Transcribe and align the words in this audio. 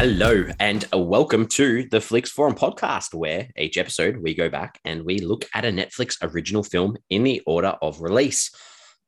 Hello, 0.00 0.46
and 0.58 0.86
welcome 0.94 1.44
to 1.48 1.86
the 1.90 2.00
Flix 2.00 2.30
Forum 2.30 2.54
podcast, 2.54 3.12
where 3.12 3.48
each 3.58 3.76
episode 3.76 4.16
we 4.16 4.32
go 4.32 4.48
back 4.48 4.80
and 4.86 5.04
we 5.04 5.18
look 5.18 5.44
at 5.52 5.66
a 5.66 5.68
Netflix 5.68 6.16
original 6.22 6.62
film 6.62 6.96
in 7.10 7.22
the 7.22 7.42
order 7.46 7.76
of 7.82 8.00
release. 8.00 8.50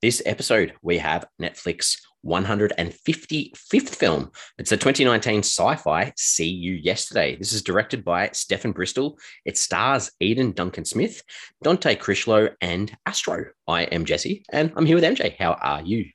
This 0.02 0.20
episode, 0.26 0.74
we 0.82 0.98
have 0.98 1.24
Netflix 1.40 1.96
155th 2.26 3.88
film. 3.88 4.32
It's 4.58 4.72
a 4.72 4.76
2019 4.76 5.38
sci 5.38 5.76
fi 5.76 6.12
See 6.18 6.50
You 6.50 6.74
Yesterday. 6.74 7.36
This 7.36 7.54
is 7.54 7.62
directed 7.62 8.04
by 8.04 8.28
Stefon 8.28 8.74
Bristol. 8.74 9.18
It 9.46 9.56
stars 9.56 10.10
Eden 10.20 10.52
Duncan 10.52 10.84
Smith, 10.84 11.22
Dante 11.62 11.96
Crichlow, 11.96 12.50
and 12.60 12.94
Astro. 13.06 13.46
I 13.66 13.84
am 13.84 14.04
Jesse, 14.04 14.44
and 14.52 14.70
I'm 14.76 14.84
here 14.84 14.96
with 14.96 15.04
MJ. 15.04 15.38
How 15.38 15.52
are 15.54 15.80
you? 15.80 16.10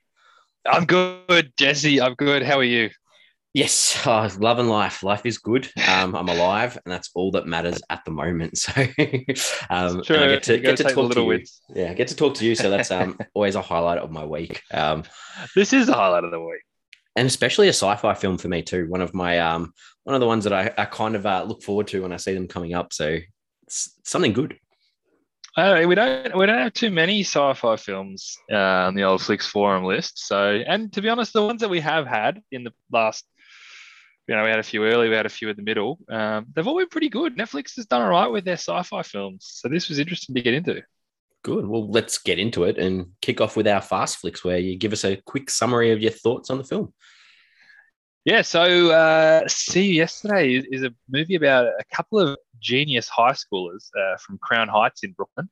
I'm 0.67 0.85
good, 0.85 1.51
Jesse. 1.57 1.99
I'm 1.99 2.13
good. 2.13 2.43
How 2.43 2.59
are 2.59 2.63
you? 2.63 2.91
Yes, 3.57 3.99
oh, 4.05 4.29
love 4.37 4.59
and 4.59 4.69
life. 4.69 5.01
Life 5.01 5.25
is 5.25 5.39
good. 5.39 5.67
Um, 5.89 6.15
I'm 6.15 6.29
alive, 6.29 6.77
and 6.85 6.93
that's 6.93 7.09
all 7.15 7.31
that 7.31 7.47
matters 7.47 7.81
at 7.89 8.05
the 8.05 8.11
moment. 8.11 8.59
So, 8.67 8.71
um, 9.71 10.03
True. 10.03 10.17
I 10.17 10.27
get 10.27 10.43
to, 10.43 10.59
get 10.59 10.77
to 10.77 10.83
talk 10.83 11.11
to 11.13 11.21
you. 11.21 11.25
wins. 11.25 11.59
Yeah, 11.73 11.89
I 11.89 11.95
get 11.95 12.07
to 12.09 12.15
talk 12.15 12.35
to 12.35 12.45
you. 12.45 12.53
So 12.53 12.69
that's 12.69 12.91
um, 12.91 13.17
always 13.33 13.55
a 13.55 13.61
highlight 13.63 13.97
of 13.97 14.11
my 14.11 14.23
week. 14.25 14.61
Um, 14.71 15.05
This 15.55 15.73
is 15.73 15.87
the 15.87 15.95
highlight 15.95 16.23
of 16.23 16.29
the 16.29 16.39
week. 16.39 16.61
and 17.15 17.25
especially 17.25 17.67
a 17.67 17.73
sci-fi 17.73 18.13
film 18.13 18.37
for 18.37 18.47
me 18.47 18.61
too. 18.61 18.87
One 18.89 19.01
of 19.01 19.15
my 19.15 19.39
um, 19.39 19.73
one 20.03 20.13
of 20.13 20.21
the 20.21 20.27
ones 20.27 20.43
that 20.43 20.53
I, 20.53 20.71
I 20.77 20.85
kind 20.85 21.15
of 21.15 21.25
uh, 21.25 21.43
look 21.47 21.63
forward 21.63 21.87
to 21.87 22.03
when 22.03 22.13
I 22.13 22.17
see 22.17 22.35
them 22.35 22.47
coming 22.47 22.75
up. 22.75 22.93
So 22.93 23.17
it's 23.63 23.99
something 24.03 24.33
good. 24.33 24.55
Uh, 25.57 25.83
we 25.87 25.95
don't 25.95 26.37
we 26.37 26.45
don't 26.45 26.59
have 26.59 26.73
too 26.73 26.91
many 26.91 27.21
sci-fi 27.21 27.75
films 27.75 28.37
uh, 28.51 28.85
on 28.85 28.93
the 28.93 29.01
old 29.01 29.23
Flix 29.23 29.47
forum 29.47 29.83
list. 29.83 30.27
So, 30.27 30.61
and 30.67 30.93
to 30.93 31.01
be 31.01 31.09
honest, 31.09 31.33
the 31.33 31.43
ones 31.43 31.61
that 31.61 31.69
we 31.71 31.79
have 31.79 32.05
had 32.05 32.43
in 32.51 32.63
the 32.63 32.71
last, 32.91 33.25
you 34.27 34.35
know, 34.35 34.43
we 34.43 34.49
had 34.49 34.59
a 34.59 34.63
few 34.63 34.83
early, 34.83 35.09
we 35.09 35.15
had 35.15 35.25
a 35.25 35.29
few 35.29 35.49
in 35.49 35.55
the 35.55 35.61
middle. 35.61 35.99
Um, 36.09 36.47
they've 36.53 36.67
all 36.67 36.77
been 36.77 36.89
pretty 36.89 37.09
good. 37.09 37.37
Netflix 37.37 37.75
has 37.77 37.85
done 37.85 38.01
all 38.01 38.09
right 38.09 38.27
with 38.27 38.45
their 38.45 38.57
sci-fi 38.57 39.01
films, 39.03 39.47
so 39.49 39.69
this 39.69 39.89
was 39.89 39.99
interesting 39.99 40.35
to 40.35 40.41
get 40.41 40.53
into. 40.53 40.81
Good. 41.43 41.65
Well, 41.65 41.89
let's 41.89 42.17
get 42.17 42.39
into 42.39 42.63
it 42.65 42.77
and 42.77 43.11
kick 43.21 43.39
off 43.39 43.55
with 43.55 43.67
our 43.67 43.81
fast 43.81 44.17
flicks, 44.17 44.43
where 44.43 44.57
you 44.57 44.77
give 44.77 44.93
us 44.93 45.05
a 45.05 45.15
quick 45.25 45.49
summary 45.49 45.91
of 45.91 46.01
your 46.01 46.11
thoughts 46.11 46.49
on 46.49 46.57
the 46.57 46.63
film. 46.63 46.93
Yeah, 48.25 48.41
so 48.41 48.91
uh, 48.91 49.47
See 49.47 49.85
You 49.85 49.93
Yesterday 49.93 50.55
is, 50.55 50.65
is 50.69 50.83
a 50.83 50.93
movie 51.09 51.35
about 51.35 51.67
a 51.67 51.95
couple 51.95 52.19
of 52.19 52.37
genius 52.59 53.07
high 53.07 53.31
schoolers 53.31 53.87
uh, 53.97 54.17
from 54.17 54.37
Crown 54.39 54.67
Heights 54.67 55.03
in 55.03 55.13
Brooklyn 55.13 55.47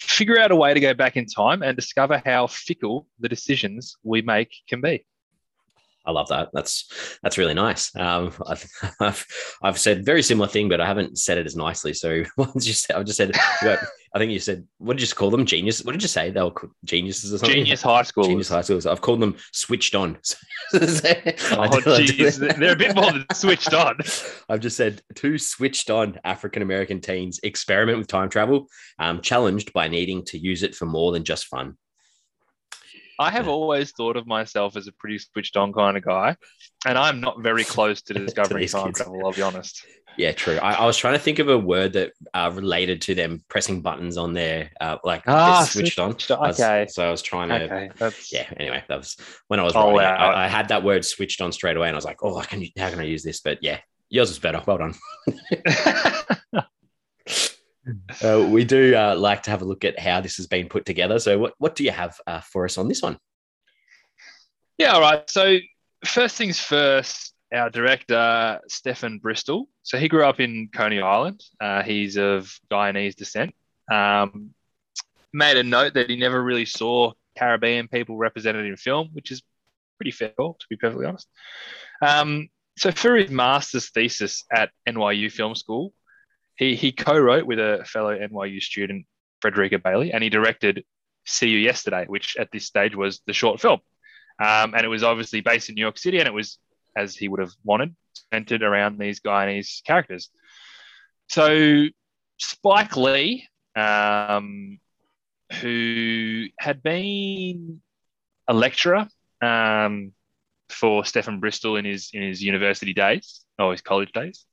figure 0.00 0.38
out 0.38 0.50
a 0.50 0.56
way 0.56 0.74
to 0.74 0.80
go 0.80 0.94
back 0.94 1.16
in 1.16 1.26
time 1.26 1.62
and 1.62 1.76
discover 1.76 2.22
how 2.24 2.46
fickle 2.46 3.06
the 3.18 3.28
decisions 3.28 3.96
we 4.02 4.22
make 4.22 4.54
can 4.68 4.80
be. 4.80 5.04
I 6.08 6.10
love 6.12 6.28
that. 6.28 6.48
That's 6.54 6.90
that's 7.22 7.36
really 7.36 7.52
nice. 7.52 7.94
Um, 7.94 8.32
I've, 8.46 8.66
I've 9.00 9.26
I've 9.62 9.78
said 9.78 10.06
very 10.06 10.22
similar 10.22 10.48
thing, 10.48 10.68
but 10.70 10.80
I 10.80 10.86
haven't 10.86 11.18
said 11.18 11.36
it 11.36 11.44
as 11.46 11.54
nicely. 11.54 11.92
So 11.92 12.22
once 12.38 12.66
you 12.66 12.72
said, 12.72 12.96
I 12.96 13.02
just 13.02 13.18
said, 13.18 13.32
I 13.62 14.18
think 14.18 14.32
you 14.32 14.38
said, 14.38 14.66
what 14.78 14.96
did 14.96 15.06
you 15.06 15.14
call 15.14 15.30
them? 15.30 15.44
Genius? 15.44 15.84
What 15.84 15.92
did 15.92 16.00
you 16.00 16.08
say? 16.08 16.30
They 16.30 16.40
were 16.40 16.52
geniuses 16.84 17.34
or 17.34 17.38
something. 17.38 17.56
Genius 17.56 17.82
high 17.82 18.02
schoolers. 18.02 18.24
Genius 18.28 18.48
high 18.48 18.62
schools. 18.62 18.86
I've 18.86 19.02
called 19.02 19.20
them 19.20 19.36
switched 19.52 19.94
on. 19.94 20.16
Oh, 20.74 20.78
I 20.80 21.68
do- 21.68 21.92
I 21.92 22.06
do- 22.06 22.12
jeez. 22.12 22.38
They're 22.58 22.72
a 22.72 22.76
bit 22.76 22.94
more 22.96 23.12
than 23.12 23.24
switched 23.34 23.72
on. 23.74 23.98
I've 24.48 24.60
just 24.60 24.76
said 24.78 25.02
two 25.14 25.36
switched 25.38 25.90
on 25.90 26.18
African 26.24 26.62
American 26.62 27.00
teens 27.00 27.38
experiment 27.42 27.98
with 27.98 28.06
time 28.06 28.28
travel, 28.30 28.66
um, 28.98 29.20
challenged 29.20 29.72
by 29.72 29.88
needing 29.88 30.24
to 30.26 30.38
use 30.38 30.62
it 30.62 30.74
for 30.74 30.86
more 30.86 31.12
than 31.12 31.24
just 31.24 31.46
fun. 31.46 31.76
I 33.18 33.30
have 33.30 33.48
always 33.48 33.90
thought 33.92 34.16
of 34.16 34.26
myself 34.26 34.76
as 34.76 34.86
a 34.86 34.92
pretty 34.92 35.18
switched 35.18 35.56
on 35.56 35.72
kind 35.72 35.96
of 35.96 36.04
guy, 36.04 36.36
and 36.86 36.96
I'm 36.96 37.20
not 37.20 37.42
very 37.42 37.64
close 37.64 38.00
to 38.02 38.14
discovering 38.26 38.62
these 38.62 38.72
time 38.72 38.86
kids. 38.86 38.98
travel, 38.98 39.24
I'll 39.26 39.32
be 39.32 39.42
honest. 39.42 39.84
Yeah, 40.16 40.32
true. 40.32 40.56
I, 40.56 40.72
I 40.72 40.84
was 40.86 40.96
trying 40.96 41.14
to 41.14 41.20
think 41.20 41.38
of 41.38 41.48
a 41.48 41.56
word 41.56 41.92
that 41.92 42.12
uh, 42.34 42.50
related 42.52 43.02
to 43.02 43.14
them 43.14 43.44
pressing 43.48 43.82
buttons 43.82 44.16
on 44.16 44.34
their 44.34 44.70
uh, 44.80 44.98
like 45.04 45.22
Ah, 45.28 45.62
switched 45.64 45.98
on. 46.00 46.10
switched 46.12 46.30
on. 46.32 46.38
I 46.44 46.46
was- 46.48 46.60
Okay. 46.60 46.86
so 46.88 47.06
I 47.06 47.10
was 47.10 47.22
trying 47.22 47.50
to. 47.50 47.62
Okay, 47.64 47.90
that's 47.98 48.32
Yeah. 48.32 48.48
Anyway, 48.56 48.82
that 48.88 48.96
was 48.98 49.16
when 49.46 49.60
I 49.60 49.62
was 49.62 49.76
I'll 49.76 49.92
writing 49.92 50.00
it. 50.00 50.04
allow 50.20 50.30
it. 50.30 50.34
I, 50.34 50.44
I 50.44 50.48
had 50.48 50.68
that 50.68 50.82
word 50.82 51.04
switched 51.04 51.40
on 51.40 51.52
straight 51.52 51.76
away, 51.76 51.86
and 51.88 51.94
I 51.94 51.98
was 51.98 52.04
like, 52.04 52.18
"Oh, 52.22 52.36
I 52.36 52.44
can. 52.46 52.64
How 52.76 52.90
can 52.90 52.98
I 52.98 53.04
use 53.04 53.22
this?" 53.22 53.40
But 53.40 53.58
yeah, 53.62 53.78
yours 54.10 54.30
is 54.30 54.38
better. 54.40 54.60
Well 54.66 54.78
done. 54.78 54.94
Uh, 58.22 58.46
we 58.50 58.64
do 58.64 58.94
uh, 58.94 59.14
like 59.16 59.42
to 59.42 59.50
have 59.50 59.62
a 59.62 59.64
look 59.64 59.84
at 59.84 59.98
how 59.98 60.20
this 60.20 60.36
has 60.36 60.46
been 60.46 60.68
put 60.68 60.84
together. 60.84 61.18
So, 61.18 61.38
what 61.38 61.54
what 61.58 61.74
do 61.74 61.84
you 61.84 61.90
have 61.90 62.20
uh, 62.26 62.40
for 62.40 62.64
us 62.64 62.76
on 62.76 62.88
this 62.88 63.00
one? 63.00 63.18
Yeah, 64.78 64.92
all 64.92 65.00
right. 65.00 65.28
So 65.28 65.58
first 66.04 66.36
things 66.36 66.60
first, 66.60 67.34
our 67.52 67.68
director 67.70 68.60
Stefon 68.70 69.20
Bristol. 69.20 69.68
So 69.82 69.98
he 69.98 70.08
grew 70.08 70.24
up 70.24 70.40
in 70.40 70.68
Coney 70.72 71.00
Island. 71.00 71.42
Uh, 71.60 71.82
he's 71.82 72.16
of 72.16 72.52
Guyanese 72.70 73.16
descent. 73.16 73.54
Um, 73.90 74.54
made 75.32 75.56
a 75.56 75.62
note 75.62 75.94
that 75.94 76.08
he 76.08 76.16
never 76.16 76.42
really 76.42 76.64
saw 76.64 77.12
Caribbean 77.36 77.88
people 77.88 78.16
represented 78.16 78.66
in 78.66 78.76
film, 78.76 79.08
which 79.12 79.30
is 79.30 79.42
pretty 79.98 80.12
fair, 80.12 80.32
to 80.38 80.66
be 80.70 80.76
perfectly 80.76 81.06
honest. 81.06 81.28
Um, 82.00 82.48
so 82.76 82.92
for 82.92 83.16
his 83.16 83.30
master's 83.30 83.90
thesis 83.90 84.44
at 84.52 84.70
NYU 84.88 85.32
Film 85.32 85.56
School, 85.56 85.92
he 86.58 86.74
he 86.74 86.92
co-wrote 86.92 87.46
with 87.46 87.58
a 87.58 87.84
fellow 87.86 88.16
NYU 88.16 88.60
student, 88.60 89.06
Fredrica 89.42 89.82
Bailey, 89.82 90.12
and 90.12 90.22
he 90.22 90.28
directed 90.28 90.84
See 91.24 91.48
You 91.48 91.58
Yesterday, 91.58 92.04
which 92.06 92.36
at 92.38 92.50
this 92.50 92.66
stage 92.66 92.94
was 92.94 93.20
the 93.26 93.32
short 93.32 93.60
film. 93.60 93.80
Um, 94.40 94.74
and 94.74 94.84
it 94.84 94.88
was 94.88 95.02
obviously 95.02 95.40
based 95.40 95.68
in 95.68 95.76
New 95.76 95.82
York 95.82 95.98
City, 95.98 96.18
and 96.18 96.26
it 96.26 96.34
was, 96.34 96.58
as 96.96 97.16
he 97.16 97.28
would 97.28 97.40
have 97.40 97.52
wanted, 97.64 97.94
centered 98.32 98.62
around 98.62 98.98
these 98.98 99.20
Guyanese 99.20 99.84
characters. 99.84 100.30
So 101.28 101.86
Spike 102.38 102.96
Lee, 102.96 103.48
um, 103.76 104.78
who 105.60 106.46
had 106.58 106.82
been 106.82 107.80
a 108.48 108.54
lecturer 108.54 109.08
um, 109.40 110.12
for 110.70 111.04
Stephen 111.04 111.40
Bristol 111.40 111.76
in 111.76 111.84
his 111.84 112.10
in 112.12 112.22
his 112.22 112.42
university 112.42 112.94
days 112.94 113.44
or 113.58 113.72
his 113.72 113.80
college 113.80 114.12
days, 114.12 114.44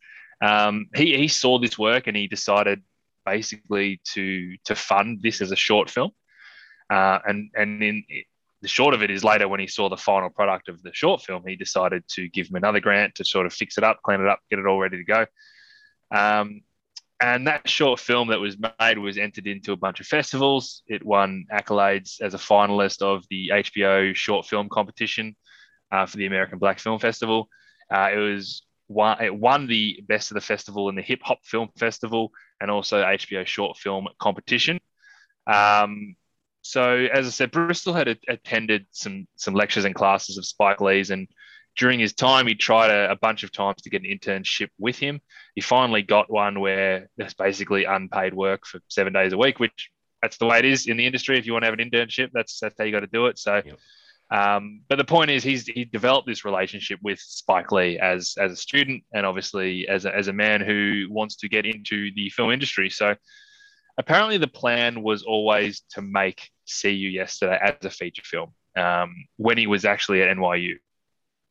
um, 0.42 0.88
he 0.96 1.18
he 1.18 1.28
saw 1.28 1.60
this 1.60 1.78
work 1.78 2.08
and 2.08 2.18
he 2.18 2.28
decided 2.28 2.82
basically 3.26 4.02
to 4.14 4.56
to 4.66 4.76
fund 4.76 5.20
this 5.22 5.42
as 5.42 5.52
a 5.52 5.56
short 5.56 5.90
film. 5.90 6.12
Uh, 6.90 7.20
and 7.26 7.50
and 7.56 7.84
in 7.84 8.04
the 8.62 8.68
short 8.68 8.94
of 8.94 9.04
it 9.04 9.12
is 9.12 9.24
later 9.24 9.48
when 9.48 9.60
he 9.60 9.68
saw 9.68 9.90
the 9.90 9.98
final 9.98 10.30
product 10.30 10.70
of 10.70 10.82
the 10.82 10.94
short 10.94 11.22
film, 11.22 11.44
he 11.46 11.56
decided 11.56 12.04
to 12.08 12.28
give 12.30 12.48
him 12.48 12.56
another 12.56 12.80
grant 12.80 13.16
to 13.16 13.26
sort 13.26 13.46
of 13.46 13.54
fix 13.54 13.78
it 13.78 13.84
up, 13.84 14.02
clean 14.04 14.22
it 14.22 14.28
up, 14.28 14.40
get 14.50 14.60
it 14.60 14.66
all 14.66 14.80
ready 14.80 14.98
to 14.98 15.04
go. 15.04 15.26
Um, 16.12 16.62
and 17.22 17.48
that 17.48 17.70
short 17.70 18.00
film 18.00 18.30
that 18.30 18.40
was 18.40 18.58
made 18.80 18.98
was 18.98 19.18
entered 19.18 19.48
into 19.48 19.72
a 19.72 19.78
bunch 19.78 20.00
of 20.00 20.08
festivals. 20.08 20.84
It 20.88 21.06
won 21.06 21.46
accolades 21.52 22.22
as 22.22 22.34
a 22.34 22.38
finalist 22.38 23.02
of 23.02 23.24
the 23.30 23.52
HBO 23.54 24.14
short 24.16 24.46
film 24.46 24.68
competition 24.68 25.36
uh, 25.92 26.06
for 26.06 26.18
the 26.18 26.26
American 26.26 26.60
Black 26.60 26.80
Film 26.80 27.00
Festival. 27.00 27.48
Uh, 27.90 28.10
it 28.14 28.18
was 28.18 28.64
won, 28.88 29.24
it 29.24 29.36
won 29.36 29.68
the 29.68 30.04
best 30.08 30.32
of 30.32 30.36
the 30.36 30.42
festival 30.42 30.90
in 30.90 30.96
the 30.96 31.02
Hip 31.02 31.22
Hop 31.24 31.40
Film 31.44 31.70
Festival 31.78 32.32
and 32.62 32.72
also 32.72 33.04
HBO 33.04 33.46
short 33.46 33.78
film 33.78 34.08
competition. 34.20 34.80
Um, 35.48 36.16
so 36.62 37.08
as 37.14 37.28
I 37.28 37.30
said, 37.30 37.52
Bristol 37.52 37.94
had 37.94 38.08
a- 38.08 38.18
attended 38.28 38.88
some 38.92 39.28
some 39.36 39.54
lectures 39.54 39.86
and 39.86 39.94
classes 39.94 40.38
of 40.38 40.46
Spike 40.46 40.82
Lee's, 40.82 41.12
and 41.12 41.28
during 41.78 42.00
his 42.00 42.14
time, 42.14 42.48
he 42.48 42.56
tried 42.56 42.90
a, 42.90 43.12
a 43.12 43.16
bunch 43.16 43.44
of 43.44 43.52
times 43.52 43.82
to 43.84 43.90
get 43.90 44.02
an 44.02 44.10
internship 44.10 44.70
with 44.80 44.98
him. 44.98 45.22
He 45.54 45.62
finally 45.62 46.02
got 46.02 46.32
one 46.32 46.60
where 46.60 47.10
it's 47.18 47.34
basically 47.34 47.84
unpaid 47.84 48.34
work 48.34 48.66
for 48.66 48.80
seven 48.88 49.14
days 49.14 49.34
a 49.34 49.38
week, 49.38 49.60
which 49.60 49.92
that's 50.22 50.38
the 50.38 50.46
way 50.46 50.60
it 50.60 50.66
is 50.66 50.88
in 50.88 50.98
the 50.98 51.06
industry. 51.06 51.38
If 51.38 51.46
you 51.46 51.54
want 51.54 51.64
to 51.64 51.70
have 51.70 51.78
an 51.78 51.90
internship, 51.90 52.30
that's 52.34 52.60
that's 52.60 52.76
how 52.78 52.86
you 52.86 52.92
got 52.92 53.02
to 53.02 53.08
do 53.08 53.28
it. 53.28 53.38
So. 53.38 53.62
Yep. 53.66 53.80
Um, 54.32 54.82
but 54.90 54.98
the 54.98 55.04
point 55.04 55.30
is, 55.30 55.44
he's 55.44 55.68
he 55.68 55.86
developed 55.86 56.28
this 56.28 56.46
relationship 56.46 57.00
with 57.04 57.20
Spike 57.20 57.72
Lee 57.72 58.00
as 58.00 58.36
as 58.40 58.52
a 58.52 58.56
student, 58.56 59.04
and 59.14 59.26
obviously 59.26 59.88
as 59.88 60.06
a, 60.06 60.16
as 60.16 60.28
a 60.28 60.34
man 60.34 60.62
who 60.62 61.08
wants 61.10 61.36
to 61.38 61.50
get 61.50 61.66
into 61.66 62.12
the 62.16 62.30
film 62.30 62.52
industry. 62.52 62.90
So 62.90 63.16
apparently 63.98 64.38
the 64.38 64.48
plan 64.48 65.04
was 65.04 65.24
always 65.24 65.82
to 65.92 66.02
make 66.02 66.50
See 66.66 66.92
You 66.92 67.10
Yesterday 67.10 67.60
as 67.62 67.86
a 67.86 67.90
feature 67.90 68.24
film 68.26 68.54
um, 68.76 69.16
when 69.38 69.58
he 69.58 69.68
was 69.68 69.86
actually 69.86 70.22
at 70.22 70.36
NYU. 70.36 70.76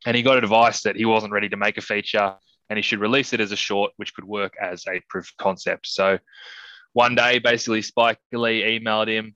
And 0.06 0.17
he 0.17 0.23
got 0.23 0.37
advice 0.37 0.82
that 0.82 0.97
he 0.97 1.05
wasn't 1.05 1.32
ready 1.32 1.49
to 1.49 1.56
make 1.56 1.79
a 1.79 1.82
feature 1.82 2.35
and 2.69 2.77
he 2.77 2.82
should 2.82 3.00
release 3.00 3.32
it 3.32 3.41
as 3.41 3.53
a 3.53 3.56
short, 3.56 3.93
which 3.97 4.15
could 4.15 4.25
work 4.25 4.55
as 4.61 4.85
a 4.87 5.00
proof 5.09 5.29
of 5.29 5.37
concept. 5.37 5.87
So 5.87 6.19
one 6.93 7.15
day, 7.15 7.38
basically, 7.38 7.82
Spike 7.82 8.19
Lee 8.32 8.79
emailed 8.79 9.09
him 9.09 9.35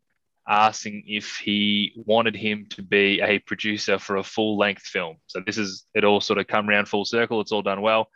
asking 0.48 1.04
if 1.06 1.36
he 1.36 1.92
wanted 2.06 2.34
him 2.34 2.66
to 2.70 2.82
be 2.82 3.20
a 3.20 3.38
producer 3.40 3.98
for 3.98 4.16
a 4.16 4.22
full 4.22 4.56
length 4.56 4.82
film. 4.82 5.16
So 5.26 5.40
this 5.44 5.58
is 5.58 5.84
it 5.94 6.04
all 6.04 6.20
sort 6.20 6.38
of 6.38 6.46
come 6.46 6.68
around 6.68 6.88
full 6.88 7.04
circle. 7.04 7.40
It's 7.40 7.52
all 7.52 7.62
done 7.62 7.82
well. 7.82 8.08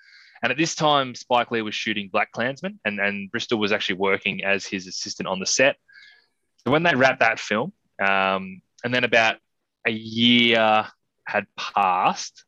And 0.43 0.50
at 0.50 0.58
this 0.58 0.75
time, 0.75 1.14
Spike 1.14 1.50
Lee 1.50 1.62
was 1.62 1.75
shooting 1.75 2.08
Black 2.11 2.32
Klansman, 2.32 2.81
and, 2.84 2.99
and 2.99 3.31
Bristol 3.31 3.61
was 3.61 3.70
actually 3.70 3.96
working 3.96 4.43
as 4.43 4.67
his 4.67 4.88
assistant 4.88 5.29
on 5.29 5.38
the 5.38 5.46
set. 5.46 5.76
So 6.64 6.73
when 6.73 6.82
they 6.82 6.94
wrapped 6.94 7.20
that 7.20 7.38
film, 7.38 7.73
um, 8.05 8.61
and 8.82 8.93
then 8.93 9.05
about 9.05 9.37
a 9.87 9.93
year 9.93 10.87
had 11.26 11.46
passed, 11.56 12.44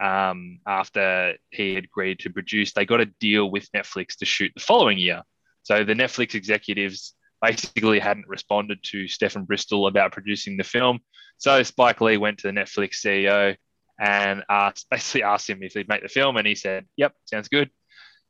um, 0.00 0.60
after 0.66 1.34
he 1.50 1.74
had 1.74 1.84
agreed 1.84 2.20
to 2.20 2.30
produce, 2.30 2.72
they 2.72 2.86
got 2.86 3.00
a 3.00 3.06
deal 3.20 3.50
with 3.50 3.70
Netflix 3.72 4.16
to 4.18 4.24
shoot 4.24 4.52
the 4.54 4.62
following 4.62 4.96
year. 4.96 5.22
So 5.64 5.84
the 5.84 5.94
Netflix 5.94 6.34
executives 6.34 7.14
basically 7.40 7.98
hadn't 7.98 8.28
responded 8.28 8.78
to 8.82 9.08
Stephen 9.08 9.44
Bristol 9.44 9.86
about 9.86 10.12
producing 10.12 10.56
the 10.56 10.64
film. 10.64 11.00
So 11.38 11.62
Spike 11.62 12.00
Lee 12.00 12.16
went 12.16 12.38
to 12.38 12.48
the 12.48 12.52
Netflix 12.52 12.96
CEO 13.04 13.56
and 14.00 14.44
asked, 14.48 14.86
basically 14.90 15.22
asked 15.22 15.48
him 15.48 15.62
if 15.62 15.72
he'd 15.74 15.88
make 15.88 16.02
the 16.02 16.08
film, 16.08 16.36
and 16.36 16.46
he 16.46 16.54
said, 16.54 16.86
"Yep, 16.96 17.14
sounds 17.24 17.48
good." 17.48 17.70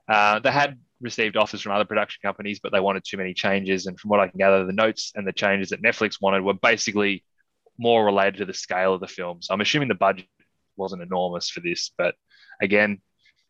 Uh, 0.08 0.38
they 0.38 0.50
had 0.50 0.78
received 1.00 1.37
offers 1.37 1.60
from 1.60 1.72
other 1.72 1.84
production 1.84 2.20
companies, 2.22 2.60
but 2.60 2.72
they 2.72 2.81
wanted 2.81 3.05
too 3.06 3.16
many 3.16 3.34
changes. 3.34 3.87
And 3.87 3.99
from 3.99 4.10
what 4.10 4.20
I 4.20 4.28
can 4.28 4.38
gather, 4.38 4.64
the 4.64 4.72
notes 4.72 5.12
and 5.14 5.26
the 5.26 5.32
changes 5.32 5.70
that 5.70 5.82
Netflix 5.82 6.16
wanted 6.20 6.43
were 6.43 6.55
basically 6.55 7.25
more 7.78 8.05
related 8.05 8.38
to 8.38 8.44
the 8.44 8.55
scale 8.55 8.94
of 8.94 9.00
the 9.00 9.06
film. 9.06 9.40
So 9.40 9.55
I'm 9.55 9.60
assuming 9.60 9.88
the 9.88 9.94
budget 9.94 10.26
wasn't 10.76 11.02
enormous 11.02 11.49
for 11.50 11.60
this, 11.60 11.93
but 11.96 12.14
again, 12.60 13.00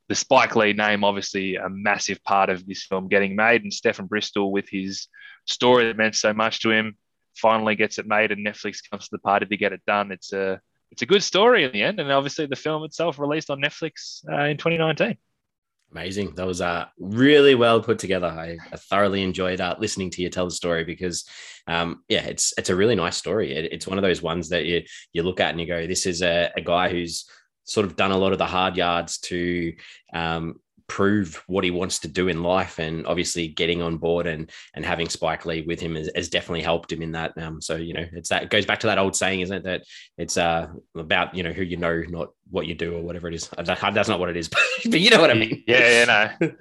the 0.08 0.14
Spike 0.14 0.56
Lee 0.56 0.72
name 0.72 1.04
obviously 1.04 1.56
a 1.56 1.68
massive 1.68 2.22
part 2.24 2.50
of 2.50 2.66
this 2.66 2.84
film 2.84 3.08
getting 3.08 3.36
made, 3.36 3.62
and 3.62 3.72
Stephen 3.72 4.06
Bristol 4.06 4.50
with 4.50 4.68
his 4.68 5.08
story 5.46 5.86
that 5.86 5.96
meant 5.96 6.16
so 6.16 6.32
much 6.32 6.60
to 6.60 6.70
him 6.70 6.96
finally 7.36 7.76
gets 7.76 7.98
it 7.98 8.06
made, 8.06 8.32
and 8.32 8.44
Netflix 8.44 8.78
comes 8.90 9.04
to 9.04 9.10
the 9.12 9.20
party 9.20 9.46
to 9.46 9.56
get 9.56 9.72
it 9.72 9.82
done. 9.86 10.10
It's 10.10 10.32
a 10.32 10.60
it's 10.90 11.02
a 11.02 11.06
good 11.06 11.22
story 11.22 11.64
in 11.64 11.72
the 11.72 11.82
end, 11.82 12.00
and 12.00 12.10
obviously 12.10 12.46
the 12.46 12.56
film 12.56 12.84
itself 12.84 13.18
released 13.18 13.50
on 13.50 13.60
Netflix 13.60 14.24
uh, 14.30 14.44
in 14.44 14.56
2019. 14.56 15.16
Amazing. 15.90 16.34
That 16.34 16.46
was 16.46 16.60
uh, 16.60 16.86
really 16.98 17.54
well 17.54 17.80
put 17.80 17.98
together. 17.98 18.26
I, 18.26 18.58
I 18.72 18.76
thoroughly 18.76 19.22
enjoyed 19.22 19.60
uh, 19.60 19.74
listening 19.78 20.10
to 20.10 20.22
you 20.22 20.28
tell 20.28 20.44
the 20.44 20.50
story 20.50 20.84
because, 20.84 21.24
um, 21.66 22.04
yeah, 22.08 22.24
it's 22.24 22.52
it's 22.58 22.68
a 22.68 22.76
really 22.76 22.94
nice 22.94 23.16
story. 23.16 23.54
It, 23.54 23.72
it's 23.72 23.86
one 23.86 23.96
of 23.96 24.02
those 24.02 24.20
ones 24.20 24.50
that 24.50 24.66
you 24.66 24.82
you 25.12 25.22
look 25.22 25.40
at 25.40 25.50
and 25.50 25.60
you 25.60 25.66
go, 25.66 25.86
this 25.86 26.04
is 26.04 26.20
a, 26.20 26.50
a 26.56 26.60
guy 26.60 26.90
who's 26.90 27.26
sort 27.68 27.86
of 27.86 27.96
done 27.96 28.10
a 28.10 28.16
lot 28.16 28.32
of 28.32 28.38
the 28.38 28.46
hard 28.46 28.76
yards 28.76 29.18
to 29.18 29.74
um, 30.12 30.58
prove 30.88 31.42
what 31.46 31.64
he 31.64 31.70
wants 31.70 31.98
to 31.98 32.08
do 32.08 32.28
in 32.28 32.42
life 32.42 32.78
and 32.78 33.06
obviously 33.06 33.46
getting 33.46 33.82
on 33.82 33.98
board 33.98 34.26
and 34.26 34.50
and 34.74 34.86
having 34.86 35.08
Spike 35.08 35.44
Lee 35.44 35.62
with 35.62 35.78
him 35.78 35.94
has, 35.94 36.10
has 36.16 36.30
definitely 36.30 36.62
helped 36.62 36.90
him 36.90 37.02
in 37.02 37.12
that 37.12 37.36
um 37.36 37.60
so 37.60 37.76
you 37.76 37.92
know 37.92 38.06
it's 38.12 38.30
that 38.30 38.44
it 38.44 38.50
goes 38.50 38.64
back 38.64 38.80
to 38.80 38.86
that 38.86 38.98
old 38.98 39.14
saying 39.14 39.40
isn't 39.40 39.58
it 39.58 39.64
that 39.64 39.82
it's 40.16 40.38
uh 40.38 40.66
about 40.96 41.34
you 41.34 41.42
know 41.42 41.52
who 41.52 41.62
you 41.62 41.76
know 41.76 42.02
not 42.08 42.30
what 42.50 42.66
you 42.66 42.74
do 42.74 42.96
or 42.96 43.02
whatever 43.02 43.28
it 43.28 43.34
is. 43.34 43.50
That's 43.58 44.08
not 44.08 44.18
what 44.18 44.30
it 44.30 44.36
is 44.36 44.48
but 44.84 45.00
you 45.00 45.10
know 45.10 45.20
what 45.20 45.30
I 45.30 45.34
mean. 45.34 45.62
Yeah 45.66 46.06
yeah 46.06 46.36
no. 46.40 46.52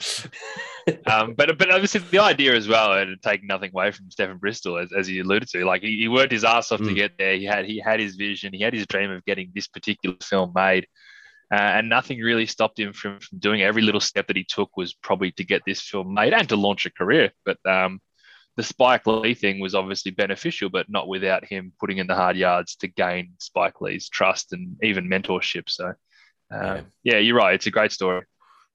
Um 1.05 1.33
but 1.33 1.57
but 1.57 1.69
obviously 1.69 1.99
the 1.99 2.19
idea 2.19 2.55
as 2.55 2.67
well 2.67 2.93
and 2.93 3.21
take 3.21 3.43
nothing 3.43 3.71
away 3.73 3.91
from 3.91 4.09
Stephen 4.09 4.37
Bristol 4.37 4.77
as, 4.77 4.93
as 4.93 5.09
you 5.09 5.21
alluded 5.23 5.49
to 5.49 5.65
like 5.65 5.81
he, 5.81 5.97
he 5.97 6.07
worked 6.07 6.31
his 6.31 6.45
ass 6.45 6.71
off 6.71 6.79
mm. 6.79 6.87
to 6.87 6.93
get 6.93 7.17
there. 7.17 7.35
He 7.35 7.43
had 7.43 7.65
he 7.65 7.77
had 7.77 7.99
his 7.99 8.15
vision. 8.15 8.53
He 8.53 8.61
had 8.61 8.73
his 8.73 8.87
dream 8.87 9.11
of 9.11 9.25
getting 9.25 9.51
this 9.53 9.67
particular 9.67 10.15
film 10.21 10.53
made 10.55 10.87
uh, 11.51 11.55
and 11.55 11.89
nothing 11.89 12.19
really 12.19 12.45
stopped 12.45 12.79
him 12.79 12.93
from, 12.93 13.19
from 13.19 13.39
doing 13.39 13.61
every 13.61 13.81
little 13.81 14.01
step 14.01 14.27
that 14.27 14.35
he 14.35 14.45
took 14.47 14.75
was 14.75 14.93
probably 14.93 15.31
to 15.31 15.43
get 15.43 15.61
this 15.65 15.81
film 15.81 16.13
made 16.13 16.33
and 16.33 16.49
to 16.49 16.55
launch 16.55 16.85
a 16.85 16.91
career. 16.91 17.31
But 17.45 17.57
um, 17.65 18.01
the 18.57 18.63
Spike 18.63 19.07
Lee 19.07 19.33
thing 19.33 19.59
was 19.59 19.75
obviously 19.75 20.11
beneficial, 20.11 20.69
but 20.69 20.89
not 20.89 21.07
without 21.07 21.45
him 21.45 21.71
putting 21.79 21.99
in 21.99 22.07
the 22.07 22.15
hard 22.15 22.35
yards 22.35 22.75
to 22.77 22.87
gain 22.87 23.33
Spike 23.39 23.79
Lee's 23.81 24.09
trust 24.09 24.51
and 24.51 24.75
even 24.83 25.07
mentorship. 25.07 25.69
So, 25.69 25.87
uh, 25.87 25.93
yeah. 26.51 26.81
yeah, 27.03 27.17
you're 27.19 27.35
right. 27.37 27.53
It's 27.55 27.67
a 27.67 27.71
great 27.71 27.91
story. 27.91 28.23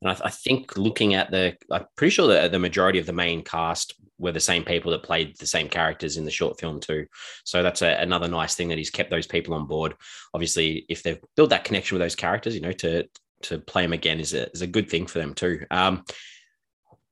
And 0.03 0.11
I, 0.11 0.17
I, 0.25 0.31
think 0.31 0.77
looking 0.77 1.15
at 1.15 1.31
the, 1.31 1.57
I'm 1.71 1.87
pretty 1.97 2.11
sure 2.11 2.27
that 2.27 2.51
the 2.51 2.59
majority 2.59 2.99
of 2.99 3.07
the 3.07 3.13
main 3.13 3.43
cast 3.43 3.95
were 4.19 4.33
the 4.33 4.41
same 4.41 4.65
people 4.65 4.91
that 4.91 5.03
played 5.03 5.37
the 5.39 5.47
same 5.47 5.69
characters 5.69 6.17
in 6.17 6.25
the 6.25 6.31
short 6.31 6.59
film 6.61 6.81
too. 6.81 7.07
So 7.45 7.63
that's 7.63 7.83
a, 7.83 8.01
another 8.01 8.29
nice 8.29 8.55
thing 8.55 8.69
that 8.69 8.79
he's 8.79 8.91
kept 8.91 9.11
those 9.11 9.27
people 9.27 9.55
on 9.55 9.67
board. 9.67 9.95
Obviously, 10.35 10.85
if 10.89 11.03
they've 11.03 11.21
built 11.37 11.51
that 11.51 11.65
connection 11.65 11.95
with 11.95 12.05
those 12.05 12.17
characters, 12.17 12.55
you 12.55 12.61
know, 12.61 12.73
to 12.73 13.09
to 13.43 13.59
play 13.59 13.83
them 13.83 13.93
again 13.93 14.21
is 14.21 14.35
a, 14.35 14.49
is 14.53 14.63
a 14.63 14.67
good 14.67 14.89
thing 14.89 15.07
for 15.07 15.19
them 15.19 15.35
too. 15.35 15.67
Um, 15.71 16.05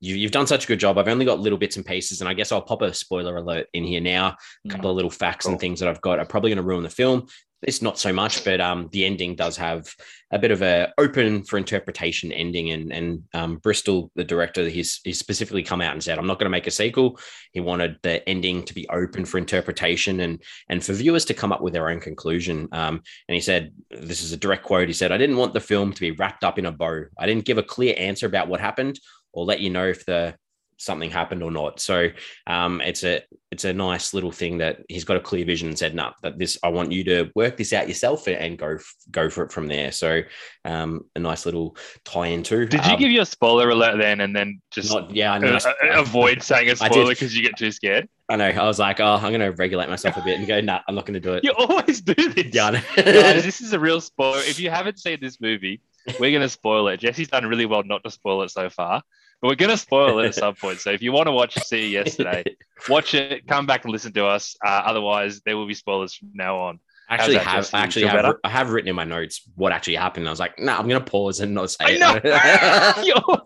you, 0.01 0.23
have 0.23 0.31
done 0.31 0.47
such 0.47 0.65
a 0.65 0.67
good 0.67 0.81
job. 0.81 0.97
I've 0.97 1.09
only 1.09 1.27
got 1.27 1.41
little 1.41 1.59
bits 1.59 1.77
and 1.77 1.85
pieces, 1.85 2.21
and 2.21 2.29
I 2.29 2.35
guess 2.35 2.53
I'll 2.53 2.63
pop 2.63 2.83
a 2.83 2.95
spoiler 2.95 3.37
alert 3.37 3.67
in 3.75 3.85
here 3.85 4.01
now. 4.01 4.37
A 4.65 4.69
couple 4.71 4.89
mm. 4.89 4.91
of 4.91 4.97
little 4.97 5.11
facts 5.11 5.45
cool. 5.45 5.53
and 5.53 5.61
things 5.61 5.81
that 5.81 5.89
I've 5.89 6.01
got 6.01 6.19
are 6.19 6.25
probably 6.25 6.51
going 6.51 6.57
to 6.57 6.63
ruin 6.63 6.83
the 6.83 6.91
film. 6.91 7.27
It's 7.63 7.83
not 7.83 7.99
so 7.99 8.13
much, 8.13 8.45
but 8.45 8.61
um, 8.61 8.89
the 8.91 9.05
ending 9.05 9.35
does 9.35 9.57
have 9.59 9.95
a 10.33 10.39
bit 10.39 10.51
of 10.51 10.63
a 10.63 10.93
open 10.97 11.43
for 11.43 11.59
interpretation 11.59 12.33
ending. 12.33 12.71
And 12.71 12.93
and 12.93 13.23
um, 13.35 13.57
Bristol, 13.57 14.11
the 14.15 14.25
director, 14.25 14.69
he's 14.69 15.01
he's 15.05 15.19
specifically 15.19 15.63
come 15.63 15.81
out 15.81 15.93
and 15.93 16.03
said, 16.03 16.19
"I'm 16.19 16.27
not 16.27 16.39
going 16.39 16.47
to 16.47 16.51
make 16.51 16.67
a 16.67 16.71
sequel." 16.71 17.19
He 17.53 17.61
wanted 17.61 17.99
the 18.03 18.27
ending 18.29 18.65
to 18.65 18.75
be 18.75 18.89
open 18.89 19.25
for 19.25 19.39
interpretation 19.39 20.21
and 20.21 20.43
and 20.69 20.85
for 20.85 20.95
viewers 20.95 21.25
to 21.27 21.35
come 21.35 21.53
up 21.53 21.61
with 21.61 21.73
their 21.73 21.91
own 21.91 22.01
conclusion. 22.01 22.69
Um, 22.73 23.03
and 23.29 23.35
he 23.35 23.41
said, 23.41 23.73
"This 23.91 24.23
is 24.23 24.33
a 24.33 24.39
direct 24.39 24.65
quote." 24.65 24.89
He 24.89 24.95
said, 24.95 25.13
"I 25.13 25.19
didn't 25.19 25.37
want 25.37 25.53
the 25.53 25.61
film 25.61 25.93
to 25.93 26.01
be 26.01 26.13
wrapped 26.13 26.45
up 26.45 26.59
in 26.59 26.67
a 26.67 26.73
bow. 26.73 27.05
I 27.19 27.27
didn't 27.27 27.45
give 27.45 27.59
a 27.59 27.63
clear 27.63 27.95
answer 27.99 28.27
about 28.27 28.49
what 28.49 28.61
happened." 28.61 28.99
Or 29.33 29.45
let 29.45 29.61
you 29.61 29.71
know 29.71 29.87
if 29.87 30.05
the 30.07 30.35
something 30.81 31.11
happened 31.11 31.43
or 31.43 31.51
not. 31.51 31.79
So 31.79 32.09
um, 32.47 32.81
it's 32.81 33.05
a 33.05 33.23
it's 33.51 33.65
a 33.65 33.73
nice 33.73 34.15
little 34.15 34.33
thing 34.33 34.59
that 34.59 34.79
he's 34.89 35.05
got 35.05 35.17
a 35.17 35.21
clear 35.21 35.45
vision 35.45 35.69
and 35.69 35.79
said, 35.79 35.95
"No, 35.95 36.05
nah, 36.05 36.13
that 36.23 36.39
this 36.39 36.59
I 36.63 36.69
want 36.69 36.91
you 36.91 37.05
to 37.05 37.31
work 37.35 37.57
this 37.57 37.73
out 37.73 37.89
yourself 37.89 38.27
and 38.27 38.59
go 38.59 38.79
go 39.11 39.29
for 39.29 39.45
it 39.45 39.53
from 39.53 39.67
there." 39.67 39.93
So 39.93 40.23
um, 40.65 41.03
a 41.15 41.19
nice 41.19 41.45
little 41.45 41.77
tie 42.05 42.29
in 42.29 42.43
too. 42.43 42.67
Did 42.67 42.85
you 42.87 42.93
um, 42.93 42.99
give 42.99 43.11
your 43.11 43.25
spoiler 43.25 43.71
alert 43.71 43.99
then, 43.99 44.21
and 44.21 44.35
then 44.35 44.61
just 44.71 44.93
not, 44.93 45.15
yeah, 45.15 45.33
I 45.35 45.39
uh, 45.39 46.01
avoid 46.01 46.43
saying 46.43 46.71
a 46.71 46.77
spoiler 46.77 47.11
because 47.11 47.37
you 47.37 47.43
get 47.43 47.57
too 47.57 47.73
scared? 47.73 48.09
I 48.31 48.37
know. 48.37 48.47
I 48.47 48.65
was 48.65 48.79
like, 48.79 49.01
oh, 49.01 49.15
I'm 49.15 49.33
going 49.33 49.41
to 49.41 49.51
regulate 49.51 49.89
myself 49.89 50.17
a 50.17 50.23
bit 50.23 50.39
and 50.39 50.47
go, 50.47 50.61
no, 50.61 50.75
nah, 50.75 50.81
I'm 50.87 50.95
not 50.95 51.05
going 51.05 51.15
to 51.15 51.21
do 51.21 51.35
it. 51.35 51.43
You 51.43 51.53
always 51.59 52.01
do 52.01 52.15
this. 52.15 52.55
Yeah, 52.55 52.81
Guys, 52.95 53.43
this 53.43 53.61
is 53.61 53.73
a 53.73 53.81
real 53.81 54.01
spoiler. 54.01 54.39
If 54.39 54.61
you 54.61 54.71
haven't 54.71 55.01
seen 55.01 55.19
this 55.21 55.41
movie, 55.41 55.81
we're 56.21 56.31
going 56.31 56.43
to 56.43 56.49
spoil 56.49 56.87
it. 56.89 57.01
Jesse's 57.01 57.27
done 57.27 57.45
really 57.47 57.67
well 57.67 57.83
not 57.83 58.05
to 58.05 58.11
spoil 58.11 58.43
it 58.43 58.51
so 58.51 58.71
far. 58.71 59.03
But 59.41 59.49
we're 59.49 59.55
going 59.57 59.71
to 59.71 59.77
spoil 59.77 60.19
it 60.19 60.27
at 60.27 60.35
some 60.35 60.55
point. 60.61 60.81
So 60.81 60.91
if 60.91 61.03
you 61.03 61.13
want 61.13 61.27
to 61.27 61.33
watch 61.33 61.55
See 61.55 61.89
Yesterday, 61.89 62.45
watch 62.89 63.15
it, 63.15 63.47
come 63.47 63.67
back 63.67 63.85
and 63.85 63.93
listen 63.93 64.13
to 64.13 64.27
us. 64.27 64.57
Uh, 64.65 64.83
otherwise, 64.85 65.41
there 65.47 65.57
will 65.57 65.67
be 65.67 65.75
spoilers 65.75 66.15
from 66.15 66.31
now 66.35 66.59
on. 66.59 66.81
Actually 67.09 67.39
have 67.39 67.69
I 67.75 67.81
actually 67.81 68.07
have, 68.07 68.37
I 68.45 68.49
have 68.49 68.71
written 68.71 68.89
in 68.89 68.95
my 68.95 69.03
notes 69.05 69.43
what 69.57 69.73
actually 69.73 69.97
happened. 69.97 70.29
I 70.29 70.31
was 70.31 70.39
like, 70.39 70.59
no, 70.61 70.67
nah, 70.67 70.79
I'm 70.79 70.87
going 70.87 71.03
to 71.03 71.11
pause 71.11 71.41
and 71.41 71.55
not 71.55 71.71
say 71.73 72.01
I 72.01 72.21
it. 72.23 73.41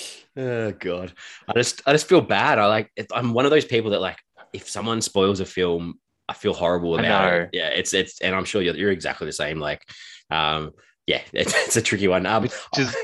oh 0.36 0.72
god, 0.72 1.12
I 1.48 1.52
just 1.54 1.82
I 1.84 1.92
just 1.92 2.08
feel 2.08 2.20
bad. 2.20 2.60
I 2.60 2.66
like 2.66 2.92
I'm 3.12 3.32
one 3.32 3.44
of 3.44 3.50
those 3.50 3.64
people 3.64 3.90
that 3.90 4.00
like 4.00 4.18
if 4.52 4.68
someone 4.68 5.00
spoils 5.00 5.40
a 5.40 5.44
film, 5.44 5.98
I 6.28 6.34
feel 6.34 6.54
horrible 6.54 6.96
about 6.96 7.32
it. 7.32 7.50
Yeah, 7.52 7.68
it's 7.68 7.92
it's 7.92 8.20
and 8.20 8.36
I'm 8.36 8.44
sure 8.44 8.62
you're 8.62 8.76
you're 8.76 8.92
exactly 8.92 9.26
the 9.26 9.32
same. 9.32 9.58
Like, 9.58 9.82
um, 10.30 10.72
yeah, 11.06 11.22
it's, 11.32 11.54
it's 11.54 11.76
a 11.76 11.82
tricky 11.82 12.06
one. 12.06 12.24
Um, 12.24 12.48
just 12.74 12.96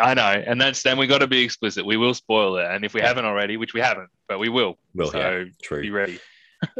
I 0.00 0.14
know, 0.14 0.42
and 0.46 0.60
that's 0.60 0.82
then 0.82 0.98
we 0.98 1.06
got 1.06 1.18
to 1.18 1.26
be 1.26 1.42
explicit. 1.42 1.84
We 1.84 1.96
will 1.96 2.14
spoil 2.14 2.56
it, 2.56 2.66
and 2.66 2.84
if 2.84 2.94
we 2.94 3.00
haven't 3.00 3.24
already, 3.24 3.56
which 3.56 3.74
we 3.74 3.80
haven't, 3.80 4.08
but 4.28 4.38
we 4.38 4.48
will. 4.48 4.78
We'll 4.94 5.10
so 5.10 5.18
yeah, 5.18 5.44
true. 5.62 5.82
Be 5.82 5.90
ready. 5.90 6.18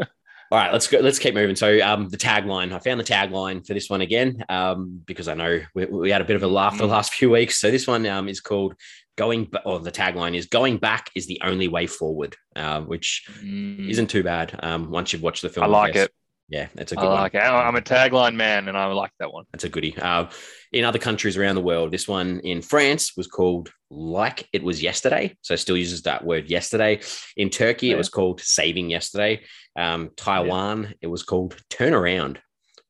All 0.50 0.58
right, 0.58 0.72
let's 0.72 0.86
go. 0.86 1.00
Let's 1.00 1.18
keep 1.18 1.34
moving. 1.34 1.56
So, 1.56 1.78
um, 1.80 2.08
the 2.08 2.16
tagline. 2.16 2.72
I 2.72 2.78
found 2.78 2.98
the 2.98 3.04
tagline 3.04 3.66
for 3.66 3.74
this 3.74 3.90
one 3.90 4.00
again, 4.00 4.42
um, 4.48 5.02
because 5.04 5.28
I 5.28 5.34
know 5.34 5.60
we, 5.74 5.84
we 5.84 6.10
had 6.10 6.22
a 6.22 6.24
bit 6.24 6.36
of 6.36 6.42
a 6.42 6.46
laugh 6.46 6.74
mm. 6.74 6.78
the 6.78 6.86
last 6.86 7.12
few 7.14 7.30
weeks. 7.30 7.58
So 7.58 7.70
this 7.70 7.86
one 7.86 8.06
um 8.06 8.28
is 8.28 8.40
called 8.40 8.74
"Going." 9.16 9.50
Or 9.66 9.78
the 9.78 9.92
tagline 9.92 10.34
is 10.34 10.46
"Going 10.46 10.78
back 10.78 11.10
is 11.14 11.26
the 11.26 11.40
only 11.44 11.68
way 11.68 11.86
forward," 11.86 12.34
uh, 12.56 12.80
which 12.80 13.28
mm. 13.42 13.90
isn't 13.90 14.08
too 14.08 14.22
bad. 14.22 14.58
Um, 14.62 14.90
once 14.90 15.12
you've 15.12 15.22
watched 15.22 15.42
the 15.42 15.50
film, 15.50 15.64
I 15.64 15.68
like 15.68 15.96
it. 15.96 16.10
Yeah, 16.48 16.68
it's 16.76 16.92
a 16.92 16.96
good 16.96 17.04
I 17.04 17.22
like 17.22 17.34
one. 17.34 17.42
It. 17.42 17.46
I'm 17.46 17.76
a 17.76 17.82
tagline 17.82 18.34
man, 18.34 18.68
and 18.68 18.76
I 18.76 18.86
like 18.86 19.10
that 19.20 19.32
one. 19.32 19.44
That's 19.52 19.64
a 19.64 19.68
goodie. 19.68 19.96
Uh, 19.98 20.30
in 20.72 20.84
other 20.84 20.98
countries 20.98 21.36
around 21.36 21.56
the 21.56 21.62
world, 21.62 21.92
this 21.92 22.08
one 22.08 22.40
in 22.40 22.62
France 22.62 23.16
was 23.16 23.26
called 23.26 23.70
"Like 23.90 24.48
It 24.54 24.62
Was 24.62 24.82
Yesterday," 24.82 25.36
so 25.42 25.56
still 25.56 25.76
uses 25.76 26.02
that 26.02 26.24
word 26.24 26.48
"yesterday." 26.48 27.00
In 27.36 27.50
Turkey, 27.50 27.88
yeah. 27.88 27.94
it 27.94 27.98
was 27.98 28.08
called 28.08 28.40
"Saving 28.40 28.88
Yesterday." 28.88 29.42
Um, 29.76 30.10
Taiwan, 30.16 30.84
yeah. 30.84 30.90
it 31.02 31.06
was 31.08 31.22
called 31.22 31.54
"Turn 31.68 31.92
Around." 31.92 32.40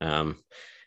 Um, 0.00 0.38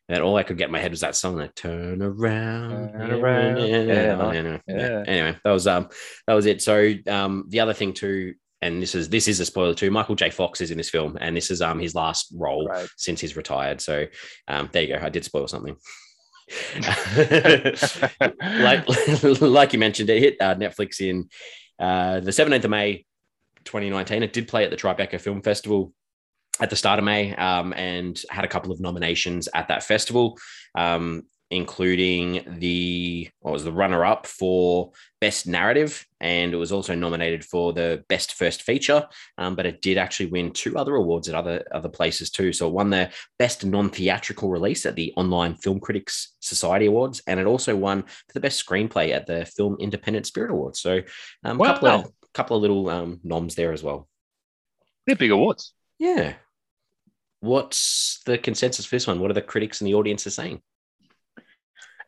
and 0.07 0.23
all 0.23 0.37
I 0.37 0.43
could 0.43 0.57
get 0.57 0.65
in 0.65 0.71
my 0.71 0.79
head 0.79 0.91
was 0.91 1.01
that 1.01 1.17
song, 1.17 1.37
that 1.37 1.57
"Turn 1.57 2.01
Around." 2.01 2.93
Turn 2.93 3.11
around. 3.11 3.57
Yeah, 3.67 4.61
yeah. 4.67 5.03
Anyway, 5.07 5.37
that 5.43 5.51
was 5.51 5.67
um, 5.67 5.89
that 6.25 6.35
was 6.35 6.45
it. 6.45 6.61
So 6.61 6.93
um, 7.07 7.47
the 7.49 7.59
other 7.59 7.73
thing 7.73 7.93
too 7.93 8.35
and 8.61 8.81
this 8.81 8.95
is 8.95 9.09
this 9.09 9.27
is 9.27 9.39
a 9.39 9.45
spoiler 9.45 9.73
too. 9.73 9.91
Michael 9.91 10.15
J. 10.15 10.29
Fox 10.29 10.61
is 10.61 10.71
in 10.71 10.77
this 10.77 10.89
film, 10.89 11.17
and 11.19 11.35
this 11.35 11.49
is 11.51 11.61
um 11.61 11.79
his 11.79 11.95
last 11.95 12.33
role 12.35 12.67
right. 12.67 12.87
since 12.97 13.19
he's 13.19 13.35
retired. 13.35 13.81
So 13.81 14.05
um, 14.47 14.69
there 14.71 14.83
you 14.83 14.95
go. 14.95 15.03
I 15.03 15.09
did 15.09 15.25
spoil 15.25 15.47
something. 15.47 15.75
like 18.41 18.85
like 19.41 19.73
you 19.73 19.79
mentioned, 19.79 20.09
it 20.09 20.19
hit 20.19 20.37
uh, 20.39 20.55
Netflix 20.55 21.01
in 21.01 21.29
uh, 21.79 22.19
the 22.19 22.31
17th 22.31 22.63
of 22.65 22.69
May, 22.69 23.05
2019. 23.65 24.23
It 24.23 24.33
did 24.33 24.47
play 24.47 24.63
at 24.63 24.69
the 24.69 24.77
Tribeca 24.77 25.19
Film 25.19 25.41
Festival 25.41 25.93
at 26.59 26.69
the 26.69 26.75
start 26.75 26.99
of 26.99 27.05
May, 27.05 27.35
um, 27.35 27.73
and 27.73 28.21
had 28.29 28.45
a 28.45 28.49
couple 28.49 28.71
of 28.71 28.79
nominations 28.79 29.49
at 29.53 29.69
that 29.69 29.83
festival. 29.83 30.37
Um, 30.75 31.23
including 31.51 32.43
the 32.59 33.29
what 33.41 33.51
was 33.51 33.63
the 33.63 33.71
runner 33.71 34.05
up 34.05 34.25
for 34.25 34.91
best 35.19 35.45
narrative, 35.45 36.05
and 36.19 36.53
it 36.53 36.57
was 36.57 36.71
also 36.71 36.95
nominated 36.95 37.43
for 37.43 37.73
the 37.73 38.03
best 38.07 38.33
first 38.33 38.63
feature. 38.63 39.07
Um, 39.37 39.55
but 39.55 39.65
it 39.65 39.81
did 39.81 39.97
actually 39.97 40.27
win 40.27 40.51
two 40.51 40.77
other 40.77 40.95
awards 40.95 41.29
at 41.29 41.35
other 41.35 41.65
other 41.71 41.89
places 41.89 42.31
too. 42.31 42.53
So 42.53 42.67
it 42.67 42.73
won 42.73 42.89
the 42.89 43.11
best 43.37 43.65
non 43.65 43.89
theatrical 43.89 44.49
release 44.49 44.85
at 44.85 44.95
the 44.95 45.13
Online 45.17 45.55
Film 45.55 45.79
Critics 45.79 46.35
Society 46.39 46.85
Awards, 46.85 47.21
and 47.27 47.39
it 47.39 47.45
also 47.45 47.75
won 47.75 48.03
for 48.03 48.33
the 48.33 48.39
best 48.39 48.65
screenplay 48.65 49.11
at 49.11 49.27
the 49.27 49.45
Film 49.45 49.77
Independent 49.79 50.25
Spirit 50.25 50.51
Awards. 50.51 50.79
So 50.79 51.01
um, 51.43 51.59
a 51.59 51.65
couple 51.65 51.87
of 51.89 52.11
couple 52.33 52.55
of 52.55 52.61
little 52.61 52.89
um, 52.89 53.19
noms 53.23 53.55
there 53.55 53.73
as 53.73 53.83
well. 53.83 54.07
They're 55.05 55.15
big 55.15 55.31
awards. 55.31 55.73
Yeah. 55.99 56.33
What's 57.41 58.21
the 58.25 58.37
consensus 58.37 58.85
for 58.85 58.95
this 58.95 59.07
one? 59.07 59.19
What 59.19 59.31
are 59.31 59.35
the 59.35 59.41
critics 59.41 59.81
and 59.81 59.87
the 59.87 59.95
audience 59.95 60.25
are 60.27 60.31
saying? 60.31 60.61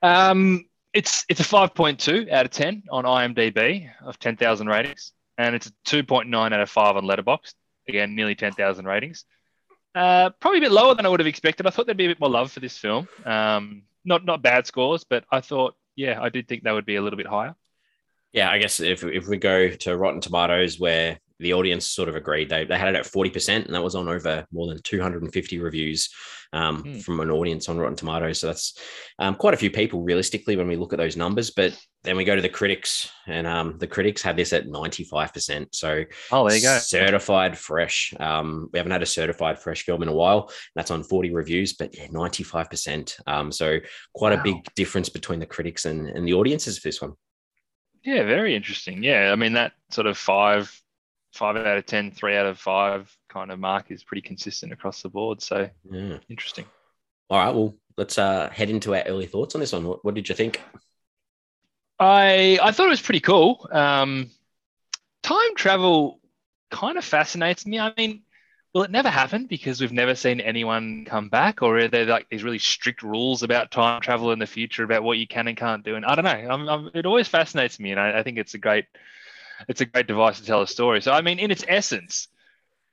Um, 0.04 0.66
it's 0.94 1.26
it's 1.30 1.40
a 1.40 1.44
five 1.44 1.74
point 1.74 2.00
two 2.00 2.28
out 2.32 2.46
of 2.46 2.52
ten 2.52 2.84
on 2.92 3.06
IMDb 3.06 3.90
of 4.04 4.20
ten 4.20 4.38
thousand 4.38 4.68
ratings, 4.68 5.14
and 5.38 5.56
it's 5.56 5.68
a 5.68 5.72
two 5.86 6.04
point 6.04 6.30
nine 6.30 6.54
out 6.54 6.62
of 6.62 6.70
five 6.70 6.96
on 6.96 7.06
Letterboxd. 7.06 7.56
Again, 7.88 8.16
nearly 8.16 8.36
ten 8.36 8.52
thousand 8.52 8.86
ratings. 8.86 9.26
Uh, 9.96 10.30
probably 10.40 10.60
a 10.60 10.62
bit 10.62 10.72
lower 10.72 10.94
than 10.94 11.06
I 11.06 11.10
would 11.10 11.20
have 11.20 11.28
expected. 11.28 11.66
I 11.66 11.70
thought 11.70 11.86
there'd 11.86 11.98
be 11.98 12.06
a 12.06 12.10
bit 12.10 12.20
more 12.20 12.30
love 12.30 12.52
for 12.52 12.60
this 12.60 12.78
film. 12.78 13.08
Um, 13.26 13.84
not 14.06 14.26
not 14.26 14.42
bad 14.42 14.68
scores, 14.68 15.04
but 15.04 15.24
I 15.32 15.42
thought, 15.42 15.76
yeah, 15.96 16.22
I 16.22 16.30
did 16.30 16.48
think 16.48 16.64
that 16.64 16.74
would 16.74 16.86
be 16.86 16.98
a 16.98 17.02
little 17.02 17.18
bit 17.18 17.28
higher. 17.28 17.56
Yeah, 18.34 18.52
I 18.52 18.58
guess 18.58 18.80
if 18.80 19.04
if 19.04 19.28
we 19.28 19.38
go 19.38 19.70
to 19.70 19.98
Rotten 19.98 20.22
Tomatoes, 20.22 20.80
where 20.80 21.20
the 21.40 21.54
audience 21.54 21.90
sort 21.90 22.10
of 22.10 22.16
agreed. 22.16 22.50
They, 22.50 22.66
they 22.66 22.78
had 22.78 22.90
it 22.90 22.96
at 22.96 23.06
40%, 23.06 23.66
and 23.66 23.74
that 23.74 23.84
was 23.84 23.96
on 23.96 24.08
over 24.08 24.46
more 24.52 24.68
than 24.68 24.82
250 24.82 25.60
reviews 25.60 26.10
um, 26.54 26.84
mm. 26.84 27.04
from 27.04 27.20
an 27.20 27.32
audience 27.32 27.68
on 27.68 27.78
Rotten 27.78 27.96
Tomatoes. 27.96 28.40
So 28.40 28.48
that's 28.48 28.78
um, 29.20 29.36
quite 29.36 29.54
a 29.54 29.58
few 29.58 29.72
people 29.72 30.04
realistically 30.04 30.56
when 30.56 30.68
we 30.68 30.76
look 30.76 30.94
at 30.94 31.00
those 31.00 31.18
numbers. 31.18 31.52
But 31.52 31.78
then 32.04 32.18
we 32.18 32.24
go 32.24 32.36
to 32.36 32.42
the 32.42 32.50
critics, 32.50 33.10
and 33.28 33.48
um, 33.48 33.78
the 33.80 33.88
critics 33.88 34.22
had 34.22 34.38
this 34.38 34.54
at 34.54 34.68
95%. 34.68 35.68
So, 35.74 36.04
oh, 36.32 36.48
there 36.48 36.58
you 36.58 36.64
go. 36.64 36.78
Certified 36.78 37.58
fresh. 37.58 38.14
Um, 38.20 38.70
we 38.72 38.80
haven't 38.80 38.92
had 38.92 39.04
a 39.04 39.08
certified 39.08 39.60
fresh 39.60 39.84
film 39.84 40.04
in 40.04 40.10
a 40.10 40.14
while. 40.14 40.52
That's 40.76 40.92
on 40.92 41.04
40 41.04 41.34
reviews, 41.34 41.74
but 41.74 41.98
yeah, 41.98 42.08
95%. 42.08 43.20
Um, 43.28 43.52
so, 43.52 43.80
quite 44.14 44.34
wow. 44.34 44.40
a 44.40 44.44
big 44.44 44.56
difference 44.76 45.10
between 45.10 45.40
the 45.40 45.46
critics 45.46 45.86
and, 45.86 46.08
and 46.08 46.28
the 46.28 46.34
audiences 46.34 46.78
for 46.78 46.88
this 46.88 47.02
one. 47.02 47.14
Yeah, 48.04 48.24
very 48.24 48.56
interesting. 48.56 49.02
Yeah, 49.02 49.32
I 49.32 49.36
mean 49.36 49.54
that 49.54 49.72
sort 49.90 50.08
of 50.08 50.18
five 50.18 50.83
five 51.34 51.58
out 51.58 51.78
of 51.78 51.86
ten, 51.86 52.12
three 52.12 52.36
out 52.36 52.46
of 52.46 52.60
five 52.60 53.16
kind 53.30 53.52
of 53.52 53.60
mark 53.60 53.92
is 53.92 54.04
pretty 54.04 54.22
consistent 54.22 54.72
across 54.72 55.02
the 55.02 55.10
board. 55.10 55.42
So 55.42 55.70
yeah. 55.92 56.18
interesting. 56.30 56.66
All 57.30 57.40
right. 57.40 57.54
Well, 57.54 57.76
let's 57.98 58.18
uh, 58.18 58.50
head 58.50 58.70
into 58.70 58.96
our 58.96 59.04
early 59.04 59.26
thoughts 59.26 59.56
on 59.56 59.62
this 59.62 59.74
one. 59.74 59.86
What, 59.86 60.06
what 60.06 60.14
did 60.14 60.30
you 60.30 60.36
think? 60.36 60.62
I 62.00 62.60
I 62.62 62.72
thought 62.72 62.88
it 62.88 62.90
was 62.90 63.02
pretty 63.02 63.20
cool. 63.20 63.68
Um, 63.72 64.30
time 65.22 65.56
travel 65.56 66.20
kind 66.72 66.98
of 66.98 67.06
fascinates 67.06 67.66
me. 67.66 67.80
I 67.80 67.94
mean, 67.98 68.24
will 68.74 68.84
it 68.84 68.92
never 68.92 69.10
happen 69.10 69.46
because 69.46 69.80
we've 69.80 69.92
never 69.92 70.16
seen 70.16 70.42
anyone 70.42 71.06
come 71.06 71.30
back, 71.30 71.62
or 71.62 71.78
are 71.78 71.88
there 71.88 72.06
like 72.06 72.28
these 72.30 72.44
really 72.44 72.60
strict 72.60 73.04
rules 73.04 73.44
about 73.44 73.72
time 73.72 74.02
travel 74.02 74.32
in 74.32 74.40
the 74.40 74.48
future 74.48 74.84
about 74.84 75.04
what 75.04 75.18
you 75.18 75.28
can 75.28 75.48
and 75.48 75.58
can't 75.58 75.86
do? 75.86 75.96
And 75.96 76.06
I 76.06 76.16
don't 76.16 76.26
know. 76.26 76.32
I'm, 76.32 76.70
I'm, 76.70 76.92
it 76.94 77.06
always 77.06 77.28
fascinates 77.28 77.80
me, 77.80 77.92
and 77.92 78.00
I, 78.00 78.20
I 78.20 78.24
think 78.24 78.38
it's 78.38 78.56
a 78.56 78.60
great 78.60 78.86
it's 79.68 79.82
a 79.82 79.86
great 79.86 80.08
device 80.08 80.40
to 80.40 80.46
tell 80.46 80.62
a 80.62 80.68
story. 80.68 81.02
So, 81.02 81.12
I 81.12 81.22
mean, 81.22 81.40
in 81.40 81.52
its 81.52 81.66
essence, 81.68 82.28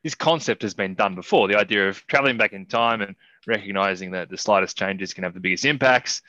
this 0.02 0.14
concept 0.14 0.62
has 0.62 0.74
been 0.74 0.94
done 0.94 1.14
before. 1.14 1.48
The 1.48 1.58
idea 1.58 1.88
of 1.88 2.06
traveling 2.06 2.38
back 2.38 2.52
in 2.52 2.66
time 2.66 3.02
and 3.02 3.16
recognizing 3.46 4.12
that 4.12 4.30
the 4.30 4.38
slightest 4.38 4.78
changes 4.78 5.14
can 5.14 5.24
have 5.24 5.34
the 5.34 5.40
biggest 5.40 5.64
impacts. 5.64 6.22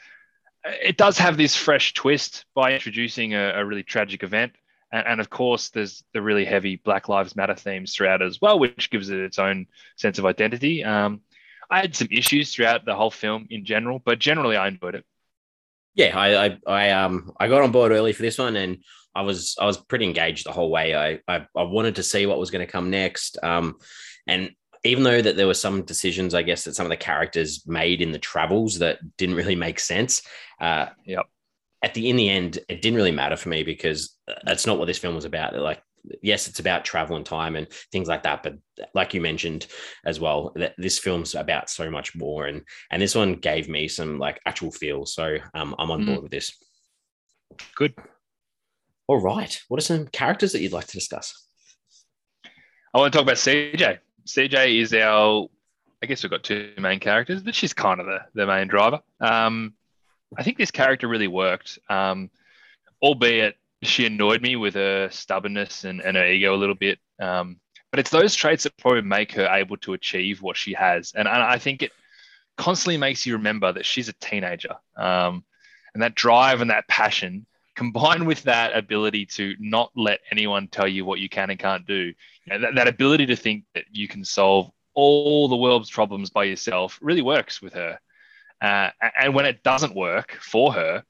It 0.64 0.98
does 0.98 1.18
have 1.18 1.38
this 1.38 1.56
fresh 1.56 1.94
twist 1.94 2.46
by 2.54 2.74
introducing 2.74 3.34
a, 3.34 3.54
a 3.56 3.66
really 3.66 3.84
tragic 3.84 4.24
event. 4.24 4.54
And, 4.92 5.08
and, 5.08 5.22
of 5.22 5.30
course, 5.30 5.70
there's 5.70 6.04
the 6.14 6.22
really 6.22 6.46
heavy 6.46 6.76
Black 6.76 7.08
Lives 7.08 7.36
Matter 7.36 7.56
themes 7.56 7.96
throughout 7.96 8.22
as 8.22 8.42
well, 8.42 8.60
which 8.60 8.90
gives 8.90 9.10
it 9.10 9.20
its 9.20 9.40
own 9.40 9.68
sense 9.96 10.20
of 10.20 10.26
identity. 10.26 10.84
Um, 10.84 11.22
I 11.70 11.80
had 11.80 11.96
some 11.96 12.10
issues 12.12 12.54
throughout 12.54 12.84
the 12.84 12.96
whole 12.96 13.12
film 13.12 13.48
in 13.50 13.64
general, 13.64 14.00
but 14.04 14.20
generally 14.20 14.58
I 14.58 14.68
enjoyed 14.68 14.96
it. 14.96 15.06
Yeah, 15.96 16.18
I, 16.18 16.46
I, 16.46 16.58
I 16.68 16.92
um 16.92 17.32
I 17.40 17.48
got 17.48 17.62
on 17.62 17.72
board 17.72 17.92
early 17.92 18.14
for 18.14 18.22
this 18.22 18.38
one, 18.38 18.56
and 18.56 18.84
I 19.14 19.22
was 19.22 19.56
I 19.60 19.66
was 19.66 19.78
pretty 19.78 20.06
engaged 20.06 20.46
the 20.46 20.52
whole 20.52 20.72
way. 20.72 20.96
I 20.96 21.20
I, 21.28 21.46
I 21.56 21.64
wanted 21.64 21.96
to 21.96 22.04
see 22.04 22.26
what 22.26 22.40
was 22.40 22.52
going 22.52 22.66
to 22.66 22.72
come 22.72 22.90
next. 22.90 23.38
Um, 23.44 23.78
and 24.28 24.52
even 24.84 25.04
though 25.04 25.22
that 25.22 25.36
there 25.36 25.48
were 25.48 25.54
some 25.54 25.84
decisions, 25.84 26.34
I 26.34 26.42
guess 26.42 26.64
that 26.64 26.76
some 26.76 26.86
of 26.86 26.90
the 26.90 26.98
characters 26.98 27.64
made 27.68 28.02
in 28.02 28.12
the 28.12 28.20
travels 28.20 28.80
that 28.80 29.00
didn't 29.18 29.36
really 29.36 29.56
make 29.56 29.80
sense. 29.80 30.24
Uh, 30.60 30.88
yep. 31.06 31.26
At 31.84 31.94
the 31.94 32.10
in 32.10 32.16
the 32.16 32.30
end, 32.30 32.60
it 32.70 32.82
didn't 32.82 32.98
really 32.98 33.12
matter 33.12 33.36
for 33.36 33.50
me 33.50 33.64
because 33.64 34.16
that's 34.46 34.66
not 34.66 34.78
what 34.78 34.86
this 34.86 34.98
film 34.98 35.16
was 35.16 35.26
about. 35.26 35.56
Like, 35.56 35.82
yes, 36.22 36.48
it's 36.48 36.60
about 36.60 36.86
travel 36.86 37.16
and 37.16 37.26
time 37.26 37.56
and 37.56 37.68
things 37.92 38.08
like 38.08 38.24
that, 38.24 38.44
but 38.44 38.58
like 38.94 39.14
you 39.14 39.22
mentioned 39.22 39.68
as 40.06 40.20
well, 40.20 40.52
that 40.56 40.74
this 40.78 41.00
film's 41.00 41.36
about 41.36 41.70
so 41.70 41.90
much 41.90 42.16
more. 42.16 42.48
And 42.48 42.64
and 42.92 43.02
this 43.02 43.16
one 43.16 43.36
gave 43.36 43.70
me 43.70 43.88
some 43.88 44.20
like 44.20 44.40
actual 44.46 44.72
feel. 44.72 45.06
So 45.06 45.38
um, 45.54 45.76
I'm 45.78 45.92
on 45.92 46.04
mm. 46.04 46.06
board 46.08 46.24
with 46.24 46.32
this. 46.32 46.52
Good. 47.76 47.94
All 49.08 49.20
right. 49.20 49.62
What 49.68 49.78
are 49.80 49.84
some 49.84 50.08
characters 50.08 50.54
that 50.54 50.62
you'd 50.62 50.72
like 50.72 50.88
to 50.88 50.98
discuss? 50.98 51.48
I 52.94 53.00
want 53.00 53.14
to 53.14 53.18
talk 53.18 53.26
about 53.26 53.38
CJ. 53.38 54.00
CJ 54.28 54.82
is 54.82 54.94
our, 54.94 55.48
I 56.04 56.06
guess 56.06 56.24
we've 56.24 56.30
got 56.30 56.44
two 56.44 56.74
main 56.78 57.00
characters, 57.00 57.42
but 57.42 57.56
she's 57.56 57.74
kind 57.74 58.00
of 58.00 58.06
the, 58.06 58.20
the 58.34 58.46
main 58.46 58.68
driver. 58.68 59.00
Um, 59.20 59.74
I 60.38 60.44
think 60.44 60.58
this 60.58 60.72
character 60.72 61.08
really 61.08 61.28
worked, 61.28 61.80
um, 61.90 62.30
albeit 63.02 63.56
she 63.84 64.06
annoyed 64.06 64.42
me 64.42 64.56
with 64.56 64.76
her 64.76 65.10
stubbornness 65.10 65.84
and, 65.84 66.02
and 66.02 66.16
her 66.18 66.26
ego 66.26 66.54
a 66.54 66.58
little 66.58 66.76
bit. 66.76 67.00
Um, 67.20 67.60
but 67.92 68.00
it's 68.00 68.10
those 68.10 68.36
traits 68.36 68.64
that 68.64 68.78
probably 68.78 69.02
make 69.02 69.34
her 69.34 69.48
able 69.48 69.78
to 69.78 69.94
achieve 69.94 70.42
what 70.42 70.56
she 70.56 70.74
has. 70.74 71.14
And, 71.16 71.28
and 71.28 71.44
I 71.44 71.58
think 71.58 71.82
it 71.82 71.92
constantly 72.58 72.98
makes 72.98 73.26
you 73.26 73.34
remember 73.34 73.72
that 73.72 73.86
she's 73.86 74.08
a 74.08 74.14
teenager. 74.14 74.76
Um, 74.96 75.44
and 75.94 76.04
that 76.04 76.16
drive 76.16 76.62
and 76.62 76.70
that 76.70 76.88
passion 76.88 77.46
combined 77.76 78.28
with 78.28 78.44
that 78.44 78.76
ability 78.76 79.26
to 79.26 79.56
not 79.60 79.92
let 79.96 80.20
anyone 80.32 80.68
tell 80.68 80.88
you 80.88 81.04
what 81.04 81.20
you 81.20 81.30
can 81.30 81.50
and 81.50 81.60
can't 81.60 81.86
do, 81.86 82.14
you 82.14 82.14
know, 82.48 82.60
that, 82.60 82.76
that 82.76 82.88
ability 82.88 83.26
to 83.26 83.36
think 83.36 83.66
that 83.74 83.86
you 83.92 84.08
can 84.08 84.24
solve 84.24 84.70
all 84.94 85.48
the 85.48 85.56
world's 85.56 85.90
problems 85.90 86.30
by 86.30 86.44
yourself 86.44 87.00
really 87.02 87.22
works 87.22 87.62
with 87.62 87.74
her. 87.74 88.00
Uh, 88.62 88.90
and 89.20 89.34
when 89.34 89.46
it 89.46 89.64
doesn't 89.64 89.96
work 89.96 90.38
for 90.42 90.72
her, 90.74 91.04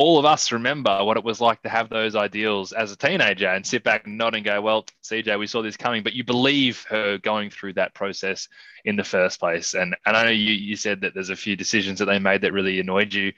all 0.00 0.18
of 0.18 0.24
us 0.24 0.50
remember 0.50 1.04
what 1.04 1.18
it 1.18 1.24
was 1.24 1.42
like 1.42 1.60
to 1.60 1.68
have 1.68 1.90
those 1.90 2.16
ideals 2.16 2.72
as 2.72 2.90
a 2.90 2.96
teenager 2.96 3.48
and 3.48 3.66
sit 3.66 3.84
back 3.84 4.06
and 4.06 4.16
nod 4.16 4.34
and 4.34 4.46
go, 4.46 4.58
Well, 4.62 4.86
CJ, 5.04 5.38
we 5.38 5.46
saw 5.46 5.60
this 5.60 5.76
coming, 5.76 6.02
but 6.02 6.14
you 6.14 6.24
believe 6.24 6.86
her 6.88 7.18
going 7.18 7.50
through 7.50 7.74
that 7.74 7.94
process 7.94 8.48
in 8.86 8.96
the 8.96 9.04
first 9.04 9.38
place. 9.38 9.74
And, 9.74 9.94
and 10.06 10.16
I 10.16 10.24
know 10.24 10.30
you, 10.30 10.54
you 10.54 10.74
said 10.74 11.02
that 11.02 11.12
there's 11.12 11.28
a 11.28 11.36
few 11.36 11.54
decisions 11.54 11.98
that 11.98 12.06
they 12.06 12.18
made 12.18 12.40
that 12.40 12.54
really 12.54 12.80
annoyed 12.80 13.12
you 13.12 13.34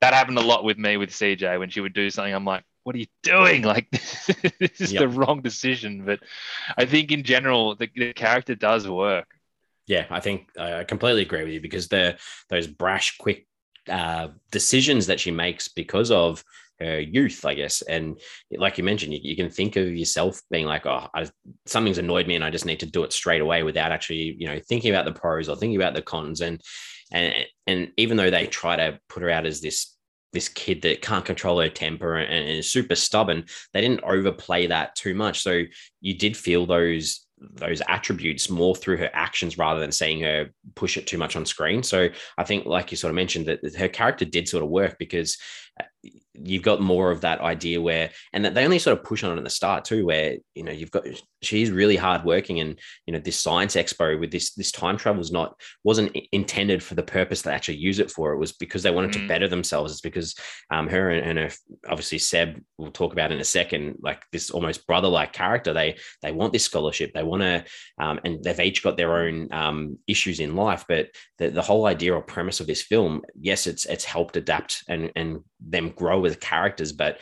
that 0.00 0.14
happened 0.14 0.36
a 0.36 0.42
lot 0.42 0.64
with 0.64 0.76
me 0.78 0.96
with 0.96 1.10
CJ 1.10 1.60
when 1.60 1.70
she 1.70 1.80
would 1.80 1.94
do 1.94 2.10
something. 2.10 2.34
I'm 2.34 2.44
like, 2.44 2.64
what 2.82 2.96
are 2.96 2.98
you 2.98 3.06
doing? 3.22 3.62
Like, 3.62 3.88
this 4.58 4.80
is 4.80 4.92
yep. 4.92 5.00
the 5.00 5.08
wrong 5.08 5.42
decision. 5.42 6.04
But 6.04 6.18
I 6.76 6.84
think 6.86 7.12
in 7.12 7.22
general, 7.22 7.76
the, 7.76 7.88
the 7.94 8.12
character 8.12 8.56
does 8.56 8.88
work. 8.88 9.28
Yeah, 9.86 10.06
I 10.10 10.18
think 10.18 10.48
I 10.58 10.82
completely 10.82 11.22
agree 11.22 11.44
with 11.44 11.52
you 11.52 11.60
because 11.60 11.86
the 11.86 12.18
those 12.48 12.66
brash, 12.66 13.16
quick 13.18 13.46
uh, 13.88 14.28
decisions 14.50 15.06
that 15.06 15.20
she 15.20 15.30
makes 15.30 15.68
because 15.68 16.10
of 16.10 16.42
her 16.80 17.00
youth, 17.00 17.44
I 17.44 17.54
guess. 17.54 17.82
And 17.82 18.18
like 18.50 18.78
you 18.78 18.84
mentioned, 18.84 19.14
you, 19.14 19.20
you 19.22 19.36
can 19.36 19.50
think 19.50 19.76
of 19.76 19.94
yourself 19.94 20.40
being 20.50 20.66
like, 20.66 20.86
oh, 20.86 21.08
I, 21.14 21.28
something's 21.66 21.98
annoyed 21.98 22.26
me 22.26 22.34
and 22.34 22.44
I 22.44 22.50
just 22.50 22.66
need 22.66 22.80
to 22.80 22.86
do 22.86 23.04
it 23.04 23.12
straight 23.12 23.40
away 23.40 23.62
without 23.62 23.92
actually, 23.92 24.36
you 24.38 24.48
know, 24.48 24.58
thinking 24.68 24.90
about 24.90 25.04
the 25.04 25.18
pros 25.18 25.48
or 25.48 25.56
thinking 25.56 25.76
about 25.76 25.94
the 25.94 26.02
cons. 26.02 26.40
And 26.40 26.60
and 27.12 27.34
and 27.66 27.92
even 27.96 28.16
though 28.16 28.30
they 28.30 28.46
try 28.46 28.76
to 28.76 28.98
put 29.08 29.22
her 29.22 29.30
out 29.30 29.46
as 29.46 29.60
this 29.60 29.96
this 30.32 30.48
kid 30.48 30.80
that 30.80 31.02
can't 31.02 31.26
control 31.26 31.60
her 31.60 31.68
temper 31.68 32.16
and, 32.16 32.32
and 32.32 32.58
is 32.58 32.72
super 32.72 32.94
stubborn, 32.94 33.44
they 33.74 33.82
didn't 33.82 34.02
overplay 34.02 34.66
that 34.66 34.94
too 34.94 35.14
much. 35.14 35.42
So 35.42 35.62
you 36.00 36.14
did 36.16 36.36
feel 36.36 36.64
those 36.64 37.26
those 37.54 37.82
attributes 37.88 38.48
more 38.50 38.74
through 38.74 38.98
her 38.98 39.10
actions 39.12 39.58
rather 39.58 39.80
than 39.80 39.92
seeing 39.92 40.20
her 40.20 40.50
push 40.74 40.96
it 40.96 41.06
too 41.06 41.18
much 41.18 41.36
on 41.36 41.44
screen. 41.44 41.82
So 41.82 42.08
I 42.38 42.44
think, 42.44 42.66
like 42.66 42.90
you 42.90 42.96
sort 42.96 43.10
of 43.10 43.16
mentioned, 43.16 43.46
that 43.46 43.76
her 43.76 43.88
character 43.88 44.24
did 44.24 44.48
sort 44.48 44.62
of 44.62 44.70
work 44.70 44.96
because 44.98 45.38
you've 46.34 46.62
got 46.62 46.80
more 46.80 47.10
of 47.10 47.20
that 47.20 47.40
idea 47.40 47.80
where 47.80 48.10
and 48.32 48.44
that 48.44 48.54
they 48.54 48.64
only 48.64 48.78
sort 48.78 48.98
of 48.98 49.04
push 49.04 49.22
on 49.22 49.32
it 49.32 49.38
at 49.38 49.44
the 49.44 49.50
start 49.50 49.84
too 49.84 50.04
where 50.04 50.36
you 50.54 50.64
know 50.64 50.72
you've 50.72 50.90
got 50.90 51.06
she's 51.42 51.70
really 51.70 51.96
hardworking 51.96 52.60
and 52.60 52.78
you 53.06 53.12
know 53.12 53.18
this 53.18 53.38
science 53.38 53.76
expo 53.76 54.18
with 54.18 54.30
this 54.30 54.54
this 54.54 54.72
time 54.72 54.96
travel 54.96 55.20
is 55.20 55.30
not 55.30 55.54
wasn't 55.84 56.16
intended 56.32 56.82
for 56.82 56.94
the 56.94 57.02
purpose 57.02 57.42
they 57.42 57.52
actually 57.52 57.76
use 57.76 57.98
it 57.98 58.10
for. 58.10 58.32
It 58.32 58.38
was 58.38 58.52
because 58.52 58.82
they 58.82 58.90
wanted 58.90 59.10
mm. 59.10 59.20
to 59.20 59.28
better 59.28 59.48
themselves. 59.48 59.92
It's 59.92 60.00
because 60.00 60.34
um 60.70 60.88
her 60.88 61.10
and, 61.10 61.38
and 61.38 61.38
her 61.38 61.56
obviously 61.88 62.18
seb 62.18 62.60
we'll 62.78 62.90
talk 62.90 63.12
about 63.12 63.32
in 63.32 63.40
a 63.40 63.44
second 63.44 63.98
like 64.00 64.22
this 64.32 64.50
almost 64.50 64.86
brother 64.86 65.08
like 65.08 65.32
character. 65.32 65.72
They 65.72 65.98
they 66.22 66.32
want 66.32 66.52
this 66.52 66.64
scholarship. 66.64 67.12
They 67.12 67.22
want 67.22 67.42
to 67.42 67.64
um, 67.98 68.20
and 68.24 68.42
they've 68.42 68.58
each 68.60 68.82
got 68.82 68.96
their 68.96 69.16
own 69.16 69.52
um, 69.52 69.98
issues 70.06 70.40
in 70.40 70.56
life 70.56 70.84
but 70.88 71.08
the, 71.38 71.50
the 71.50 71.62
whole 71.62 71.86
idea 71.86 72.14
or 72.14 72.22
premise 72.22 72.60
of 72.60 72.66
this 72.66 72.82
film 72.82 73.22
yes 73.38 73.66
it's 73.66 73.84
it's 73.84 74.04
helped 74.04 74.36
adapt 74.36 74.82
and 74.88 75.10
and 75.16 75.40
them 75.68 75.90
grow 75.90 76.24
as 76.24 76.36
characters 76.36 76.92
but 76.92 77.18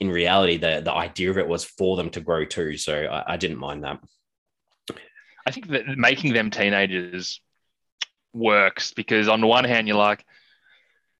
in 0.00 0.10
reality, 0.10 0.58
the 0.58 0.82
the 0.84 0.92
idea 0.92 1.30
of 1.30 1.38
it 1.38 1.48
was 1.48 1.64
for 1.64 1.96
them 1.96 2.10
to 2.10 2.20
grow 2.20 2.44
too. 2.44 2.76
So 2.76 2.94
I, 2.94 3.34
I 3.34 3.36
didn't 3.36 3.58
mind 3.58 3.84
that. 3.84 4.00
I 5.46 5.50
think 5.50 5.68
that 5.68 5.86
making 5.96 6.32
them 6.32 6.50
teenagers 6.50 7.40
works 8.32 8.92
because 8.92 9.28
on 9.28 9.40
the 9.40 9.46
one 9.46 9.64
hand, 9.64 9.86
you're 9.86 9.96
like, 9.96 10.24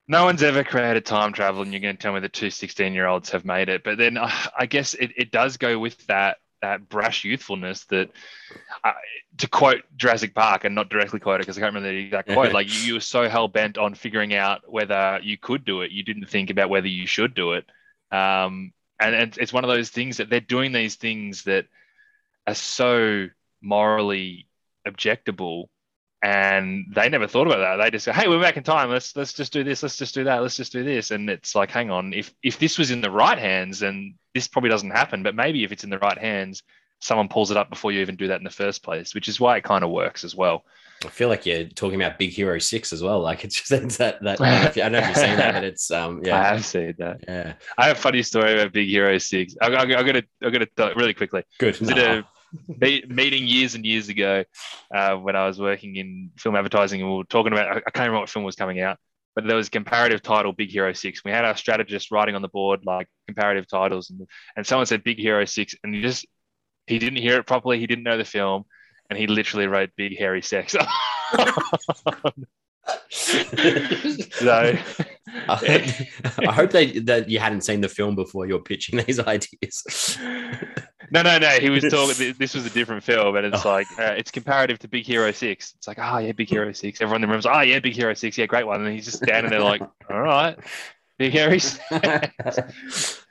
no 0.07 0.25
one's 0.25 0.43
ever 0.43 0.63
created 0.63 1.05
time 1.05 1.33
travel, 1.33 1.61
and 1.61 1.71
you're 1.71 1.81
going 1.81 1.95
to 1.95 2.01
tell 2.01 2.13
me 2.13 2.19
that 2.19 2.33
two 2.33 2.49
16 2.49 2.93
year 2.93 3.07
olds 3.07 3.31
have 3.31 3.45
made 3.45 3.69
it. 3.69 3.83
But 3.83 3.97
then 3.97 4.17
uh, 4.17 4.31
I 4.57 4.65
guess 4.65 4.93
it, 4.93 5.11
it 5.15 5.31
does 5.31 5.57
go 5.57 5.79
with 5.79 6.05
that 6.07 6.37
that 6.61 6.89
brash 6.89 7.23
youthfulness 7.23 7.85
that, 7.85 8.09
uh, 8.83 8.93
to 9.37 9.47
quote 9.47 9.83
Jurassic 9.95 10.33
Park 10.33 10.65
and 10.65 10.75
not 10.75 10.89
directly 10.89 11.19
quote 11.19 11.39
it 11.39 11.43
because 11.43 11.57
I 11.57 11.61
can't 11.61 11.73
remember 11.73 11.93
the 11.93 12.05
exact 12.05 12.29
quote, 12.29 12.53
like 12.53 12.67
you, 12.67 12.79
you 12.79 12.93
were 12.95 12.99
so 12.99 13.29
hell 13.29 13.47
bent 13.47 13.77
on 13.77 13.93
figuring 13.93 14.33
out 14.33 14.61
whether 14.71 15.19
you 15.21 15.37
could 15.37 15.65
do 15.65 15.81
it, 15.81 15.91
you 15.91 16.03
didn't 16.03 16.29
think 16.29 16.49
about 16.49 16.69
whether 16.69 16.87
you 16.87 17.07
should 17.07 17.33
do 17.33 17.53
it. 17.53 17.65
Um, 18.11 18.73
and, 18.99 19.15
and 19.15 19.37
it's 19.37 19.53
one 19.53 19.63
of 19.63 19.69
those 19.69 19.89
things 19.89 20.17
that 20.17 20.29
they're 20.29 20.39
doing 20.39 20.71
these 20.71 20.95
things 20.95 21.43
that 21.43 21.65
are 22.47 22.55
so 22.55 23.27
morally 23.61 24.47
objectable 24.87 25.65
and 26.23 26.85
they 26.95 27.09
never 27.09 27.27
thought 27.27 27.47
about 27.47 27.59
that. 27.59 27.83
They 27.83 27.91
just 27.91 28.05
go, 28.05 28.11
"Hey, 28.11 28.27
we're 28.27 28.41
back 28.41 28.57
in 28.57 28.63
time. 28.63 28.89
Let's 28.89 29.15
let's 29.15 29.33
just 29.33 29.53
do 29.53 29.63
this. 29.63 29.83
Let's 29.83 29.97
just 29.97 30.15
do 30.15 30.23
that. 30.23 30.41
Let's 30.41 30.57
just 30.57 30.71
do 30.71 30.83
this." 30.83 31.11
And 31.11 31.29
it's 31.29 31.53
like, 31.53 31.69
hang 31.69 31.91
on, 31.91 32.13
if 32.13 32.33
if 32.41 32.57
this 32.57 32.77
was 32.77 32.89
in 32.89 33.01
the 33.01 33.11
right 33.11 33.37
hands, 33.37 33.79
then 33.79 34.15
this 34.37 34.47
probably 34.47 34.69
doesn't 34.69 34.91
happen. 34.91 35.23
But 35.23 35.35
maybe 35.35 35.63
if 35.63 35.71
it's 35.71 35.83
in 35.83 35.89
the 35.89 35.97
right 35.97 36.17
hands, 36.17 36.61
someone 36.99 37.27
pulls 37.27 37.49
it 37.49 37.57
up 37.57 37.69
before 37.69 37.91
you 37.91 38.01
even 38.01 38.15
do 38.15 38.27
that 38.27 38.39
in 38.39 38.43
the 38.43 38.49
first 38.49 38.83
place, 38.83 39.15
which 39.15 39.27
is 39.27 39.39
why 39.39 39.57
it 39.57 39.63
kind 39.63 39.83
of 39.83 39.89
works 39.89 40.23
as 40.23 40.35
well. 40.35 40.63
I 41.05 41.09
feel 41.09 41.29
like 41.29 41.45
you're 41.45 41.65
talking 41.65 41.99
about 42.01 42.17
Big 42.17 42.31
Hero 42.31 42.57
Six 42.59 42.93
as 42.93 43.03
well. 43.03 43.19
Like 43.19 43.43
it's 43.43 43.55
just 43.55 43.71
it's 43.71 43.97
that 44.03 44.21
that 44.23 44.39
I 44.41 44.69
don't 44.69 44.91
know 44.91 44.99
if 44.99 45.07
you've 45.07 45.17
seen 45.17 45.37
that, 45.37 45.53
but 45.53 45.63
it's 45.63 45.89
um 45.91 46.21
yeah. 46.25 46.39
I 46.39 46.43
have 46.43 46.65
seen 46.65 46.93
that. 46.99 47.23
Yeah, 47.27 47.53
I 47.77 47.87
have 47.87 47.97
a 47.97 47.99
funny 47.99 48.23
story 48.23 48.53
about 48.53 48.73
Big 48.73 48.89
Hero 48.89 49.17
Six. 49.17 49.55
I, 49.61 49.67
I, 49.67 49.81
I 49.81 49.85
got 49.85 50.13
to 50.13 50.23
I'm 50.43 50.51
gonna 50.51 50.67
really 50.95 51.13
quickly. 51.13 51.43
Good. 51.59 51.81
Nah. 51.81 52.21
a 52.81 53.03
meeting 53.09 53.45
years 53.45 53.75
and 53.75 53.85
years 53.85 54.07
ago 54.09 54.43
uh, 54.93 55.15
when 55.15 55.35
I 55.35 55.45
was 55.45 55.59
working 55.59 55.97
in 55.97 56.31
film 56.37 56.55
advertising, 56.55 57.01
and 57.01 57.09
we 57.09 57.17
were 57.17 57.23
talking 57.25 57.53
about 57.53 57.77
I 57.77 57.91
can't 57.91 58.07
remember 58.07 58.19
what 58.19 58.29
film 58.29 58.45
was 58.45 58.55
coming 58.55 58.79
out, 58.81 58.97
but 59.37 59.45
there 59.45 59.55
was 59.55 59.67
a 59.67 59.69
comparative 59.69 60.23
title 60.23 60.51
Big 60.51 60.71
Hero 60.71 60.91
Six. 60.93 61.23
We 61.23 61.29
had 61.29 61.45
our 61.45 61.55
strategist 61.55 62.09
writing 62.09 62.33
on 62.33 62.41
the 62.41 62.47
board 62.47 62.79
like 62.85 63.07
comparative 63.27 63.67
titles, 63.67 64.09
and 64.09 64.27
and 64.55 64.65
someone 64.65 64.87
said 64.87 65.03
Big 65.03 65.19
Hero 65.19 65.45
Six, 65.45 65.75
and 65.83 65.93
he 65.93 66.01
just 66.01 66.25
he 66.87 66.97
didn't 66.97 67.19
hear 67.19 67.37
it 67.37 67.45
properly. 67.45 67.77
He 67.77 67.85
didn't 67.85 68.03
know 68.03 68.17
the 68.17 68.25
film, 68.25 68.63
and 69.11 69.19
he 69.19 69.27
literally 69.27 69.67
wrote 69.67 69.91
Big 69.95 70.17
Hairy 70.17 70.41
Sex. 70.41 70.75
so, 73.09 74.77
I, 75.47 76.07
I 76.39 76.51
hope 76.51 76.71
they, 76.71 76.99
that 76.99 77.29
you 77.29 77.39
hadn't 77.39 77.61
seen 77.61 77.81
the 77.81 77.89
film 77.89 78.15
before 78.15 78.45
you're 78.45 78.59
pitching 78.59 79.03
these 79.05 79.19
ideas. 79.27 80.17
no, 81.11 81.21
no, 81.21 81.37
no. 81.37 81.49
He 81.49 81.69
was 81.69 81.83
talking. 81.83 82.35
This 82.37 82.53
was 82.53 82.65
a 82.65 82.69
different 82.69 83.03
film, 83.03 83.35
and 83.35 83.45
it's 83.45 83.65
oh. 83.65 83.69
like 83.69 83.87
uh, 83.99 84.13
it's 84.17 84.31
comparative 84.31 84.79
to 84.79 84.87
Big 84.87 85.05
Hero 85.05 85.31
Six. 85.31 85.73
It's 85.77 85.87
like, 85.87 85.99
oh 85.99 86.17
yeah, 86.19 86.31
Big 86.31 86.49
Hero 86.49 86.71
Six. 86.71 87.01
Everyone 87.01 87.23
in 87.23 87.29
the 87.29 87.33
room's, 87.33 87.45
oh 87.45 87.61
yeah, 87.61 87.79
Big 87.79 87.95
Hero 87.95 88.13
Six. 88.13 88.37
Yeah, 88.37 88.45
great 88.45 88.67
one. 88.67 88.83
And 88.83 88.93
he's 88.93 89.05
just 89.05 89.17
standing 89.17 89.51
there 89.51 89.61
like, 89.61 89.81
all 90.09 90.21
right, 90.21 90.57
Big 91.17 91.33
Hairy. 91.33 91.59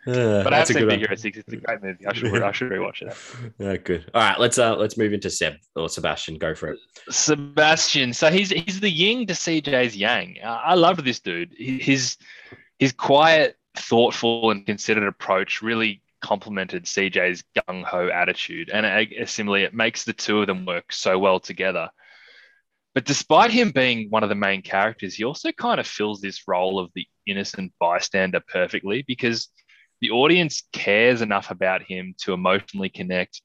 Uh, 0.07 0.45
but 0.45 0.53
I 0.55 0.59
have 0.59 0.69
seen 0.69 0.87
Big 0.87 1.01
Hero 1.01 1.17
Six. 1.17 1.39
It's 1.39 1.53
a 1.53 1.57
great 1.57 1.83
movie. 1.83 2.07
I 2.07 2.13
should 2.13 2.41
I 2.41 2.53
should 2.53 2.71
rewatch 2.71 3.03
it. 3.03 3.13
Yeah, 3.59 3.77
good. 3.77 4.09
All 4.15 4.23
right, 4.23 4.39
let's 4.39 4.57
uh 4.57 4.77
let's 4.77 4.97
move 4.97 5.13
into 5.13 5.29
Seb 5.29 5.55
or 5.75 5.89
Sebastian. 5.89 6.39
Go 6.39 6.55
for 6.55 6.69
it. 6.69 6.79
Sebastian. 7.11 8.13
So 8.13 8.31
he's 8.31 8.51
he's 8.51 8.79
the 8.79 8.89
yin 8.89 9.27
to 9.27 9.33
CJ's 9.33 9.97
yang. 9.97 10.37
I 10.45 10.75
love 10.75 11.03
this 11.05 11.19
dude. 11.19 11.53
His 11.59 12.19
his 12.79 12.93
quiet, 12.93 13.57
thoughtful, 13.75 14.53
and 14.53 14.65
considered 14.65 15.09
approach 15.09 15.61
really 15.61 16.03
complemented 16.21 16.85
CJ's 16.85 17.43
gung 17.57 17.83
ho 17.83 18.09
attitude, 18.09 18.71
and 18.73 18.87
uh, 18.87 19.27
similarly, 19.27 19.65
it 19.65 19.75
makes 19.75 20.05
the 20.05 20.13
two 20.13 20.41
of 20.41 20.47
them 20.47 20.67
work 20.67 20.93
so 20.93 21.19
well 21.19 21.41
together. 21.41 21.91
But 22.97 23.05
despite 23.05 23.51
him 23.51 23.73
being 23.73 24.09
one 24.09 24.23
of 24.23 24.31
the 24.31 24.35
main 24.35 24.63
characters, 24.63 25.17
he 25.17 25.25
also 25.25 25.53
kind 25.53 25.79
of 25.79 25.87
fills 25.87 26.23
this 26.23 26.49
role 26.49 26.79
of 26.79 26.91
the 26.95 27.07
innocent 27.27 27.75
bystander 27.79 28.41
perfectly 28.49 29.05
because 29.07 29.49
the 30.01 30.13
audience 30.13 30.63
cares 30.73 31.21
enough 31.21 31.51
about 31.51 31.83
him 31.83 32.15
to 32.23 32.33
emotionally 32.33 32.89
connect, 32.89 33.43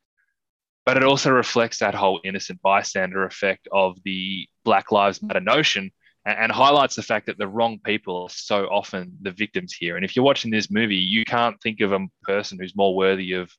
but 0.86 0.96
it 0.96 1.04
also 1.04 1.32
reflects 1.32 1.80
that 1.80 1.94
whole 1.94 2.22
innocent 2.24 2.62
bystander 2.62 3.26
effect 3.26 3.68
of 3.74 3.98
the 4.06 4.48
Black 4.64 4.90
Lives 4.90 5.22
Matter 5.22 5.42
notion 5.42 5.92
and, 6.26 6.38
and 6.40 6.52
highlights 6.54 6.96
the 6.96 7.04
fact 7.04 7.26
that 7.26 7.38
the 7.38 7.46
wrong 7.46 7.78
people 7.84 8.24
are 8.24 8.30
so 8.30 8.68
often 8.68 9.18
the 9.22 9.32
victims 9.32 9.74
here. 9.74 9.98
And 9.98 10.06
if 10.06 10.16
you're 10.16 10.24
watching 10.24 10.50
this 10.50 10.72
movie, 10.72 10.96
you 10.96 11.26
can't 11.26 11.62
think 11.62 11.82
of 11.82 11.92
a 11.92 12.08
person 12.24 12.58
who's 12.58 12.74
more 12.78 12.96
worthy 12.96 13.34
of 13.34 13.52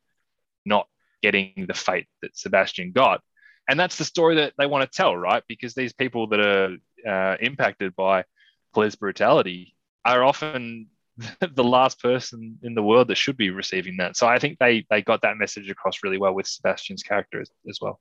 not 0.65 0.89
getting 1.21 1.67
the 1.69 1.75
fate 1.75 2.07
that 2.23 2.35
Sebastian 2.35 2.93
got. 2.93 3.21
And 3.69 3.79
that's 3.79 3.97
the 3.97 4.05
story 4.05 4.37
that 4.37 4.55
they 4.59 4.67
want 4.67 4.91
to 4.91 4.97
tell, 4.97 5.17
right? 5.17 5.43
Because 5.49 5.75
these 5.75 5.93
people 5.93 6.27
that 6.29 6.41
are 6.41 6.77
uh, 7.09 7.37
impacted 7.41 7.95
by 7.97 8.25
police 8.73 8.95
brutality 8.95 9.75
are 10.05 10.25
often 10.25 10.89
the 11.55 11.65
last 11.65 12.01
person 12.01 12.59
in 12.63 12.75
the 12.75 12.83
world 12.83 13.09
that 13.09 13.17
should 13.17 13.37
be 13.37 13.51
receiving 13.51 13.97
that. 13.99 14.17
So 14.17 14.27
I 14.27 14.39
think 14.39 14.59
they 14.59 14.87
they 14.91 15.03
got 15.03 15.23
that 15.23 15.37
message 15.37 15.71
across 15.71 16.03
really 16.03 16.19
well 16.19 16.35
with 16.35 16.47
Sebastian's 16.47 17.03
character 17.03 17.41
as, 17.41 17.51
as 17.69 17.79
well. 17.81 18.01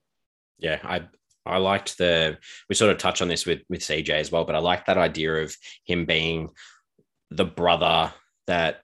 Yeah, 0.57 0.79
I 0.83 1.07
I 1.45 1.57
liked 1.57 1.97
the 1.97 2.37
we 2.69 2.75
sort 2.75 2.91
of 2.91 2.97
touch 2.97 3.21
on 3.21 3.27
this 3.27 3.45
with 3.45 3.61
with 3.69 3.81
CJ 3.81 4.09
as 4.09 4.31
well, 4.31 4.45
but 4.45 4.55
I 4.55 4.59
like 4.59 4.85
that 4.85 4.97
idea 4.97 5.43
of 5.43 5.55
him 5.83 6.05
being 6.05 6.49
the 7.29 7.45
brother 7.45 8.13
that 8.47 8.81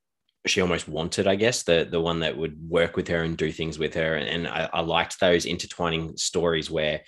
she 0.47 0.61
almost 0.61 0.87
wanted, 0.87 1.27
I 1.27 1.35
guess, 1.35 1.63
the 1.63 1.87
the 1.89 2.01
one 2.01 2.19
that 2.21 2.37
would 2.37 2.57
work 2.69 2.95
with 2.95 3.07
her 3.09 3.23
and 3.23 3.37
do 3.37 3.51
things 3.51 3.77
with 3.77 3.93
her. 3.93 4.15
And, 4.15 4.47
I, 4.47 4.69
I, 4.73 4.81
liked 4.81 5.19
those 5.19 5.45
intertwining 5.45 6.17
stories 6.17 6.69
where 6.69 7.01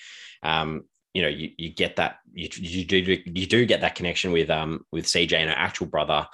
um, 0.44 0.84
you 1.14 1.22
know, 1.22 1.28
you, 1.28 1.52
you 1.58 1.70
get 1.70 1.96
that 1.96 2.18
you, 2.34 2.50
you 2.54 2.86
do 2.86 2.98
you 3.26 3.46
do 3.48 3.66
get 3.66 3.82
that 3.82 3.96
connection 3.96 4.32
with 4.32 4.50
um 4.50 4.86
with 4.92 5.06
CJ 5.06 5.34
and 5.34 5.50
her 5.50 5.56
actual 5.56 5.88
brother 5.88 6.28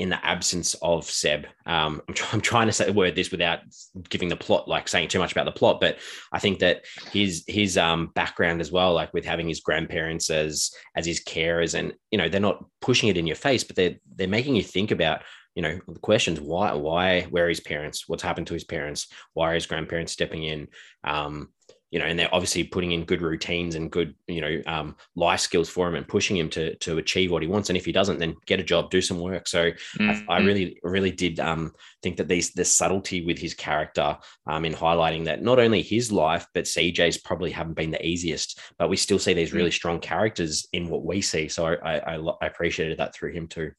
in 0.00 0.08
the 0.08 0.26
absence 0.26 0.74
of 0.80 1.04
Seb. 1.04 1.44
Um, 1.66 2.00
I'm, 2.08 2.14
I'm, 2.32 2.40
trying 2.40 2.68
to 2.68 2.72
say 2.72 2.86
the 2.86 2.92
word 2.94 3.14
this 3.14 3.30
without 3.30 3.60
giving 4.08 4.30
the 4.30 4.36
plot, 4.36 4.66
like 4.66 4.88
saying 4.88 5.08
too 5.08 5.18
much 5.18 5.32
about 5.32 5.44
the 5.44 5.52
plot, 5.52 5.78
but 5.78 5.98
I 6.32 6.38
think 6.38 6.58
that 6.60 6.86
his 7.12 7.44
his 7.46 7.76
um, 7.76 8.10
background 8.14 8.62
as 8.62 8.72
well, 8.72 8.94
like 8.94 9.12
with 9.12 9.26
having 9.26 9.46
his 9.46 9.60
grandparents 9.60 10.30
as 10.30 10.70
as 10.96 11.04
his 11.04 11.22
carers, 11.22 11.78
and 11.78 11.92
you 12.10 12.16
know 12.16 12.28
they're 12.28 12.40
not 12.40 12.64
pushing 12.80 13.10
it 13.10 13.18
in 13.18 13.26
your 13.26 13.36
face, 13.36 13.62
but 13.62 13.76
they're 13.76 13.96
they're 14.16 14.26
making 14.26 14.56
you 14.56 14.62
think 14.62 14.90
about 14.90 15.20
you 15.54 15.62
know 15.62 15.78
the 15.88 15.98
questions 15.98 16.40
why 16.40 16.72
why 16.72 17.22
where 17.22 17.46
are 17.46 17.48
his 17.48 17.60
parents 17.60 18.08
what's 18.08 18.22
happened 18.22 18.46
to 18.46 18.54
his 18.54 18.64
parents 18.64 19.08
why 19.34 19.50
are 19.50 19.54
his 19.54 19.66
grandparents 19.66 20.12
stepping 20.12 20.44
in 20.44 20.68
um, 21.04 21.48
you 21.90 21.98
know, 21.98 22.04
and 22.04 22.16
they're 22.16 22.32
obviously 22.32 22.62
putting 22.62 22.92
in 22.92 23.04
good 23.04 23.20
routines 23.20 23.74
and 23.74 23.90
good, 23.90 24.14
you 24.28 24.40
know, 24.40 24.62
um, 24.66 24.94
life 25.16 25.40
skills 25.40 25.68
for 25.68 25.88
him 25.88 25.96
and 25.96 26.06
pushing 26.06 26.36
him 26.36 26.48
to 26.50 26.76
to 26.76 26.98
achieve 26.98 27.32
what 27.32 27.42
he 27.42 27.48
wants. 27.48 27.68
And 27.68 27.76
if 27.76 27.84
he 27.84 27.90
doesn't, 27.90 28.18
then 28.18 28.36
get 28.46 28.60
a 28.60 28.64
job, 28.64 28.90
do 28.90 29.02
some 29.02 29.18
work. 29.18 29.48
So 29.48 29.72
mm-hmm. 29.72 30.30
I, 30.30 30.36
I, 30.36 30.40
mm. 30.40 30.46
really, 30.46 30.78
really 30.84 31.10
did 31.10 31.40
um, 31.40 31.72
think 32.02 32.16
that 32.18 32.28
these 32.28 32.52
the 32.52 32.64
subtlety 32.64 33.24
with 33.24 33.38
his 33.38 33.54
character 33.54 34.16
um, 34.46 34.64
in 34.64 34.72
highlighting 34.72 35.24
that 35.24 35.42
not 35.42 35.58
only 35.58 35.82
his 35.82 36.12
life, 36.12 36.46
but 36.54 36.64
CJ's 36.64 37.18
probably 37.18 37.50
haven't 37.50 37.74
been 37.74 37.90
the 37.90 38.06
easiest, 38.06 38.60
but 38.78 38.88
we 38.88 38.96
still 38.96 39.18
see 39.18 39.34
these 39.34 39.52
really 39.52 39.70
mm. 39.70 39.74
strong 39.74 39.98
characters 39.98 40.68
in 40.72 40.88
what 40.88 41.04
we 41.04 41.20
see. 41.20 41.48
So 41.48 41.66
I, 41.66 41.98
I, 41.98 42.16
I 42.40 42.46
appreciated 42.46 42.98
that 42.98 43.14
through 43.14 43.32
him 43.32 43.48
too. 43.48 43.72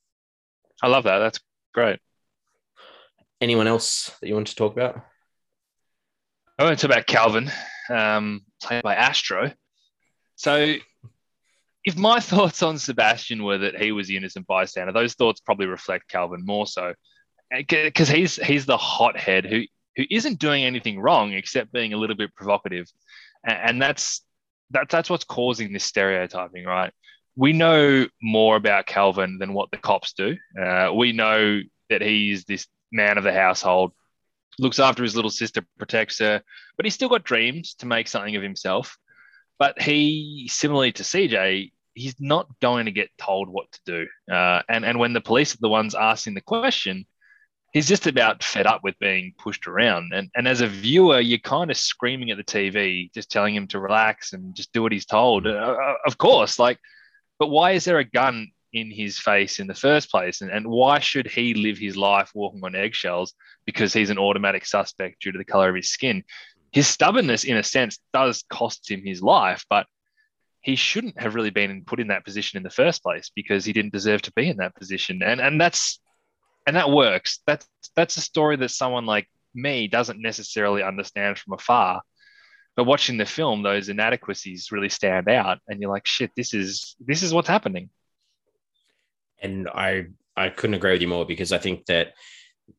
I 0.84 0.88
love 0.88 1.06
that. 1.06 1.20
That's 1.20 1.40
great. 1.74 2.00
Anyone 3.40 3.68
else 3.68 4.16
that 4.22 4.28
you 4.28 4.36
want 4.36 4.48
to 4.48 4.56
talk 4.56 4.74
about? 4.74 5.02
I 6.60 6.64
want 6.64 6.78
to 6.78 6.88
talk 6.88 6.96
about 6.96 7.08
Calvin 7.08 7.52
um, 7.90 8.42
played 8.62 8.84
by 8.84 8.96
Astro. 8.96 9.52
So, 10.36 10.76
if 11.84 11.98
my 11.98 12.20
thoughts 12.32 12.62
on 12.62 12.78
Sebastian 12.78 13.44
were 13.44 13.58
that 13.60 13.82
he 13.82 13.92
was 13.92 14.08
the 14.08 14.18
innocent 14.18 14.48
bystander, 14.48 14.94
those 14.94 15.16
thoughts 15.16 15.40
probably 15.40 15.66
reflect 15.66 16.08
Calvin 16.08 16.46
more 16.46 16.68
so, 16.68 16.94
because 17.50 18.08
he's 18.08 18.36
he's 18.36 18.66
the 18.66 18.78
hothead 18.78 19.46
who 19.46 19.64
who 19.96 20.04
isn't 20.10 20.40
doing 20.40 20.64
anything 20.64 21.00
wrong 21.00 21.34
except 21.34 21.74
being 21.74 21.94
a 21.94 21.98
little 21.98 22.16
bit 22.16 22.34
provocative, 22.36 22.88
and, 23.44 23.58
and 23.58 23.82
that's 23.82 24.22
that, 24.72 24.90
that's 24.90 25.10
what's 25.10 25.26
causing 25.26 25.74
this 25.74 25.84
stereotyping, 25.84 26.66
right? 26.66 26.94
We 27.36 27.54
know 27.54 28.08
more 28.22 28.56
about 28.56 28.88
Calvin 28.88 29.38
than 29.40 29.54
what 29.54 29.72
the 29.72 29.78
cops 29.78 30.14
do. 30.14 30.38
Uh, 30.60 30.92
we 30.94 31.12
know 31.14 31.62
that 31.90 32.02
he's 32.02 32.46
this 32.46 32.68
man 32.92 33.18
of 33.18 33.24
the 33.24 33.34
household, 33.34 33.94
looks 34.60 34.80
after 34.80 35.04
his 35.04 35.16
little 35.16 35.32
sister, 35.32 35.62
protects 35.78 36.20
her, 36.20 36.42
but 36.78 36.86
he's 36.86 36.94
still 36.94 37.10
got 37.10 37.24
dreams 37.24 37.74
to 37.76 37.86
make 37.86 38.08
something 38.08 38.36
of 38.36 38.44
himself. 38.44 38.98
But 39.60 39.82
he, 39.82 40.50
similarly 40.52 40.92
to 40.94 41.04
CJ, 41.04 41.72
he's 41.94 42.16
not 42.20 42.48
going 42.62 42.86
to 42.86 42.92
get 42.92 43.10
told 43.18 43.50
what 43.50 43.72
to 43.72 43.80
do. 43.86 44.34
Uh, 44.34 44.62
and 44.70 44.86
and 44.86 45.00
when 45.00 45.14
the 45.14 45.22
police 45.22 45.54
are 45.54 45.60
the 45.62 45.70
ones 45.70 45.96
asking 45.96 46.34
the 46.34 46.42
question, 46.42 47.06
he's 47.74 47.88
just 47.88 48.08
about 48.08 48.44
fed 48.44 48.66
up 48.66 48.82
with 48.84 48.98
being 49.00 49.34
pushed 49.38 49.68
around. 49.68 50.14
And 50.14 50.30
and 50.36 50.48
as 50.48 50.62
a 50.62 50.68
viewer, 50.68 51.20
you're 51.20 51.40
kind 51.40 51.72
of 51.72 51.78
screaming 51.78 52.32
at 52.32 52.38
the 52.38 52.44
TV, 52.44 53.12
just 53.14 53.32
telling 53.32 53.56
him 53.56 53.68
to 53.68 53.80
relax 53.80 54.34
and 54.34 54.56
just 54.56 54.74
do 54.74 54.82
what 54.82 54.92
he's 54.92 55.06
told. 55.06 55.48
Uh, 55.48 55.52
uh, 55.52 55.96
of 56.06 56.18
course, 56.18 56.60
like, 56.60 56.80
but 57.42 57.50
why 57.50 57.72
is 57.72 57.86
there 57.86 57.98
a 57.98 58.04
gun 58.04 58.52
in 58.72 58.92
his 58.92 59.18
face 59.18 59.58
in 59.58 59.66
the 59.66 59.74
first 59.74 60.12
place? 60.12 60.42
And, 60.42 60.52
and 60.52 60.68
why 60.68 61.00
should 61.00 61.26
he 61.26 61.56
live 61.56 61.80
his 61.80 61.98
life 61.98 62.30
walking 62.36 62.64
on 62.64 62.76
eggshells 62.76 63.34
because 63.66 63.92
he's 63.92 64.12
an 64.12 64.20
automatic 64.20 64.64
suspect 64.64 65.24
due 65.24 65.32
to 65.32 65.40
the 65.40 65.44
color 65.44 65.68
of 65.68 65.76
his 65.76 65.90
skin? 65.90 66.24
His 66.72 66.88
stubbornness, 66.88 67.44
in 67.44 67.58
a 67.58 67.64
sense, 67.64 67.98
does 68.14 68.44
cost 68.48 68.92
him 68.92 69.04
his 69.04 69.24
life, 69.24 69.66
but 69.72 69.88
he 70.62 70.76
shouldn't 70.76 71.20
have 71.20 71.34
really 71.34 71.50
been 71.50 71.84
put 71.84 72.00
in 72.00 72.10
that 72.10 72.26
position 72.26 72.58
in 72.58 72.64
the 72.64 72.70
first 72.70 73.02
place 73.02 73.32
because 73.36 73.66
he 73.66 73.74
didn't 73.74 73.92
deserve 73.92 74.22
to 74.22 74.34
be 74.34 74.48
in 74.48 74.58
that 74.58 74.76
position. 74.76 75.24
And 75.24 75.42
and 75.42 75.60
that's 75.60 76.00
and 76.68 76.76
that 76.76 76.92
works. 76.92 77.40
That's 77.48 77.68
that's 77.96 78.18
a 78.18 78.22
story 78.22 78.56
that 78.58 78.70
someone 78.70 79.08
like 79.08 79.28
me 79.56 79.88
doesn't 79.88 80.22
necessarily 80.22 80.84
understand 80.84 81.40
from 81.40 81.54
afar. 81.54 82.04
But 82.76 82.86
watching 82.86 83.18
the 83.18 83.26
film, 83.26 83.64
those 83.64 83.90
inadequacies 83.90 84.72
really 84.72 84.90
stand 84.90 85.28
out, 85.28 85.60
and 85.68 85.82
you're 85.82 85.92
like, 85.92 86.08
shit, 86.08 86.32
this 86.36 86.54
is 86.54 86.96
this 87.00 87.22
is 87.22 87.34
what's 87.34 87.48
happening. 87.48 87.90
And 89.42 89.68
I 89.68 90.08
I 90.38 90.50
couldn't 90.50 90.76
agree 90.76 90.94
with 90.94 91.02
you 91.02 91.08
more 91.08 91.26
because 91.26 91.52
I 91.52 91.58
think 91.58 91.86
that 91.88 92.14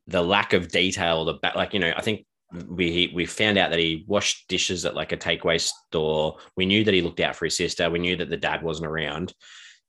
the 0.07 0.23
lack 0.23 0.53
of 0.53 0.69
detail, 0.69 1.25
the 1.25 1.39
like 1.55 1.73
you 1.73 1.79
know, 1.79 1.93
I 1.95 2.01
think 2.01 2.25
we 2.67 3.11
we 3.13 3.25
found 3.25 3.57
out 3.57 3.69
that 3.71 3.79
he 3.79 4.03
washed 4.07 4.47
dishes 4.47 4.85
at 4.85 4.95
like 4.95 5.11
a 5.11 5.17
takeaway 5.17 5.59
store. 5.59 6.37
We 6.55 6.65
knew 6.65 6.83
that 6.83 6.93
he 6.93 7.01
looked 7.01 7.19
out 7.19 7.35
for 7.35 7.45
his 7.45 7.57
sister. 7.57 7.89
We 7.89 7.99
knew 7.99 8.15
that 8.17 8.29
the 8.29 8.37
dad 8.37 8.63
wasn't 8.63 8.87
around, 8.87 9.33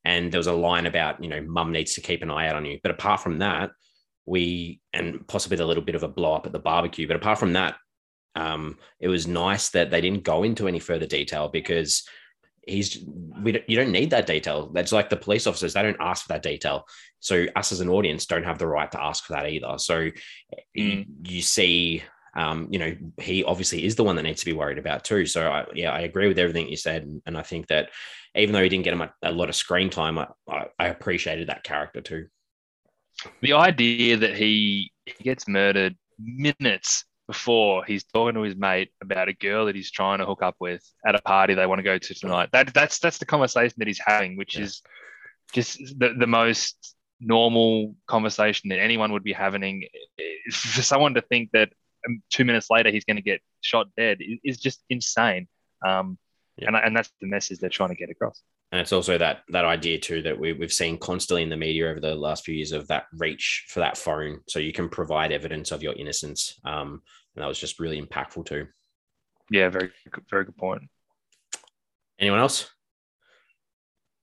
and 0.05 0.31
there 0.31 0.39
was 0.39 0.47
a 0.47 0.53
line 0.53 0.87
about 0.87 1.23
you 1.23 1.29
know 1.29 1.43
mum 1.43 1.73
needs 1.73 1.95
to 1.95 2.01
keep 2.01 2.23
an 2.23 2.31
eye 2.31 2.49
out 2.49 2.57
on 2.57 2.65
you. 2.65 2.79
But 2.83 2.93
apart 2.93 3.21
from 3.21 3.39
that, 3.39 3.71
we 4.27 4.81
and 4.93 5.27
possibly 5.27 5.59
a 5.59 5.67
little 5.67 5.85
bit 5.85 5.95
of 5.95 6.03
a 6.03 6.09
blow 6.09 6.35
up 6.35 6.47
at 6.47 6.53
the 6.53 6.59
barbecue. 6.59 7.07
But 7.07 7.17
apart 7.17 7.39
from 7.39 7.55
that, 7.55 7.77
um, 8.35 8.79
it 9.01 9.09
was 9.09 9.27
nice 9.27 9.71
that 9.71 9.91
they 9.91 10.01
didn't 10.01 10.25
go 10.25 10.43
into 10.43 10.69
any 10.69 10.79
further 10.79 11.07
detail 11.07 11.49
because 11.49 12.07
he's 12.67 13.05
we 13.43 13.53
don't, 13.53 13.69
you 13.69 13.77
don't 13.77 13.93
need 13.93 14.11
that 14.11 14.27
detail. 14.27 14.71
That's 14.73 14.93
like 14.93 15.11
the 15.11 15.17
police 15.17 15.47
officers; 15.47 15.75
they 15.75 15.83
don't 15.83 15.97
ask 16.01 16.27
for 16.27 16.33
that 16.33 16.43
detail. 16.43 16.87
So 17.21 17.47
us 17.57 17.73
as 17.73 17.81
an 17.81 17.89
audience 17.89 18.27
don't 18.27 18.45
have 18.45 18.59
the 18.59 18.67
right 18.67 18.91
to 18.93 19.03
ask 19.03 19.25
for 19.25 19.35
that 19.35 19.49
either. 19.49 19.75
So 19.79 20.11
mm. 20.77 21.07
you, 21.23 21.43
see 21.43 22.03
um, 22.37 22.69
you 22.71 22.79
know, 22.79 22.97
he 23.21 23.45
obviously 23.45 23.85
is 23.85 23.97
the 23.97 24.05
one 24.05 24.17
that 24.17 24.23
needs 24.23 24.41
to 24.41 24.47
be 24.47 24.53
worried 24.53 24.79
about 24.79 25.05
too. 25.05 25.25
So 25.27 25.49
I, 25.49 25.67
yeah, 25.75 25.93
I 25.93 26.01
agree 26.01 26.29
with 26.29 26.39
everything 26.39 26.69
you 26.69 26.77
said, 26.77 27.21
and 27.27 27.39
I 27.39 27.43
think 27.43 27.69
that 27.69 27.91
even 28.35 28.53
though 28.53 28.63
he 28.63 28.69
didn't 28.69 28.85
get 28.85 28.95
a, 28.95 29.13
a 29.23 29.33
lot 29.33 29.49
of 29.49 29.55
screen 29.55 29.91
time, 29.91 30.19
I, 30.19 30.27
I, 30.49 30.67
I 30.79 30.87
appreciated 30.89 31.49
that 31.49 31.63
character 31.63 32.01
too. 32.01 32.27
The 33.43 33.53
idea 33.53 34.17
that 34.17 34.37
he 34.37 34.91
he 35.07 35.23
gets 35.23 35.47
murdered 35.47 35.97
minutes 36.19 37.05
before 37.27 37.85
he's 37.85 38.05
talking 38.05 38.35
to 38.35 38.43
his 38.43 38.57
mate 38.57 38.91
about 39.03 39.29
a 39.29 39.33
girl 39.33 39.67
that 39.67 39.75
he's 39.75 39.91
trying 39.91 40.19
to 40.19 40.27
hook 40.27 40.43
up 40.43 40.57
with 40.61 40.83
at 41.07 41.15
a 41.15 41.23
party 41.23 41.55
they 41.55 41.67
want 41.67 41.79
to 41.79 41.83
go 41.83 41.99
to 41.99 42.15
tonight. 42.15 42.51
That 42.53 42.75
that's 42.75 42.99
that's 42.99 43.19
the 43.19 43.27
conversation 43.27 43.75
that 43.79 43.89
he's 43.89 44.01
having, 44.05 44.37
which 44.37 44.57
yeah. 44.57 44.65
is 44.65 44.83
just 45.53 45.79
the, 45.99 46.15
the 46.19 46.27
most 46.27 46.95
normal 47.21 47.95
conversation 48.07 48.69
that 48.69 48.81
anyone 48.81 49.13
would 49.13 49.25
be 49.25 49.33
having. 49.33 49.85
For 50.53 50.83
someone 50.83 51.15
to 51.15 51.23
think 51.23 51.51
that 51.53 51.71
two 52.31 52.45
minutes 52.45 52.69
later 52.71 52.91
he's 52.91 53.05
going 53.05 53.17
to 53.17 53.23
get 53.23 53.41
shot 53.63 53.89
dead 53.97 54.19
is 54.45 54.59
just 54.59 54.83
insane. 54.91 55.49
Um, 55.87 56.19
yeah. 56.57 56.69
and, 56.69 56.77
and 56.77 56.97
that's 56.97 57.11
the 57.21 57.27
message 57.27 57.59
they're 57.59 57.71
trying 57.71 57.91
to 57.91 57.95
get 57.95 58.11
across. 58.11 58.43
And 58.75 58.81
it's 58.81 58.93
also 58.93 59.17
that 59.19 59.43
that 59.51 59.65
idea 59.65 60.01
too 60.01 60.21
that 60.23 60.37
we, 60.37 60.53
we've 60.53 60.73
seen 60.73 60.99
constantly 60.99 61.45
in 61.45 61.49
the 61.49 61.57
media 61.57 61.89
over 61.89 62.01
the 62.01 62.17
last 62.17 62.45
few 62.45 62.57
years 62.57 62.73
of 62.73 62.89
that 62.89 63.05
reach 63.13 63.67
for 63.69 63.79
that 63.79 63.97
phone, 63.97 64.41
so 64.49 64.59
you 64.59 64.73
can 64.73 64.89
provide 64.89 65.31
evidence 65.31 65.71
of 65.71 65.81
your 65.81 65.93
innocence. 65.93 66.59
Um, 66.65 67.01
and 67.37 67.45
that 67.45 67.47
was 67.47 67.61
just 67.61 67.79
really 67.79 68.03
impactful 68.03 68.47
too. 68.47 68.67
Yeah, 69.49 69.69
very 69.69 69.93
very 70.29 70.45
good 70.45 70.57
point. 70.57 70.83
Anyone 72.19 72.41
else? 72.41 72.69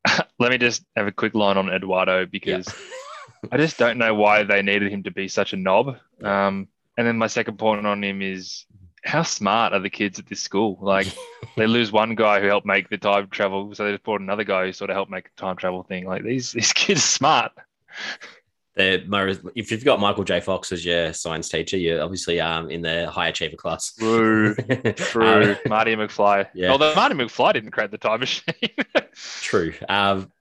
Let 0.38 0.52
me 0.52 0.58
just 0.58 0.84
have 0.98 1.08
a 1.08 1.14
quick 1.14 1.34
line 1.34 1.56
on 1.56 1.70
Eduardo 1.70 2.26
because 2.26 2.68
yeah. 2.68 3.50
I 3.54 3.58
just 3.58 3.78
don't 3.78 3.98
know 3.98 4.16
why 4.16 4.44
they 4.44 4.62
needed 4.62 4.92
him 4.92 5.04
to 5.04 5.12
be 5.12 5.30
such 5.30 5.54
a 5.54 5.58
knob. 5.58 5.96
Um, 6.22 6.68
and 6.98 7.08
then 7.08 7.18
my 7.18 7.28
second 7.28 7.58
point 7.58 7.88
on 7.88 8.04
him 8.04 8.22
is 8.22 8.66
how 9.04 9.24
smart 9.24 9.74
are 9.74 9.80
the 9.80 9.90
kids 9.90 10.20
at 10.20 10.28
this 10.28 10.42
school? 10.42 10.78
Like 10.82 11.08
they 11.58 11.68
lose 11.68 11.92
one 11.92 12.16
guy 12.16 12.40
who 12.40 12.48
helped 12.48 12.68
make 12.68 12.90
the 12.90 12.98
time 12.98 13.28
travel, 13.30 13.74
so 13.74 13.86
they 13.86 13.92
just 13.92 14.04
brought 14.04 14.22
another 14.22 14.44
guy 14.44 14.66
who 14.66 14.74
sort 14.74 14.90
of 14.90 14.96
helped 14.96 15.12
make 15.12 15.26
the 15.26 15.42
time 15.42 15.56
travel 15.56 15.84
thing. 15.84 16.06
Like 16.06 16.24
these 16.24 16.52
these 16.54 16.74
kids 16.74 17.00
are 17.00 17.04
smart. 17.04 17.52
They're, 18.74 19.04
if 19.54 19.70
you've 19.70 19.84
got 19.84 20.00
Michael 20.00 20.24
J. 20.24 20.40
Fox 20.40 20.72
as 20.72 20.86
your 20.86 21.12
science 21.12 21.50
teacher, 21.50 21.76
you're 21.78 22.02
obviously 22.02 22.40
um 22.40 22.70
in 22.70 22.82
the 22.82 23.10
high 23.10 23.28
achiever 23.28 23.58
class. 23.58 23.94
True, 23.94 24.56
true. 24.96 25.52
Um, 25.52 25.58
Marty 25.68 25.96
McFly. 25.96 26.48
Yeah. 26.54 26.72
Although 26.72 26.96
Marty 26.96 27.16
McFly 27.16 27.54
didn't 27.54 27.72
create 27.72 27.92
the 27.92 27.98
time 27.98 28.22
machine. 28.22 28.54
true. 29.42 29.74
Um, 29.90 30.32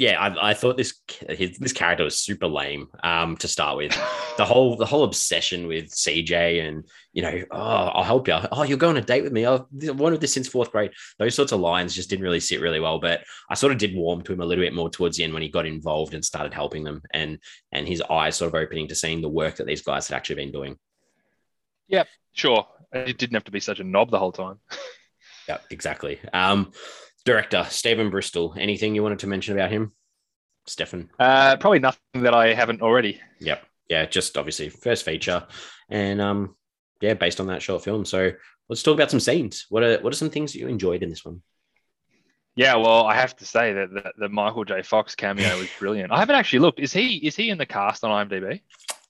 yeah, 0.00 0.18
I, 0.18 0.50
I, 0.50 0.54
thought 0.54 0.78
this 0.78 0.98
his, 1.28 1.58
this 1.58 1.74
character 1.74 2.04
was 2.04 2.18
super 2.18 2.46
lame 2.46 2.88
um, 3.02 3.36
to 3.36 3.46
start 3.46 3.76
with. 3.76 3.92
The 4.38 4.46
whole 4.46 4.74
the 4.76 4.86
whole 4.86 5.04
obsession 5.04 5.66
with 5.66 5.90
CJ 5.90 6.66
and 6.66 6.88
you 7.12 7.20
know, 7.20 7.44
oh, 7.50 7.58
I'll 7.58 8.02
help 8.02 8.26
you. 8.26 8.38
Oh, 8.50 8.62
you're 8.62 8.78
going 8.78 8.96
on 8.96 9.02
a 9.02 9.04
date 9.04 9.22
with 9.22 9.32
me. 9.34 9.44
I've 9.44 9.66
wanted 9.70 10.22
this 10.22 10.32
since 10.32 10.48
fourth 10.48 10.72
grade. 10.72 10.92
Those 11.18 11.34
sorts 11.34 11.52
of 11.52 11.60
lines 11.60 11.94
just 11.94 12.08
didn't 12.08 12.24
really 12.24 12.40
sit 12.40 12.62
really 12.62 12.80
well. 12.80 12.98
But 12.98 13.24
I 13.50 13.54
sort 13.54 13.72
of 13.72 13.78
did 13.78 13.94
warm 13.94 14.22
to 14.22 14.32
him 14.32 14.40
a 14.40 14.46
little 14.46 14.64
bit 14.64 14.72
more 14.72 14.88
towards 14.88 15.18
the 15.18 15.24
end 15.24 15.34
when 15.34 15.42
he 15.42 15.50
got 15.50 15.66
involved 15.66 16.14
and 16.14 16.24
started 16.24 16.54
helping 16.54 16.82
them, 16.82 17.02
and 17.12 17.38
and 17.70 17.86
his 17.86 18.00
eyes 18.00 18.36
sort 18.36 18.48
of 18.48 18.54
opening 18.54 18.88
to 18.88 18.94
seeing 18.94 19.20
the 19.20 19.28
work 19.28 19.56
that 19.56 19.66
these 19.66 19.82
guys 19.82 20.08
had 20.08 20.16
actually 20.16 20.36
been 20.36 20.52
doing. 20.52 20.78
Yep, 21.88 22.08
sure. 22.32 22.66
It 22.92 23.18
didn't 23.18 23.34
have 23.34 23.44
to 23.44 23.52
be 23.52 23.60
such 23.60 23.80
a 23.80 23.84
knob 23.84 24.10
the 24.10 24.18
whole 24.18 24.32
time. 24.32 24.60
yeah, 25.46 25.58
exactly. 25.70 26.20
Um, 26.32 26.72
Director 27.24 27.66
Stephen 27.68 28.10
Bristol. 28.10 28.54
Anything 28.58 28.94
you 28.94 29.02
wanted 29.02 29.20
to 29.20 29.26
mention 29.26 29.54
about 29.54 29.70
him, 29.70 29.92
Stefon? 30.68 31.08
Uh, 31.18 31.56
probably 31.56 31.78
nothing 31.78 32.22
that 32.22 32.34
I 32.34 32.54
haven't 32.54 32.82
already. 32.82 33.20
Yep. 33.40 33.62
Yeah, 33.88 34.06
just 34.06 34.38
obviously 34.38 34.68
first 34.68 35.04
feature, 35.04 35.46
and 35.88 36.20
um, 36.20 36.56
yeah, 37.00 37.14
based 37.14 37.40
on 37.40 37.48
that 37.48 37.60
short 37.60 37.82
film. 37.82 38.04
So 38.04 38.30
let's 38.68 38.82
talk 38.82 38.94
about 38.94 39.10
some 39.10 39.20
scenes. 39.20 39.66
What 39.68 39.82
are 39.82 39.98
what 40.00 40.12
are 40.12 40.16
some 40.16 40.30
things 40.30 40.52
that 40.52 40.60
you 40.60 40.68
enjoyed 40.68 41.02
in 41.02 41.10
this 41.10 41.24
one? 41.24 41.42
Yeah, 42.54 42.76
well, 42.76 43.06
I 43.06 43.14
have 43.14 43.34
to 43.36 43.44
say 43.44 43.72
that 43.72 43.90
the, 43.92 44.12
the 44.18 44.28
Michael 44.28 44.64
J. 44.64 44.82
Fox 44.82 45.14
cameo 45.14 45.56
was 45.58 45.68
brilliant. 45.78 46.12
I 46.12 46.18
haven't 46.18 46.36
actually 46.36 46.60
looked. 46.60 46.78
Is 46.78 46.92
he 46.92 47.16
is 47.16 47.34
he 47.34 47.50
in 47.50 47.58
the 47.58 47.66
cast 47.66 48.04
on 48.04 48.28
IMDb? 48.28 48.60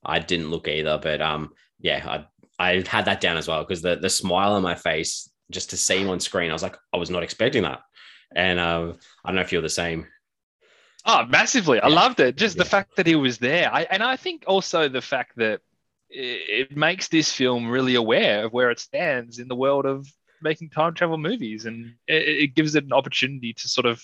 I 0.02 0.18
didn't 0.18 0.50
look 0.50 0.66
either, 0.66 0.98
but 1.02 1.20
um, 1.20 1.50
yeah, 1.78 2.24
I 2.58 2.70
I 2.70 2.84
had 2.86 3.04
that 3.04 3.20
down 3.20 3.36
as 3.36 3.48
well 3.48 3.62
because 3.62 3.82
the 3.82 3.96
the 3.96 4.10
smile 4.10 4.54
on 4.54 4.62
my 4.62 4.74
face 4.74 5.30
just 5.50 5.70
to 5.70 5.76
see 5.76 6.00
him 6.00 6.08
on 6.08 6.20
screen, 6.20 6.50
I 6.50 6.52
was 6.52 6.62
like, 6.62 6.76
I 6.92 6.96
was 6.96 7.10
not 7.10 7.22
expecting 7.22 7.64
that. 7.64 7.80
And 8.34 8.58
uh, 8.58 8.92
I 9.24 9.28
don't 9.28 9.36
know 9.36 9.42
if 9.42 9.52
you're 9.52 9.62
the 9.62 9.68
same. 9.68 10.06
Oh, 11.04 11.24
massively. 11.26 11.78
Yeah. 11.78 11.86
I 11.86 11.88
loved 11.88 12.20
it. 12.20 12.36
Just 12.36 12.56
yeah. 12.56 12.62
the 12.62 12.68
fact 12.68 12.96
that 12.96 13.06
he 13.06 13.14
was 13.14 13.38
there. 13.38 13.72
I, 13.72 13.82
and 13.90 14.02
I 14.02 14.16
think 14.16 14.44
also 14.46 14.88
the 14.88 15.00
fact 15.00 15.36
that 15.36 15.60
it, 16.10 16.70
it 16.70 16.76
makes 16.76 17.08
this 17.08 17.32
film 17.32 17.68
really 17.68 17.94
aware 17.94 18.44
of 18.44 18.52
where 18.52 18.70
it 18.70 18.78
stands 18.78 19.38
in 19.38 19.48
the 19.48 19.56
world 19.56 19.86
of 19.86 20.06
making 20.42 20.70
time 20.70 20.94
travel 20.94 21.18
movies. 21.18 21.66
And 21.66 21.94
it, 22.06 22.28
it 22.28 22.54
gives 22.54 22.74
it 22.74 22.84
an 22.84 22.92
opportunity 22.92 23.52
to 23.54 23.68
sort 23.68 23.86
of 23.86 24.02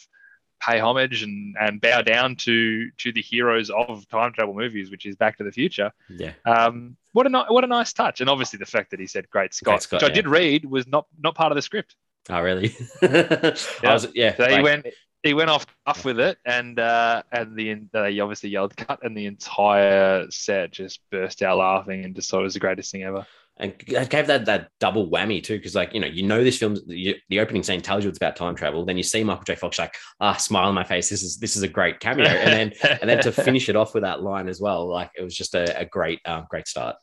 pay 0.61 0.79
homage 0.79 1.23
and, 1.23 1.55
and 1.61 1.81
bow 1.81 2.03
down 2.03 2.37
to 2.37 2.91
to 2.99 3.13
the 3.13 3.23
heroes 3.23 3.71
of 3.71 4.09
time 4.09 4.33
travel 4.33 4.55
movies, 4.55 4.91
which 4.91 5.07
is 5.07 5.17
Back 5.17 5.39
to 5.39 5.45
the 5.45 5.53
Future. 5.53 5.93
Yeah. 6.09 6.33
Um, 6.45 6.97
what 7.13 7.27
a 7.27 7.45
what 7.49 7.65
a 7.65 7.67
nice 7.67 7.93
touch, 7.93 8.21
and 8.21 8.31
obviously 8.31 8.59
the 8.59 8.67
fact 8.67 8.91
that 8.91 9.01
he 9.01 9.07
said 9.07 9.29
"Great 9.31 9.55
Scott,", 9.55 9.73
Great 9.73 9.83
Scott 9.83 10.03
which 10.03 10.09
yeah. 10.09 10.13
I 10.13 10.15
did 10.15 10.29
read 10.29 10.65
was 10.65 10.87
not 10.87 11.07
not 11.19 11.35
part 11.35 11.53
of 11.53 11.57
the 11.57 11.63
script. 11.63 11.95
Oh, 12.29 12.41
really? 12.41 12.75
yeah. 13.03 13.55
Was, 13.83 14.09
yeah. 14.15 14.37
So 14.37 14.45
like, 14.45 14.57
he 14.57 14.63
went 14.63 14.87
he 15.23 15.35
went 15.35 15.51
off 15.51 15.67
off 15.87 16.05
with 16.05 16.19
it, 16.19 16.39
and 16.45 16.79
uh, 16.79 17.23
and 17.33 17.57
the 17.57 17.83
they 17.93 18.21
obviously 18.21 18.51
yelled 18.51 18.77
cut, 18.77 19.01
and 19.03 19.17
the 19.17 19.27
entire 19.27 20.27
set 20.31 20.73
just 20.73 21.01
burst 21.11 21.43
out 21.43 21.59
laughing 21.59 22.05
and 22.05 22.15
just 22.15 22.31
thought 22.31 22.41
it 22.41 22.45
was 22.45 22.55
the 22.55 22.61
greatest 22.61 22.93
thing 22.93 23.03
ever. 23.03 23.27
And 23.59 23.75
it 23.87 24.11
gave 24.11 24.27
that 24.27 24.45
that 24.47 24.69
double 24.81 25.09
whammy 25.09 25.43
too, 25.43 25.57
because 25.57 25.75
like 25.75 25.95
you 25.95 26.01
know 26.01 26.07
you 26.07 26.23
know 26.23 26.45
this 26.45 26.59
film, 26.59 26.77
the, 26.87 27.17
the, 27.31 27.41
opening 27.41 27.63
scene 27.63 27.81
tells 27.81 28.05
you 28.05 28.11
it's 28.11 28.19
about 28.19 28.37
time 28.37 28.55
travel. 28.55 28.85
Then 28.85 28.99
you 28.99 29.03
see 29.03 29.25
Michael 29.25 29.45
J. 29.45 29.55
Fox 29.55 29.79
like 29.79 29.95
ah 30.21 30.37
smile 30.37 30.69
on 30.69 30.75
my 30.75 30.85
face. 30.85 31.09
This 31.09 31.23
is 31.23 31.39
this 31.39 31.57
is 31.57 31.63
a 31.63 31.69
great 31.69 31.99
cameo, 31.99 32.27
and 32.27 32.53
then 32.53 32.99
and 33.01 33.09
then 33.09 33.23
to 33.23 33.33
finish 33.45 33.69
it 33.69 33.77
off 33.77 33.95
with 33.95 34.03
that 34.03 34.23
line 34.23 34.49
as 34.49 34.61
well, 34.61 34.87
like 34.87 35.11
it 35.17 35.23
was 35.23 35.35
just 35.35 35.55
a, 35.55 35.81
a 35.81 35.87
great 35.87 36.21
um, 36.27 36.47
great 36.51 36.69
start. 36.69 36.97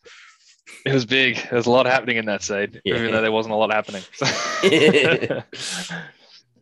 It 0.86 0.93
was 0.93 1.06
big. 1.06 1.36
There 1.36 1.58
was 1.58 1.65
a 1.65 1.71
lot 1.71 1.86
happening 1.86 2.17
in 2.17 2.26
that 2.26 2.43
scene, 2.43 2.80
yeah. 2.84 2.95
even 2.95 3.12
though 3.12 3.21
there 3.21 3.32
wasn't 3.32 3.54
a 3.54 3.58
lot 3.58 3.71
happening. 3.71 4.04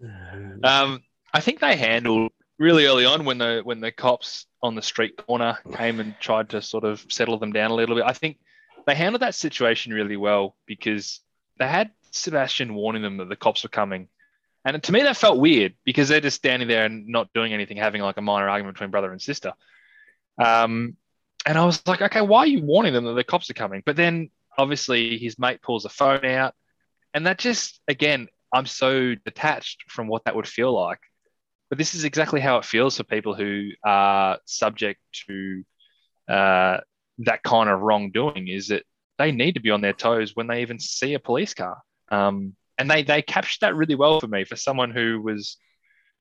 um, 0.64 1.02
I 1.34 1.40
think 1.40 1.60
they 1.60 1.76
handled 1.76 2.32
really 2.58 2.86
early 2.86 3.06
on 3.06 3.26
when 3.26 3.38
the 3.38 3.62
when 3.64 3.80
the 3.80 3.92
cops 3.92 4.46
on 4.62 4.76
the 4.76 4.82
street 4.82 5.18
corner 5.18 5.58
came 5.74 6.00
and 6.00 6.16
tried 6.20 6.50
to 6.50 6.62
sort 6.62 6.84
of 6.84 7.06
settle 7.10 7.38
them 7.40 7.52
down 7.52 7.72
a 7.72 7.76
little 7.76 7.96
bit. 7.96 8.06
I 8.06 8.14
think 8.14 8.38
they 8.86 8.96
handled 8.96 9.22
that 9.22 9.36
situation 9.36 9.94
really 9.94 10.18
well 10.18 10.56
because 10.66 11.22
they 11.58 11.68
had 11.68 11.92
Sebastian 12.12 12.74
warning 12.74 13.02
them 13.02 13.18
that 13.18 13.30
the 13.30 13.36
cops 13.36 13.64
were 13.64 13.70
coming. 13.70 14.08
And 14.64 14.82
to 14.82 14.92
me, 14.92 15.02
that 15.02 15.18
felt 15.18 15.40
weird 15.40 15.74
because 15.84 16.10
they're 16.10 16.22
just 16.22 16.38
standing 16.38 16.68
there 16.68 16.86
and 16.86 17.08
not 17.08 17.34
doing 17.34 17.54
anything, 17.54 17.78
having 17.78 18.02
like 18.02 18.18
a 18.18 18.22
minor 18.22 18.48
argument 18.48 18.76
between 18.76 18.92
brother 18.92 19.12
and 19.12 19.22
sister. 19.22 19.54
Um, 20.38 20.98
and 21.46 21.58
I 21.58 21.66
was 21.66 21.82
like, 21.88 22.02
okay, 22.02 22.22
why 22.22 22.40
are 22.40 22.48
you 22.48 22.62
warning 22.64 22.94
them 22.94 23.06
that 23.06 23.14
the 23.14 23.24
cops 23.24 23.50
are 23.50 23.56
coming? 23.56 23.82
But 23.86 23.96
then 23.96 24.30
obviously 24.58 25.18
his 25.18 25.40
mate 25.40 25.62
pulls 25.62 25.84
the 25.84 25.90
phone 25.90 26.26
out. 26.26 26.54
And 27.14 27.26
that 27.26 27.40
just, 27.40 27.82
again, 27.88 28.28
I'm 28.54 28.66
so 28.66 29.16
detached 29.16 29.86
from 29.90 30.08
what 30.08 30.26
that 30.26 30.36
would 30.36 30.48
feel 30.48 30.74
like. 30.74 31.00
But 31.70 31.78
this 31.78 31.96
is 31.96 32.04
exactly 32.04 32.42
how 32.42 32.58
it 32.58 32.66
feels 32.66 32.98
for 32.98 33.04
people 33.04 33.34
who 33.34 33.70
are 33.86 34.40
subject 34.46 35.00
to 35.28 35.64
uh, 36.30 36.78
that 37.20 37.44
kind 37.44 37.70
of 37.70 37.80
wrongdoing 37.82 38.48
is 38.48 38.68
that 38.68 38.84
they 39.18 39.32
need 39.32 39.54
to 39.54 39.62
be 39.62 39.72
on 39.72 39.82
their 39.82 39.94
toes 39.94 40.36
when 40.36 40.48
they 40.48 40.62
even 40.62 40.80
see 40.80 41.14
a 41.14 41.20
police 41.20 41.54
car. 41.54 41.78
Um, 42.10 42.56
and 42.78 42.90
they 42.90 43.04
they 43.04 43.22
captured 43.22 43.60
that 43.62 43.76
really 43.76 43.96
well 43.96 44.20
for 44.20 44.28
me 44.28 44.44
for 44.44 44.56
someone 44.56 44.92
who 44.92 45.22
was 45.22 45.58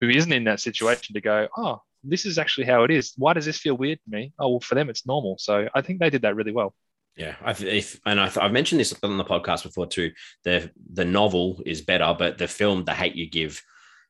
who 0.01 0.09
isn't 0.09 0.33
in 0.33 0.45
that 0.45 0.61
situation 0.61 1.15
to 1.15 1.21
go, 1.21 1.49
oh, 1.57 1.83
this 2.03 2.27
is 2.27 2.39
actually 2.39 2.67
how 2.67 2.85
it 2.85 2.91
is. 2.91 3.13
Why 3.17 3.33
does 3.33 3.47
this 3.47 3.59
feel 3.59 3.77
weird 3.77 3.99
to 4.05 4.11
me? 4.11 4.33
Oh, 4.39 4.49
well, 4.49 4.61
for 4.61 4.75
them 4.75 4.91
it's 4.91 5.07
normal. 5.07 5.37
So 5.39 5.69
I 5.75 5.83
think 5.83 6.01
they 6.01 6.11
did 6.11 6.23
that 6.23 6.37
really 6.37 6.53
well. 6.53 6.75
Yeah, 7.17 7.35
I've, 7.45 7.63
if, 7.63 8.01
and 8.07 8.21
I've, 8.21 8.39
I've 8.39 8.53
mentioned 8.53 8.81
this 8.81 8.95
on 9.03 9.19
the 9.19 9.25
podcast 9.25 9.65
before 9.65 9.87
too. 9.87 10.13
The 10.45 10.71
the 10.93 11.05
novel 11.05 11.61
is 11.67 11.83
better, 11.83 12.15
but 12.19 12.39
the 12.39 12.49
film, 12.49 12.85
The 12.85 12.95
Hate 12.95 13.15
You 13.15 13.29
Give, 13.29 13.61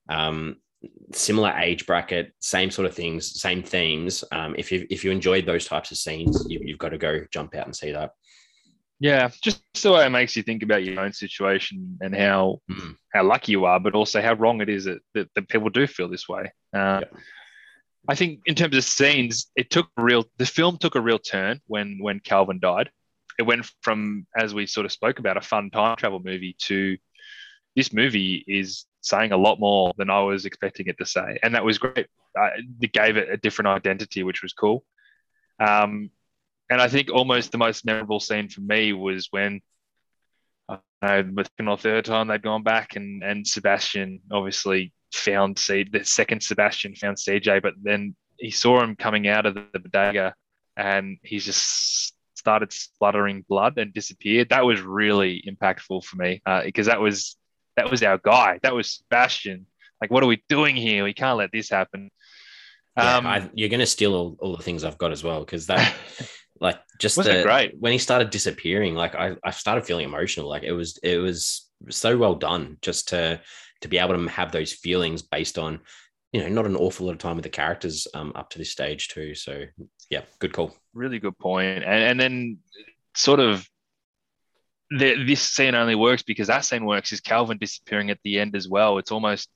um, 0.08 0.56
similar 1.12 1.50
age 1.56 1.86
bracket, 1.86 2.32
same 2.40 2.70
sort 2.70 2.86
of 2.86 2.94
things, 2.94 3.40
same 3.40 3.62
themes. 3.62 4.22
Um, 4.30 4.54
if 4.56 4.70
you 4.70 4.86
if 4.90 5.02
you 5.02 5.10
enjoyed 5.10 5.46
those 5.46 5.66
types 5.66 5.90
of 5.90 5.96
scenes, 5.96 6.44
you, 6.48 6.60
you've 6.62 6.78
got 6.78 6.90
to 6.90 6.98
go 6.98 7.24
jump 7.32 7.54
out 7.56 7.66
and 7.66 7.74
see 7.74 7.92
that. 7.92 8.12
Yeah, 9.00 9.30
just 9.42 9.62
the 9.82 9.92
way 9.92 10.04
it 10.04 10.10
makes 10.10 10.36
you 10.36 10.42
think 10.42 10.62
about 10.62 10.84
your 10.84 11.00
own 11.00 11.14
situation 11.14 11.98
and 12.02 12.14
how 12.14 12.60
mm. 12.70 12.94
how 13.12 13.24
lucky 13.24 13.52
you 13.52 13.64
are, 13.64 13.80
but 13.80 13.94
also 13.94 14.20
how 14.20 14.34
wrong 14.34 14.60
it 14.60 14.68
is 14.68 14.84
that, 14.84 14.98
that, 15.14 15.28
that 15.34 15.48
people 15.48 15.70
do 15.70 15.86
feel 15.86 16.08
this 16.08 16.28
way. 16.28 16.52
Uh, 16.74 17.00
yeah. 17.02 17.18
I 18.08 18.14
think 18.14 18.40
in 18.46 18.54
terms 18.54 18.76
of 18.76 18.84
scenes, 18.84 19.50
it 19.56 19.70
took 19.70 19.88
real. 19.96 20.24
The 20.38 20.46
film 20.46 20.78
took 20.78 20.94
a 20.94 21.00
real 21.00 21.18
turn 21.18 21.60
when 21.66 21.98
when 22.00 22.20
Calvin 22.20 22.58
died. 22.58 22.90
It 23.38 23.42
went 23.42 23.70
from, 23.82 24.26
as 24.36 24.52
we 24.52 24.66
sort 24.66 24.86
of 24.86 24.92
spoke 24.92 25.18
about, 25.18 25.36
a 25.36 25.40
fun 25.40 25.70
time 25.70 25.96
travel 25.96 26.20
movie 26.22 26.56
to 26.60 26.96
this 27.76 27.92
movie 27.92 28.44
is 28.46 28.86
saying 29.00 29.32
a 29.32 29.36
lot 29.36 29.60
more 29.60 29.92
than 29.96 30.10
I 30.10 30.20
was 30.20 30.44
expecting 30.44 30.86
it 30.88 30.98
to 30.98 31.06
say, 31.06 31.38
and 31.42 31.54
that 31.54 31.64
was 31.64 31.78
great. 31.78 32.06
Uh, 32.38 32.50
it 32.80 32.92
gave 32.92 33.16
it 33.16 33.28
a 33.30 33.36
different 33.36 33.68
identity, 33.68 34.22
which 34.22 34.42
was 34.42 34.52
cool. 34.52 34.84
Um, 35.58 36.10
and 36.70 36.80
I 36.80 36.88
think 36.88 37.10
almost 37.10 37.52
the 37.52 37.58
most 37.58 37.84
memorable 37.84 38.20
scene 38.20 38.48
for 38.48 38.60
me 38.60 38.92
was 38.92 39.28
when 39.30 39.60
I 40.68 40.78
know 41.02 41.22
the 41.22 41.44
second 41.44 41.68
or 41.68 41.76
third 41.76 42.04
time 42.04 42.28
they'd 42.28 42.42
gone 42.42 42.62
back 42.62 42.96
and 42.96 43.22
and 43.22 43.46
Sebastian 43.46 44.20
obviously 44.30 44.92
found 45.12 45.58
C 45.58 45.84
the 45.90 46.04
second 46.04 46.42
Sebastian 46.42 46.94
found 46.94 47.16
CJ, 47.16 47.62
but 47.62 47.74
then 47.82 48.14
he 48.38 48.50
saw 48.50 48.82
him 48.82 48.96
coming 48.96 49.28
out 49.28 49.46
of 49.46 49.54
the, 49.54 49.66
the 49.72 49.80
bodega 49.80 50.34
and 50.76 51.18
he 51.22 51.38
just 51.38 52.14
started 52.34 52.72
spluttering 52.72 53.44
blood 53.48 53.78
and 53.78 53.92
disappeared. 53.92 54.48
That 54.48 54.64
was 54.64 54.80
really 54.80 55.42
impactful 55.46 56.04
for 56.04 56.16
me 56.16 56.40
because 56.64 56.88
uh, 56.88 56.92
that 56.92 57.00
was 57.00 57.36
that 57.76 57.90
was 57.90 58.02
our 58.02 58.18
guy. 58.18 58.58
That 58.62 58.74
was 58.74 58.90
Sebastian. 58.90 59.66
Like, 60.00 60.10
what 60.10 60.22
are 60.22 60.26
we 60.26 60.42
doing 60.48 60.76
here? 60.76 61.04
We 61.04 61.12
can't 61.12 61.38
let 61.38 61.52
this 61.52 61.68
happen. 61.68 62.10
Um, 62.96 63.24
yeah, 63.24 63.30
I, 63.30 63.50
you're 63.54 63.68
going 63.68 63.80
to 63.80 63.86
steal 63.86 64.14
all, 64.14 64.36
all 64.40 64.56
the 64.56 64.62
things 64.62 64.82
I've 64.82 64.98
got 64.98 65.12
as 65.12 65.22
well 65.22 65.40
because 65.40 65.66
that 65.66 65.94
Like 66.60 66.78
just 66.98 67.16
the, 67.16 67.42
great 67.42 67.74
when 67.80 67.92
he 67.92 67.98
started 67.98 68.28
disappearing, 68.28 68.94
like 68.94 69.14
I, 69.14 69.34
I 69.42 69.50
started 69.50 69.86
feeling 69.86 70.04
emotional. 70.04 70.46
Like 70.46 70.62
it 70.62 70.72
was 70.72 70.98
it 71.02 71.16
was 71.16 71.70
so 71.88 72.18
well 72.18 72.34
done 72.34 72.76
just 72.82 73.08
to 73.08 73.40
to 73.80 73.88
be 73.88 73.98
able 73.98 74.14
to 74.14 74.28
have 74.28 74.52
those 74.52 74.72
feelings 74.72 75.22
based 75.22 75.58
on 75.58 75.80
you 76.32 76.40
know 76.40 76.48
not 76.48 76.66
an 76.66 76.76
awful 76.76 77.06
lot 77.06 77.12
of 77.12 77.18
time 77.18 77.36
with 77.36 77.42
the 77.42 77.50
characters 77.50 78.06
um, 78.14 78.32
up 78.34 78.50
to 78.50 78.58
this 78.58 78.70
stage 78.70 79.08
too. 79.08 79.34
So 79.34 79.64
yeah, 80.10 80.22
good 80.38 80.52
call. 80.52 80.74
Really 80.94 81.18
good 81.18 81.38
point. 81.38 81.84
And 81.84 82.02
and 82.02 82.20
then 82.20 82.58
sort 83.14 83.40
of 83.40 83.68
the, 84.90 85.24
this 85.24 85.42
scene 85.42 85.74
only 85.74 85.94
works 85.94 86.22
because 86.22 86.48
that 86.48 86.64
scene 86.64 86.84
works 86.84 87.12
is 87.12 87.20
Calvin 87.20 87.58
disappearing 87.58 88.10
at 88.10 88.18
the 88.24 88.40
end 88.40 88.56
as 88.56 88.68
well. 88.68 88.98
It's 88.98 89.12
almost 89.12 89.48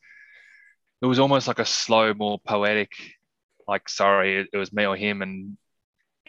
it 1.02 1.06
was 1.06 1.18
almost 1.18 1.48
like 1.48 1.58
a 1.58 1.66
slow, 1.66 2.14
more 2.14 2.38
poetic, 2.46 2.92
like 3.68 3.88
sorry, 3.88 4.40
it, 4.40 4.48
it 4.52 4.56
was 4.56 4.72
me 4.72 4.87
or 4.87 4.96
him, 4.96 5.22
and 5.22 5.56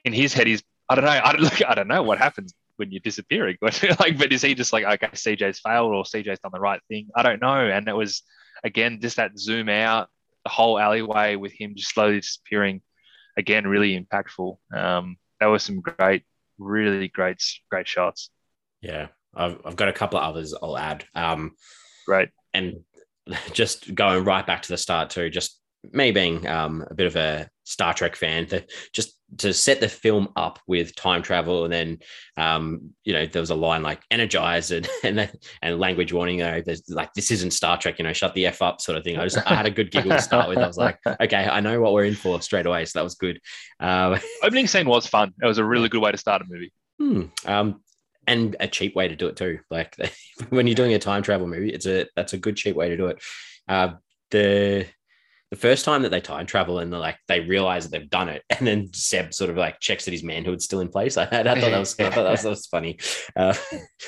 in 0.04 0.14
his 0.14 0.34
head, 0.34 0.48
he's 0.48 0.64
I 0.90 0.96
don't 0.96 1.06
know. 1.06 1.22
I 1.24 1.34
don't. 1.34 1.62
I 1.70 1.76
don't 1.76 1.88
know 1.88 2.04
what 2.04 2.20
happens 2.20 2.54
when 2.78 2.92
you're 2.92 3.02
disappearing. 3.02 3.58
like, 3.62 4.18
but 4.18 4.32
is 4.32 4.42
he 4.42 4.56
just 4.56 4.74
like 4.74 4.86
okay, 4.86 5.08
CJ's 5.08 5.60
failed 5.60 5.94
or 5.94 6.04
CJ's 6.04 6.40
done 6.40 6.52
the 6.54 6.60
right 6.60 6.82
thing? 6.88 7.10
I 7.16 7.24
don't 7.24 7.42
know. 7.42 7.68
And 7.68 7.88
it 7.88 7.96
was 7.96 8.24
again 8.64 9.00
just 9.02 9.18
that 9.18 9.38
zoom 9.38 9.70
out, 9.70 10.10
the 10.44 10.50
whole 10.50 10.80
alleyway 10.80 11.36
with 11.36 11.54
him 11.54 11.74
just 11.76 11.94
slowly 11.94 12.20
disappearing. 12.20 12.82
Again, 13.38 13.68
really 13.68 14.00
impactful. 14.00 14.58
Um, 14.74 15.18
that 15.40 15.48
was 15.48 15.64
some 15.64 15.82
great, 15.82 16.24
really 16.58 17.10
great, 17.10 17.44
great 17.70 17.88
shots. 17.88 18.30
Yeah, 18.82 19.08
I've, 19.36 19.60
I've 19.66 19.76
got 19.76 19.90
a 19.90 19.94
couple 19.94 20.20
of 20.20 20.24
others 20.24 20.54
I'll 20.54 20.78
add. 20.78 21.06
Um, 21.14 21.56
right. 22.08 22.30
And 22.54 22.82
just 23.52 23.94
going 23.94 24.24
right 24.24 24.46
back 24.46 24.62
to 24.64 24.70
the 24.70 24.78
start 24.78 25.10
too, 25.10 25.30
just 25.30 25.60
me 25.94 26.12
being 26.12 26.46
um, 26.48 26.86
a 26.90 26.94
bit 26.94 27.08
of 27.08 27.16
a 27.16 27.50
Star 27.64 27.94
Trek 27.94 28.16
fan, 28.16 28.46
to 28.48 28.64
just 28.94 29.16
to 29.38 29.54
set 29.54 29.80
the 29.80 29.90
film 29.90 30.30
up 30.36 30.60
with 30.68 30.96
time 30.96 31.22
travel, 31.22 31.64
and 31.64 31.74
then 31.74 32.00
um, 32.38 32.92
you 33.04 33.14
know 33.14 33.26
there 33.26 33.42
was 33.42 33.50
a 33.50 33.56
line 33.56 33.82
like 33.82 34.02
"energize" 34.12 34.72
and 34.72 34.88
and, 35.04 35.32
and 35.62 35.80
language 35.80 36.14
warning. 36.14 36.40
You 36.40 36.46
know, 36.46 36.62
there's 36.62 36.84
like 36.90 37.14
this 37.14 37.32
isn't 37.32 37.52
Star 37.52 37.78
Trek. 37.78 38.00
You 38.00 38.04
know, 38.04 38.14
shut 38.14 38.34
the 38.34 38.46
f 38.46 38.62
up, 38.62 38.82
sort 38.82 38.98
of 38.98 39.04
thing. 39.04 39.18
I 39.18 39.24
just 39.24 39.38
I 39.50 39.56
had 39.56 39.66
a 39.66 39.72
good 39.72 39.92
giggle 39.92 40.12
to 40.12 40.22
start 40.22 40.50
with. 40.50 40.60
I 40.60 40.68
was 40.68 40.78
like, 40.78 41.00
okay, 41.22 41.48
I 41.50 41.60
know 41.60 41.82
what 41.82 41.94
we're 41.94 42.06
in 42.06 42.16
for 42.16 42.42
straight 42.42 42.66
away, 42.66 42.86
so 42.86 43.00
that 43.00 43.04
was 43.04 43.16
good. 43.16 43.40
Um, 43.80 44.20
Opening 44.44 44.68
scene 44.68 44.88
was 44.88 45.08
fun. 45.08 45.34
It 45.42 45.46
was 45.46 45.58
a 45.58 45.66
really 45.66 45.90
good 45.90 46.02
way 46.02 46.12
to 46.12 46.18
start 46.18 46.42
a 46.42 46.46
movie. 46.48 46.72
Hmm. 47.00 47.24
Um, 47.46 47.82
and 48.28 48.56
a 48.60 48.68
cheap 48.68 48.96
way 48.96 49.08
to 49.08 49.16
do 49.16 49.28
it 49.28 49.36
too. 49.36 49.60
Like 49.70 49.96
when 50.50 50.68
you're 50.68 50.76
doing 50.76 50.94
a 50.94 51.00
time 51.00 51.24
travel 51.24 51.48
movie, 51.48 51.70
it's 51.70 51.86
a 51.86 52.08
that's 52.16 52.34
a 52.34 52.38
good 52.38 52.56
cheap 52.56 52.76
way 52.76 52.90
to 52.90 52.98
do 52.98 53.08
it. 53.08 53.22
Uh, 53.68 53.94
the 54.32 54.88
the 55.52 55.56
first 55.56 55.86
time 55.86 56.02
that 56.02 56.10
they 56.10 56.22
time 56.22 56.46
travel 56.46 56.80
and 56.80 56.92
they're 56.92 57.00
like 57.00 57.18
they 57.28 57.42
realize 57.42 57.88
that 57.88 57.98
they've 57.98 58.10
done 58.10 58.30
it, 58.30 58.44
and 58.50 58.68
then 58.68 58.92
Seb 58.94 59.34
sort 59.34 59.50
of 59.50 59.58
like 59.58 59.80
checks 59.80 60.06
that 60.06 60.12
his 60.12 60.24
manhood's 60.24 60.66
still 60.66 60.82
in 60.82 60.90
place. 60.90 61.18
I, 61.18 61.24
I 61.26 61.28
thought 61.28 61.44
that 61.44 61.80
was 61.80 62.00
I 62.00 62.10
thought 62.10 62.24
that 62.24 62.32
was, 62.32 62.42
that 62.44 62.50
was 62.50 62.68
funny. 62.68 63.00
Uh, 63.36 63.56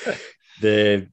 the 0.60 1.08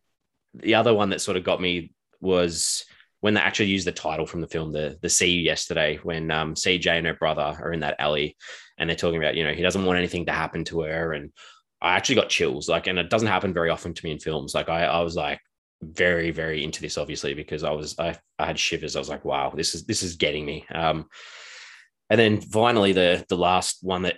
the 0.54 0.76
other 0.76 0.94
one 0.94 1.10
that 1.10 1.22
sort 1.22 1.38
of 1.38 1.44
got 1.44 1.62
me 1.62 1.94
was 2.22 2.86
when 3.22 3.34
they 3.34 3.42
actually 3.42 3.68
used 3.68 3.88
the 3.88 3.92
title 3.92 4.26
from 4.26 4.42
the 4.42 4.48
film, 4.48 4.72
the 4.72 4.98
the 5.02 5.10
See 5.10 5.32
You 5.32 5.42
Yesterday, 5.42 6.00
when 6.04 6.32
um, 6.32 6.54
CJ 6.54 6.88
and 6.88 7.08
her 7.08 7.14
brother 7.14 7.58
are 7.60 7.74
in 7.74 7.82
that 7.82 7.96
alley, 8.00 8.38
and 8.78 8.90
they're 8.90 8.96
talking 8.96 9.22
about 9.22 9.36
you 9.36 9.44
know 9.44 9.54
he 9.54 9.62
doesn't 9.62 9.86
want 9.86 9.98
anything 9.98 10.26
to 10.26 10.32
happen 10.32 10.64
to 10.66 10.82
her, 10.82 11.14
and 11.14 11.32
I 11.82 11.96
actually 11.96 12.16
got 12.16 12.30
chills. 12.30 12.68
Like, 12.70 12.88
and 12.88 12.98
it 12.98 13.10
doesn't 13.10 13.28
happen 13.28 13.54
very 13.54 13.70
often 13.70 13.94
to 13.94 14.06
me 14.06 14.12
in 14.12 14.20
films. 14.20 14.54
Like, 14.54 14.70
I 14.70 14.86
I 14.86 15.02
was 15.02 15.16
like, 15.16 15.40
very 15.82 16.32
very 16.32 16.64
into 16.64 16.82
this 16.82 16.98
obviously 16.98 17.34
because 17.34 17.64
i 17.64 17.70
was 17.70 17.96
i, 18.00 18.18
I 18.40 18.46
had 18.46 18.60
shivers. 18.60 18.96
I 18.96 19.00
was 19.00 19.10
like 19.10 19.26
wow 19.26 19.54
this 19.56 19.76
is 19.76 19.86
this 19.86 20.04
is 20.04 20.16
getting 20.16 20.46
me. 20.46 20.66
Um 20.74 21.08
and 22.10 22.20
then 22.20 22.40
finally 22.40 22.94
the 22.94 23.26
the 23.30 23.38
last 23.38 23.80
one 23.82 24.04
that 24.04 24.18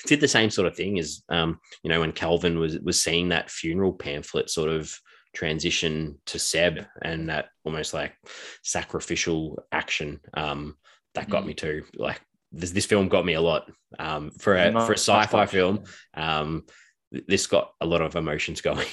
did 0.06 0.20
the 0.20 0.28
same 0.28 0.50
sort 0.50 0.66
of 0.66 0.76
thing 0.76 0.96
is 0.96 1.22
um 1.28 1.58
you 1.82 1.90
know 1.90 2.00
when 2.00 2.12
calvin 2.12 2.58
was 2.58 2.78
was 2.80 3.02
seeing 3.02 3.28
that 3.28 3.50
funeral 3.50 3.92
pamphlet 3.92 4.50
sort 4.50 4.70
of 4.70 4.92
transition 5.34 6.18
to 6.26 6.38
seb 6.38 6.84
and 7.02 7.28
that 7.28 7.48
almost 7.64 7.94
like 7.94 8.14
sacrificial 8.62 9.62
action 9.72 10.20
um 10.34 10.76
that 11.14 11.30
got 11.30 11.44
mm. 11.44 11.48
me 11.48 11.54
too. 11.54 11.84
Like 11.94 12.20
this, 12.52 12.70
this 12.70 12.86
film 12.86 13.08
got 13.08 13.24
me 13.24 13.34
a 13.34 13.40
lot. 13.40 13.70
Um 13.98 14.30
for 14.30 14.56
a 14.56 14.72
for 14.72 14.92
a 14.92 14.98
sci-fi 14.98 15.46
film 15.46 15.84
um 16.14 16.64
this 17.10 17.46
got 17.46 17.72
a 17.80 17.86
lot 17.86 18.02
of 18.02 18.16
emotions 18.16 18.60
going 18.68 18.86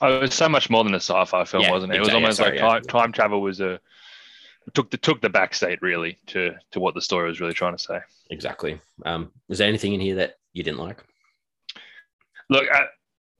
Oh, 0.00 0.16
it 0.16 0.20
was 0.20 0.34
so 0.34 0.48
much 0.48 0.70
more 0.70 0.84
than 0.84 0.94
a 0.94 1.00
sci-fi 1.00 1.44
film, 1.44 1.62
yeah, 1.62 1.70
wasn't 1.70 1.92
it? 1.92 1.96
It 1.96 2.00
was 2.00 2.14
almost 2.14 2.38
yeah, 2.38 2.46
sorry, 2.46 2.60
like 2.60 2.82
time, 2.82 2.82
time, 2.82 3.12
travel 3.12 3.40
was 3.40 3.60
a 3.60 3.80
took 4.72 4.90
the 4.90 4.96
took 4.96 5.20
the 5.20 5.28
back 5.28 5.54
seat 5.54 5.80
really 5.82 6.18
to 6.26 6.54
to 6.72 6.80
what 6.80 6.94
the 6.94 7.00
story 7.00 7.28
was 7.28 7.40
really 7.40 7.52
trying 7.52 7.76
to 7.76 7.82
say. 7.82 8.00
Exactly. 8.30 8.80
Um, 9.04 9.30
was 9.48 9.58
there 9.58 9.68
anything 9.68 9.94
in 9.94 10.00
here 10.00 10.16
that 10.16 10.38
you 10.52 10.62
didn't 10.62 10.78
like? 10.78 11.04
Look, 12.48 12.64
I, 12.70 12.86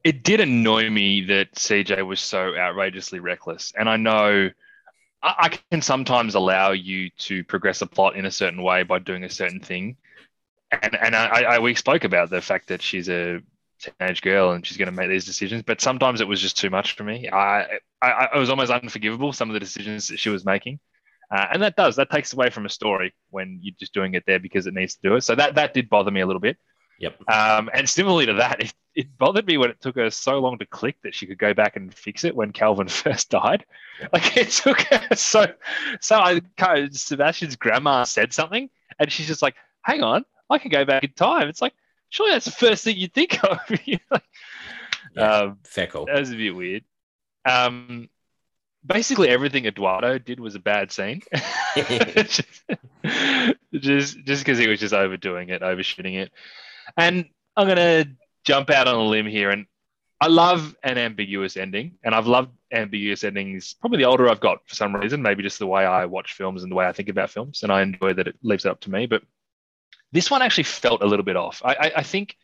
it 0.02 0.22
did 0.22 0.40
annoy 0.40 0.90
me 0.90 1.22
that 1.26 1.54
CJ 1.54 2.06
was 2.06 2.20
so 2.20 2.54
outrageously 2.54 3.20
reckless, 3.20 3.72
and 3.76 3.88
I 3.88 3.96
know 3.96 4.50
I, 5.22 5.34
I 5.38 5.48
can 5.70 5.82
sometimes 5.82 6.34
allow 6.34 6.72
you 6.72 7.10
to 7.18 7.42
progress 7.44 7.82
a 7.82 7.86
plot 7.86 8.16
in 8.16 8.26
a 8.26 8.30
certain 8.30 8.62
way 8.62 8.82
by 8.82 8.98
doing 8.98 9.24
a 9.24 9.30
certain 9.30 9.60
thing, 9.60 9.96
and 10.70 10.94
and 10.94 11.16
I, 11.16 11.42
I 11.42 11.58
we 11.58 11.74
spoke 11.74 12.04
about 12.04 12.30
the 12.30 12.42
fact 12.42 12.68
that 12.68 12.82
she's 12.82 13.08
a 13.08 13.40
teenage 13.78 14.22
girl 14.22 14.52
and 14.52 14.66
she's 14.66 14.76
going 14.76 14.86
to 14.86 14.92
make 14.92 15.08
these 15.08 15.24
decisions. 15.24 15.62
But 15.62 15.80
sometimes 15.80 16.20
it 16.20 16.28
was 16.28 16.40
just 16.40 16.56
too 16.56 16.70
much 16.70 16.96
for 16.96 17.04
me. 17.04 17.28
I, 17.28 17.78
I, 18.02 18.28
I 18.34 18.38
was 18.38 18.50
almost 18.50 18.70
unforgivable 18.70 19.32
some 19.32 19.50
of 19.50 19.54
the 19.54 19.60
decisions 19.60 20.08
that 20.08 20.18
she 20.18 20.30
was 20.30 20.44
making. 20.44 20.80
Uh, 21.30 21.46
and 21.52 21.62
that 21.62 21.74
does 21.74 21.96
that 21.96 22.10
takes 22.10 22.32
away 22.32 22.50
from 22.50 22.66
a 22.66 22.68
story 22.68 23.14
when 23.30 23.58
you're 23.62 23.74
just 23.78 23.94
doing 23.94 24.14
it 24.14 24.24
there 24.26 24.38
because 24.38 24.66
it 24.66 24.74
needs 24.74 24.94
to 24.94 25.00
do 25.02 25.16
it. 25.16 25.22
So 25.22 25.34
that 25.34 25.54
that 25.54 25.74
did 25.74 25.88
bother 25.88 26.10
me 26.10 26.20
a 26.20 26.26
little 26.26 26.40
bit. 26.40 26.58
Yep. 27.00 27.28
Um, 27.28 27.70
and 27.74 27.88
similarly 27.88 28.26
to 28.26 28.34
that, 28.34 28.60
it, 28.60 28.74
it 28.94 29.18
bothered 29.18 29.46
me 29.46 29.56
when 29.58 29.70
it 29.70 29.80
took 29.80 29.96
her 29.96 30.10
so 30.10 30.38
long 30.38 30.58
to 30.58 30.66
click 30.66 30.96
that 31.02 31.14
she 31.14 31.26
could 31.26 31.38
go 31.38 31.52
back 31.52 31.76
and 31.76 31.92
fix 31.92 32.24
it 32.24 32.36
when 32.36 32.52
Calvin 32.52 32.88
first 32.88 33.30
died. 33.30 33.64
Like 34.12 34.36
it 34.36 34.50
took 34.50 34.80
her 34.82 35.16
so 35.16 35.46
so 36.00 36.16
I 36.16 36.40
Sebastian's 36.90 37.56
grandma 37.56 38.04
said 38.04 38.32
something 38.32 38.68
and 38.98 39.10
she's 39.10 39.26
just 39.26 39.42
like, 39.42 39.56
hang 39.82 40.02
on, 40.02 40.24
I 40.50 40.58
can 40.58 40.70
go 40.70 40.84
back 40.84 41.04
in 41.04 41.12
time. 41.12 41.48
It's 41.48 41.62
like, 41.62 41.74
surely 42.14 42.32
that's 42.32 42.44
the 42.44 42.52
first 42.52 42.84
thing 42.84 42.96
you'd 42.96 43.12
think 43.12 43.42
of. 43.42 43.58
yeah, 43.84 43.98
um, 45.16 45.58
fair 45.64 45.88
call. 45.88 46.06
That 46.06 46.20
was 46.20 46.30
a 46.30 46.36
bit 46.36 46.54
weird. 46.54 46.84
Um, 47.44 48.08
basically 48.86 49.28
everything 49.28 49.66
Eduardo 49.66 50.18
did 50.18 50.38
was 50.38 50.54
a 50.54 50.60
bad 50.60 50.92
scene. 50.92 51.22
just 53.74 54.24
just 54.24 54.44
because 54.44 54.58
he 54.58 54.68
was 54.68 54.78
just 54.78 54.94
overdoing 54.94 55.48
it, 55.48 55.62
overshooting 55.62 56.14
it. 56.14 56.30
And 56.96 57.26
I'm 57.56 57.66
gonna 57.66 58.04
jump 58.44 58.70
out 58.70 58.86
on 58.86 58.94
a 58.94 59.02
limb 59.02 59.26
here 59.26 59.50
and 59.50 59.66
I 60.20 60.28
love 60.28 60.76
an 60.84 60.96
ambiguous 60.96 61.56
ending, 61.56 61.98
and 62.04 62.14
I've 62.14 62.28
loved 62.28 62.52
ambiguous 62.72 63.24
endings 63.24 63.74
probably 63.74 63.98
the 63.98 64.04
older 64.04 64.28
I've 64.30 64.40
got 64.40 64.60
for 64.66 64.76
some 64.76 64.94
reason, 64.94 65.20
maybe 65.20 65.42
just 65.42 65.58
the 65.58 65.66
way 65.66 65.84
I 65.84 66.06
watch 66.06 66.34
films 66.34 66.62
and 66.62 66.70
the 66.70 66.76
way 66.76 66.86
I 66.86 66.92
think 66.92 67.08
about 67.08 67.30
films, 67.30 67.64
and 67.64 67.72
I 67.72 67.82
enjoy 67.82 68.14
that 68.14 68.28
it 68.28 68.36
leaves 68.42 68.64
it 68.64 68.70
up 68.70 68.80
to 68.82 68.90
me. 68.90 69.06
But 69.06 69.22
this 70.14 70.30
one 70.30 70.42
actually 70.42 70.64
felt 70.64 71.02
a 71.02 71.06
little 71.06 71.24
bit 71.24 71.36
off. 71.36 71.60
I, 71.64 71.74
I, 71.74 71.92
I 71.96 72.02
think 72.04 72.36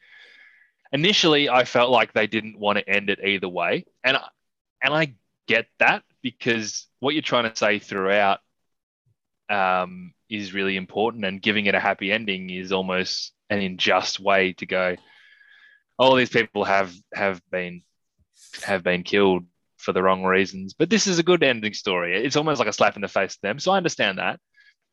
initially 0.93 1.49
I 1.49 1.65
felt 1.65 1.91
like 1.91 2.13
they 2.13 2.27
didn't 2.27 2.59
want 2.59 2.79
to 2.79 2.89
end 2.89 3.09
it 3.09 3.21
either 3.25 3.49
way, 3.49 3.87
and 4.03 4.19
and 4.83 4.93
I 4.93 5.15
get 5.47 5.67
that 5.79 6.03
because 6.21 6.89
what 6.99 7.15
you're 7.15 7.23
trying 7.23 7.49
to 7.49 7.57
say 7.57 7.79
throughout 7.79 8.41
um, 9.49 10.13
is 10.29 10.53
really 10.53 10.77
important, 10.77 11.25
and 11.25 11.41
giving 11.41 11.67
it 11.67 11.77
a 11.77 11.81
happy 11.81 12.11
ending 12.11 12.51
is 12.51 12.73
almost 12.73 13.33
an 13.49 13.61
unjust 13.61 14.19
way 14.19 14.53
to 14.55 14.67
go. 14.67 14.97
All 15.97 16.17
these 16.17 16.29
people 16.29 16.65
have 16.65 16.93
have 17.15 17.41
been 17.53 17.83
have 18.65 18.83
been 18.83 19.05
killed 19.05 19.45
for 19.77 19.93
the 19.93 20.03
wrong 20.03 20.25
reasons, 20.25 20.75
but 20.75 20.91
this 20.91 21.07
is 21.07 21.21
a 21.21 21.23
good 21.23 21.45
ending 21.45 21.75
story. 21.75 22.17
It's 22.17 22.37
almost 22.37 22.59
like 22.59 22.69
a 22.69 22.73
slap 22.73 22.97
in 22.97 23.03
the 23.03 23.09
face 23.09 23.35
to 23.35 23.43
them, 23.43 23.61
so 23.61 23.71
I 23.71 23.77
understand 23.77 24.19
that. 24.19 24.41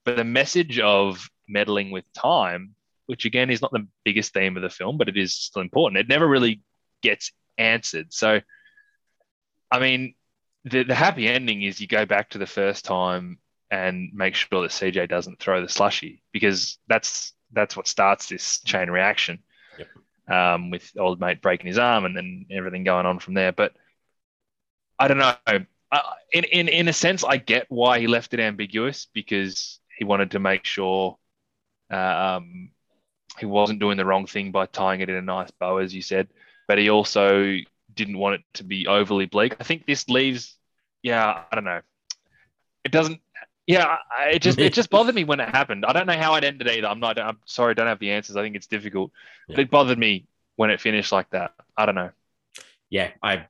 But 0.05 0.17
the 0.17 0.23
message 0.23 0.79
of 0.79 1.27
meddling 1.47 1.91
with 1.91 2.11
time, 2.13 2.75
which 3.05 3.25
again 3.25 3.49
is 3.49 3.61
not 3.61 3.71
the 3.71 3.87
biggest 4.03 4.33
theme 4.33 4.55
of 4.55 4.63
the 4.63 4.69
film, 4.69 4.97
but 4.97 5.09
it 5.09 5.17
is 5.17 5.33
still 5.33 5.61
important. 5.61 5.99
It 5.99 6.07
never 6.07 6.27
really 6.27 6.61
gets 7.01 7.31
answered. 7.57 8.13
So, 8.13 8.41
I 9.71 9.79
mean, 9.79 10.15
the, 10.65 10.83
the 10.83 10.95
happy 10.95 11.27
ending 11.27 11.63
is 11.63 11.79
you 11.79 11.87
go 11.87 12.05
back 12.05 12.31
to 12.31 12.37
the 12.37 12.45
first 12.45 12.85
time 12.85 13.39
and 13.69 14.11
make 14.13 14.35
sure 14.35 14.61
that 14.61 14.71
CJ 14.71 15.09
doesn't 15.09 15.39
throw 15.39 15.61
the 15.61 15.69
slushy 15.69 16.23
because 16.31 16.77
that's 16.87 17.33
that's 17.53 17.75
what 17.77 17.87
starts 17.87 18.27
this 18.27 18.59
chain 18.61 18.89
reaction 18.89 19.39
yep. 19.77 19.87
um, 20.29 20.69
with 20.69 20.91
old 20.97 21.19
mate 21.19 21.41
breaking 21.41 21.67
his 21.67 21.77
arm 21.77 22.05
and 22.05 22.15
then 22.15 22.45
everything 22.51 22.83
going 22.83 23.05
on 23.05 23.19
from 23.19 23.33
there. 23.33 23.51
But 23.51 23.73
I 24.99 25.07
don't 25.07 25.17
know. 25.17 25.35
Uh, 25.89 26.01
in, 26.33 26.43
in 26.45 26.67
in 26.67 26.87
a 26.87 26.93
sense, 26.93 27.23
I 27.23 27.37
get 27.37 27.65
why 27.69 27.99
he 27.99 28.07
left 28.07 28.33
it 28.33 28.39
ambiguous 28.39 29.07
because 29.13 29.79
he 29.97 30.03
wanted 30.03 30.31
to 30.31 30.39
make 30.39 30.65
sure 30.65 31.17
um, 31.89 32.71
he 33.39 33.45
wasn't 33.45 33.79
doing 33.79 33.97
the 33.97 34.05
wrong 34.05 34.25
thing 34.25 34.51
by 34.51 34.65
tying 34.65 35.01
it 35.01 35.09
in 35.09 35.15
a 35.15 35.21
nice 35.21 35.51
bow, 35.51 35.77
as 35.77 35.93
you 35.93 36.01
said. 36.01 36.27
But 36.67 36.77
he 36.77 36.89
also 36.89 37.57
didn't 37.93 38.17
want 38.17 38.35
it 38.35 38.41
to 38.55 38.63
be 38.63 38.87
overly 38.87 39.25
bleak. 39.25 39.55
I 39.59 39.63
think 39.63 39.85
this 39.85 40.09
leaves 40.09 40.57
yeah, 41.07 41.43
I 41.51 41.55
don't 41.55 41.63
know. 41.63 41.81
It 42.83 42.91
doesn't. 42.91 43.21
Yeah, 43.65 43.97
it 44.27 44.41
just 44.41 44.59
it 44.59 44.73
just 44.73 44.89
bothered 44.89 45.15
me 45.15 45.25
when 45.25 45.39
it 45.39 45.49
happened. 45.49 45.85
I 45.85 45.93
don't 45.93 46.07
know 46.07 46.17
how 46.17 46.35
it 46.35 46.43
ended 46.43 46.69
either. 46.69 46.87
I'm 46.87 46.99
not. 46.99 47.19
I'm 47.19 47.39
sorry, 47.45 47.71
I 47.71 47.73
don't 47.73 47.87
have 47.87 47.99
the 47.99 48.11
answers. 48.11 48.37
I 48.37 48.41
think 48.41 48.55
it's 48.55 48.67
difficult. 48.67 49.11
Yeah. 49.47 49.55
But 49.55 49.61
it 49.63 49.71
bothered 49.71 49.97
me 49.97 50.27
when 50.55 50.69
it 50.69 50.79
finished 50.79 51.11
like 51.11 51.29
that. 51.31 51.53
I 51.75 51.85
don't 51.85 51.95
know. 51.95 52.11
Yeah, 52.89 53.11
I 53.21 53.47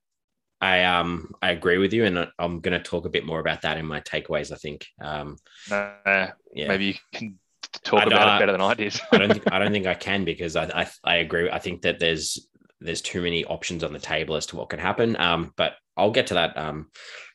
I 0.59 0.83
um 0.85 1.33
I 1.41 1.51
agree 1.51 1.77
with 1.77 1.93
you, 1.93 2.05
and 2.05 2.27
I'm 2.39 2.61
going 2.61 2.77
to 2.77 2.83
talk 2.83 3.05
a 3.05 3.09
bit 3.09 3.25
more 3.25 3.39
about 3.39 3.61
that 3.61 3.77
in 3.77 3.85
my 3.85 4.01
takeaways. 4.01 4.51
I 4.51 4.55
think. 4.55 4.87
Um, 4.99 5.37
uh, 5.71 6.27
yeah. 6.53 6.67
Maybe 6.67 6.85
you 6.85 6.93
can 7.13 7.39
talk 7.83 8.01
I, 8.01 8.05
about 8.05 8.27
I, 8.27 8.35
it 8.35 8.39
better 8.39 8.51
than 8.51 8.61
I 8.61 8.73
did. 8.73 8.99
I 9.11 9.17
don't 9.17 9.29
think 9.33 9.51
I 9.51 9.59
don't 9.59 9.71
think 9.71 9.87
I 9.87 9.93
can 9.93 10.25
because 10.25 10.55
I, 10.55 10.65
I 10.65 10.87
I 11.03 11.15
agree. 11.17 11.49
I 11.49 11.59
think 11.59 11.81
that 11.83 11.99
there's 11.99 12.47
there's 12.79 13.01
too 13.01 13.21
many 13.21 13.45
options 13.45 13.83
on 13.83 13.93
the 13.93 13.99
table 13.99 14.35
as 14.35 14.45
to 14.47 14.55
what 14.55 14.69
can 14.69 14.79
happen. 14.79 15.19
Um, 15.19 15.53
but 15.55 15.73
I'll 15.95 16.11
get 16.11 16.27
to 16.27 16.35
that. 16.35 16.57
Um, 16.57 16.89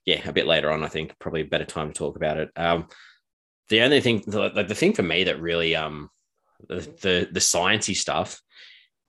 yeah, 0.05 0.27
a 0.29 0.33
bit 0.33 0.47
later 0.47 0.71
on. 0.71 0.85
I 0.85 0.88
think 0.88 1.18
probably 1.18 1.42
a 1.42 1.47
better 1.47 1.64
time 1.64 1.88
to 1.88 1.99
talk 1.99 2.16
about 2.16 2.38
it. 2.38 2.51
Um, 2.57 2.88
the 3.68 3.83
only 3.83 4.01
thing, 4.01 4.23
the, 4.27 4.64
the 4.66 4.75
thing 4.75 4.92
for 4.92 5.03
me 5.03 5.25
that 5.25 5.40
really, 5.40 5.77
um, 5.77 6.11
the 6.68 6.77
the, 6.77 7.29
the 7.31 7.40
sciencey 7.40 7.97
stuff, 7.97 8.40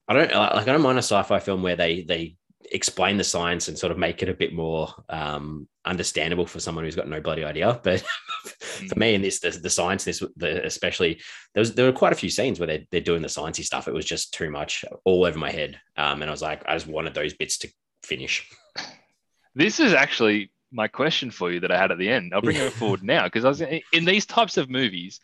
I 0.08 0.14
don't 0.14 0.32
like. 0.32 0.68
I 0.68 0.72
don't 0.72 0.82
mind 0.82 0.98
a 0.98 1.02
sci-fi 1.02 1.38
film 1.38 1.62
where 1.62 1.76
they 1.76 2.02
they 2.02 2.36
explain 2.74 3.16
the 3.16 3.24
science 3.24 3.68
and 3.68 3.78
sort 3.78 3.92
of 3.92 3.98
make 3.98 4.22
it 4.22 4.28
a 4.28 4.34
bit 4.34 4.52
more 4.52 4.92
um, 5.08 5.68
understandable 5.84 6.44
for 6.44 6.58
someone 6.58 6.84
who's 6.84 6.96
got 6.96 7.08
no 7.08 7.20
bloody 7.20 7.44
idea. 7.44 7.80
But 7.84 8.00
for 8.90 8.98
me, 8.98 9.14
in 9.14 9.22
this, 9.22 9.38
the, 9.38 9.50
the 9.50 9.70
science, 9.70 10.04
this 10.04 10.22
the, 10.36 10.66
especially, 10.66 11.20
there 11.54 11.60
was 11.60 11.74
there 11.74 11.86
were 11.86 11.92
quite 11.92 12.12
a 12.12 12.16
few 12.16 12.28
scenes 12.28 12.58
where 12.58 12.66
they're, 12.66 12.84
they're 12.90 13.00
doing 13.00 13.22
the 13.22 13.28
sciencey 13.28 13.64
stuff. 13.64 13.86
It 13.86 13.94
was 13.94 14.04
just 14.04 14.34
too 14.34 14.50
much 14.50 14.84
all 15.04 15.24
over 15.24 15.38
my 15.38 15.50
head, 15.50 15.80
um, 15.96 16.20
and 16.20 16.28
I 16.28 16.32
was 16.32 16.42
like, 16.42 16.62
I 16.66 16.74
just 16.74 16.88
wanted 16.88 17.14
those 17.14 17.32
bits 17.32 17.58
to 17.58 17.68
finish. 18.02 18.50
This 19.54 19.78
is 19.78 19.94
actually 19.94 20.50
my 20.72 20.88
question 20.88 21.30
for 21.30 21.52
you 21.52 21.60
that 21.60 21.70
I 21.70 21.78
had 21.78 21.92
at 21.92 21.98
the 21.98 22.10
end. 22.10 22.34
I'll 22.34 22.42
bring 22.42 22.56
it 22.56 22.72
forward 22.80 23.04
now 23.04 23.24
because 23.24 23.44
I 23.44 23.48
was 23.48 23.60
in 23.60 24.04
these 24.04 24.26
types 24.26 24.56
of 24.56 24.68
movies. 24.68 25.20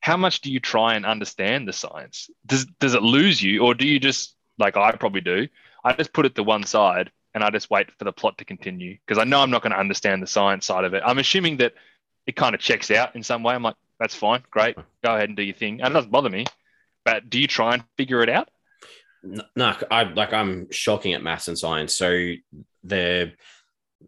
How 0.00 0.16
much 0.16 0.40
do 0.40 0.50
you 0.50 0.60
try 0.60 0.94
and 0.94 1.04
understand 1.04 1.68
the 1.68 1.72
science? 1.72 2.30
Does 2.46 2.64
does 2.80 2.94
it 2.94 3.02
lose 3.02 3.42
you, 3.42 3.62
or 3.62 3.74
do 3.74 3.86
you 3.86 4.00
just 4.00 4.34
like 4.58 4.76
I 4.76 4.92
probably 4.92 5.20
do? 5.20 5.48
I 5.84 5.92
just 5.92 6.12
put 6.12 6.26
it 6.26 6.34
to 6.36 6.42
one 6.42 6.64
side 6.64 7.10
and 7.34 7.44
I 7.44 7.50
just 7.50 7.70
wait 7.70 7.90
for 7.98 8.04
the 8.04 8.12
plot 8.12 8.38
to 8.38 8.44
continue 8.44 8.96
because 9.06 9.20
I 9.20 9.24
know 9.24 9.40
I'm 9.40 9.50
not 9.50 9.62
going 9.62 9.72
to 9.72 9.78
understand 9.78 10.22
the 10.22 10.26
science 10.26 10.66
side 10.66 10.84
of 10.84 10.94
it. 10.94 11.02
I'm 11.04 11.18
assuming 11.18 11.58
that 11.58 11.74
it 12.26 12.36
kind 12.36 12.54
of 12.54 12.60
checks 12.60 12.90
out 12.90 13.14
in 13.16 13.22
some 13.22 13.42
way. 13.42 13.54
I'm 13.54 13.62
like, 13.62 13.76
that's 14.00 14.14
fine, 14.14 14.42
great, 14.50 14.76
go 15.02 15.14
ahead 15.14 15.28
and 15.28 15.36
do 15.36 15.42
your 15.42 15.54
thing, 15.54 15.80
and 15.80 15.90
it 15.90 15.94
doesn't 15.94 16.10
bother 16.10 16.30
me. 16.30 16.46
But 17.04 17.28
do 17.28 17.38
you 17.38 17.46
try 17.46 17.74
and 17.74 17.84
figure 17.96 18.22
it 18.22 18.28
out? 18.28 18.48
No, 19.22 19.74
I 19.90 20.04
like 20.04 20.32
I'm 20.32 20.70
shocking 20.70 21.14
at 21.14 21.22
maths 21.22 21.48
and 21.48 21.58
science. 21.58 21.96
So 21.96 22.32
the 22.82 23.32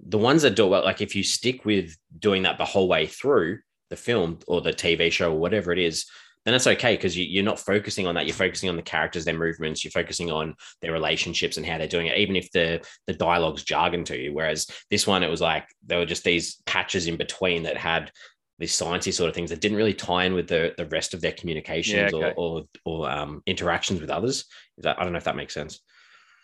the 0.06 0.18
ones 0.18 0.42
that 0.42 0.56
do 0.56 0.66
it, 0.74 0.84
like 0.84 1.00
if 1.00 1.16
you 1.16 1.22
stick 1.22 1.64
with 1.64 1.96
doing 2.18 2.42
that 2.42 2.58
the 2.58 2.64
whole 2.64 2.88
way 2.88 3.06
through 3.06 3.60
the 3.88 3.96
film 3.96 4.38
or 4.46 4.60
the 4.60 4.72
TV 4.72 5.10
show 5.10 5.32
or 5.32 5.38
whatever 5.38 5.72
it 5.72 5.78
is, 5.78 6.06
then 6.46 6.54
it's 6.54 6.66
okay 6.68 6.94
because 6.94 7.18
you, 7.18 7.40
are 7.40 7.44
not 7.44 7.58
focusing 7.58 8.06
on 8.06 8.14
that. 8.14 8.26
You're 8.26 8.34
focusing 8.34 8.68
on 8.68 8.76
the 8.76 8.82
characters, 8.82 9.24
their 9.24 9.36
movements. 9.36 9.82
You're 9.82 9.90
focusing 9.90 10.30
on 10.30 10.54
their 10.80 10.92
relationships 10.92 11.56
and 11.56 11.66
how 11.66 11.76
they're 11.76 11.88
doing 11.88 12.06
it, 12.06 12.16
even 12.18 12.36
if 12.36 12.52
the 12.52 12.86
the 13.08 13.14
dialogue's 13.14 13.64
jargon 13.64 14.04
to 14.04 14.16
you. 14.16 14.32
Whereas 14.32 14.68
this 14.88 15.08
one, 15.08 15.24
it 15.24 15.30
was 15.30 15.40
like 15.40 15.66
there 15.84 15.98
were 15.98 16.06
just 16.06 16.22
these 16.22 16.62
patches 16.64 17.08
in 17.08 17.16
between 17.16 17.64
that 17.64 17.76
had 17.76 18.12
these 18.60 18.78
sciencey 18.78 19.12
sort 19.12 19.28
of 19.28 19.34
things 19.34 19.50
that 19.50 19.60
didn't 19.60 19.76
really 19.76 19.92
tie 19.92 20.24
in 20.24 20.34
with 20.34 20.46
the 20.46 20.72
the 20.78 20.86
rest 20.86 21.14
of 21.14 21.20
their 21.20 21.32
communications 21.32 22.12
yeah, 22.12 22.18
okay. 22.18 22.32
or 22.36 22.62
or, 22.84 23.02
or 23.02 23.10
um, 23.10 23.42
interactions 23.46 24.00
with 24.00 24.10
others. 24.10 24.44
That, 24.78 25.00
I 25.00 25.02
don't 25.02 25.12
know 25.12 25.18
if 25.18 25.24
that 25.24 25.36
makes 25.36 25.52
sense. 25.52 25.80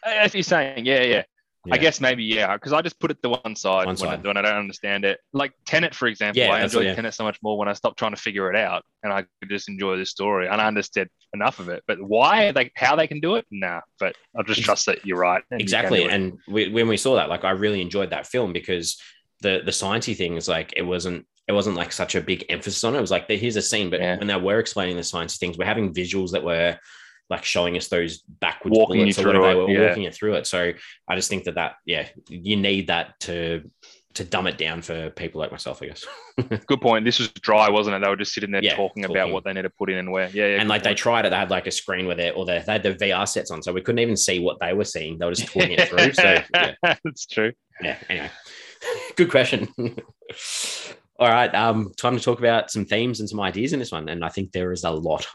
As 0.04 0.34
you're 0.34 0.42
saying, 0.42 0.84
yeah, 0.84 1.02
yeah. 1.02 1.22
Yeah. 1.64 1.74
I 1.74 1.78
guess 1.78 2.00
maybe 2.00 2.24
yeah, 2.24 2.54
because 2.54 2.72
I 2.72 2.82
just 2.82 2.98
put 2.98 3.12
it 3.12 3.22
to 3.22 3.28
one 3.28 3.54
side, 3.54 3.86
one 3.86 3.96
side. 3.96 4.24
When, 4.24 4.36
I, 4.36 4.40
when, 4.40 4.46
I, 4.46 4.50
don't 4.50 4.58
understand 4.58 5.04
it. 5.04 5.20
Like 5.32 5.52
Tenet, 5.64 5.94
for 5.94 6.08
example, 6.08 6.42
yeah, 6.42 6.50
I 6.50 6.62
enjoyed 6.62 6.86
yeah. 6.86 6.94
Tenet 6.94 7.14
so 7.14 7.22
much 7.22 7.38
more 7.40 7.56
when 7.56 7.68
I 7.68 7.72
stopped 7.72 8.00
trying 8.00 8.14
to 8.14 8.20
figure 8.20 8.50
it 8.52 8.56
out, 8.56 8.82
and 9.04 9.12
I 9.12 9.22
could 9.22 9.48
just 9.48 9.68
enjoy 9.68 9.96
the 9.96 10.04
story, 10.04 10.48
and 10.48 10.60
I 10.60 10.66
understood 10.66 11.08
enough 11.32 11.60
of 11.60 11.68
it. 11.68 11.84
But 11.86 12.02
why 12.02 12.50
they 12.50 12.72
how 12.74 12.96
they 12.96 13.06
can 13.06 13.20
do 13.20 13.36
it? 13.36 13.46
Nah, 13.52 13.80
but 14.00 14.16
I 14.36 14.42
just 14.42 14.62
trust 14.62 14.86
that 14.86 15.06
you're 15.06 15.18
right. 15.18 15.44
And 15.52 15.60
exactly, 15.60 16.08
and 16.08 16.38
we, 16.48 16.68
when 16.68 16.88
we 16.88 16.96
saw 16.96 17.14
that, 17.14 17.28
like 17.28 17.44
I 17.44 17.50
really 17.50 17.80
enjoyed 17.80 18.10
that 18.10 18.26
film 18.26 18.52
because 18.52 19.00
the 19.40 19.62
the 19.64 19.70
sciencey 19.70 20.16
things, 20.16 20.48
like 20.48 20.72
it 20.76 20.82
wasn't 20.82 21.26
it 21.46 21.52
wasn't 21.52 21.76
like 21.76 21.92
such 21.92 22.16
a 22.16 22.20
big 22.20 22.44
emphasis 22.48 22.82
on 22.82 22.94
it. 22.94 22.98
It 22.98 23.02
was 23.02 23.12
like 23.12 23.28
here's 23.28 23.54
a 23.54 23.62
scene, 23.62 23.88
but 23.88 24.00
yeah. 24.00 24.18
when 24.18 24.26
they 24.26 24.36
were 24.36 24.58
explaining 24.58 24.96
the 24.96 25.04
science 25.04 25.36
things, 25.36 25.56
we're 25.56 25.64
having 25.64 25.94
visuals 25.94 26.32
that 26.32 26.42
were 26.42 26.76
like 27.32 27.44
showing 27.44 27.76
us 27.76 27.88
those 27.88 28.18
backwards 28.18 28.76
walking 28.76 29.00
bullets 29.00 29.18
or 29.18 29.26
whatever 29.26 29.48
they 29.48 29.54
were 29.54 29.70
yeah. 29.70 29.88
walking 29.88 30.04
it 30.04 30.14
through 30.14 30.34
it. 30.34 30.46
So 30.46 30.72
I 31.08 31.16
just 31.16 31.28
think 31.28 31.44
that 31.44 31.54
that 31.56 31.76
yeah, 31.86 32.08
you 32.28 32.56
need 32.56 32.88
that 32.88 33.18
to 33.20 33.62
to 34.14 34.24
dumb 34.24 34.46
it 34.46 34.58
down 34.58 34.82
for 34.82 35.08
people 35.10 35.40
like 35.40 35.50
myself, 35.50 35.82
I 35.82 35.86
guess. 35.86 36.04
Good 36.66 36.82
point. 36.82 37.06
This 37.06 37.18
was 37.18 37.32
dry, 37.32 37.70
wasn't 37.70 37.96
it? 37.96 38.02
They 38.02 38.08
were 38.08 38.16
just 38.16 38.34
sitting 38.34 38.50
there 38.50 38.62
yeah, 38.62 38.76
talking, 38.76 39.02
talking, 39.02 39.16
about 39.16 39.32
what 39.32 39.44
they 39.44 39.54
need 39.54 39.62
to 39.62 39.70
put 39.70 39.90
in 39.90 39.96
and 39.96 40.12
where. 40.12 40.28
Yeah, 40.28 40.48
yeah. 40.48 40.60
And 40.60 40.68
like 40.68 40.82
point. 40.82 40.90
they 40.90 40.94
tried 40.94 41.24
it, 41.24 41.30
they 41.30 41.36
had 41.36 41.50
like 41.50 41.66
a 41.66 41.70
screen 41.70 42.06
where 42.06 42.14
they 42.14 42.30
or 42.30 42.44
they, 42.44 42.62
they 42.66 42.72
had 42.72 42.82
the 42.82 42.94
VR 42.94 43.26
sets 43.26 43.50
on, 43.50 43.62
so 43.62 43.72
we 43.72 43.80
couldn't 43.80 44.00
even 44.00 44.16
see 44.16 44.38
what 44.38 44.58
they 44.60 44.74
were 44.74 44.84
seeing. 44.84 45.18
They 45.18 45.24
were 45.24 45.32
just 45.32 45.48
talking 45.50 45.72
it 45.72 45.88
through. 45.88 46.12
So 46.12 46.42
yeah. 46.54 46.74
that's 46.82 47.26
true. 47.26 47.52
Yeah. 47.80 47.96
Anyway, 48.10 48.30
good 49.16 49.30
question. 49.30 49.68
All 51.18 51.28
right, 51.28 51.54
um, 51.54 51.92
time 51.96 52.16
to 52.16 52.22
talk 52.22 52.38
about 52.38 52.70
some 52.70 52.84
themes 52.84 53.20
and 53.20 53.28
some 53.28 53.40
ideas 53.40 53.72
in 53.72 53.78
this 53.78 53.92
one, 53.92 54.08
and 54.10 54.24
I 54.24 54.28
think 54.28 54.52
there 54.52 54.72
is 54.72 54.84
a 54.84 54.90
lot. 54.90 55.26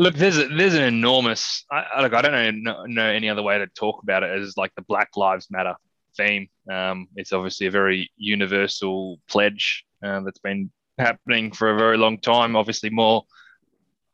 Look, 0.00 0.14
there's 0.14 0.36
there's 0.36 0.72
an 0.72 0.84
enormous. 0.84 1.66
I, 1.70 2.00
look, 2.00 2.14
I 2.14 2.22
don't 2.22 2.62
know, 2.62 2.86
know 2.86 3.04
any 3.04 3.28
other 3.28 3.42
way 3.42 3.58
to 3.58 3.66
talk 3.66 4.02
about 4.02 4.22
it 4.22 4.30
as 4.30 4.56
like 4.56 4.74
the 4.74 4.80
Black 4.80 5.10
Lives 5.14 5.48
Matter 5.50 5.74
theme. 6.16 6.48
Um, 6.72 7.06
it's 7.16 7.34
obviously 7.34 7.66
a 7.66 7.70
very 7.70 8.10
universal 8.16 9.20
pledge 9.28 9.84
uh, 10.02 10.20
that's 10.20 10.38
been 10.38 10.70
happening 10.96 11.52
for 11.52 11.70
a 11.70 11.76
very 11.76 11.98
long 11.98 12.18
time. 12.18 12.56
Obviously, 12.56 12.88
more, 12.88 13.24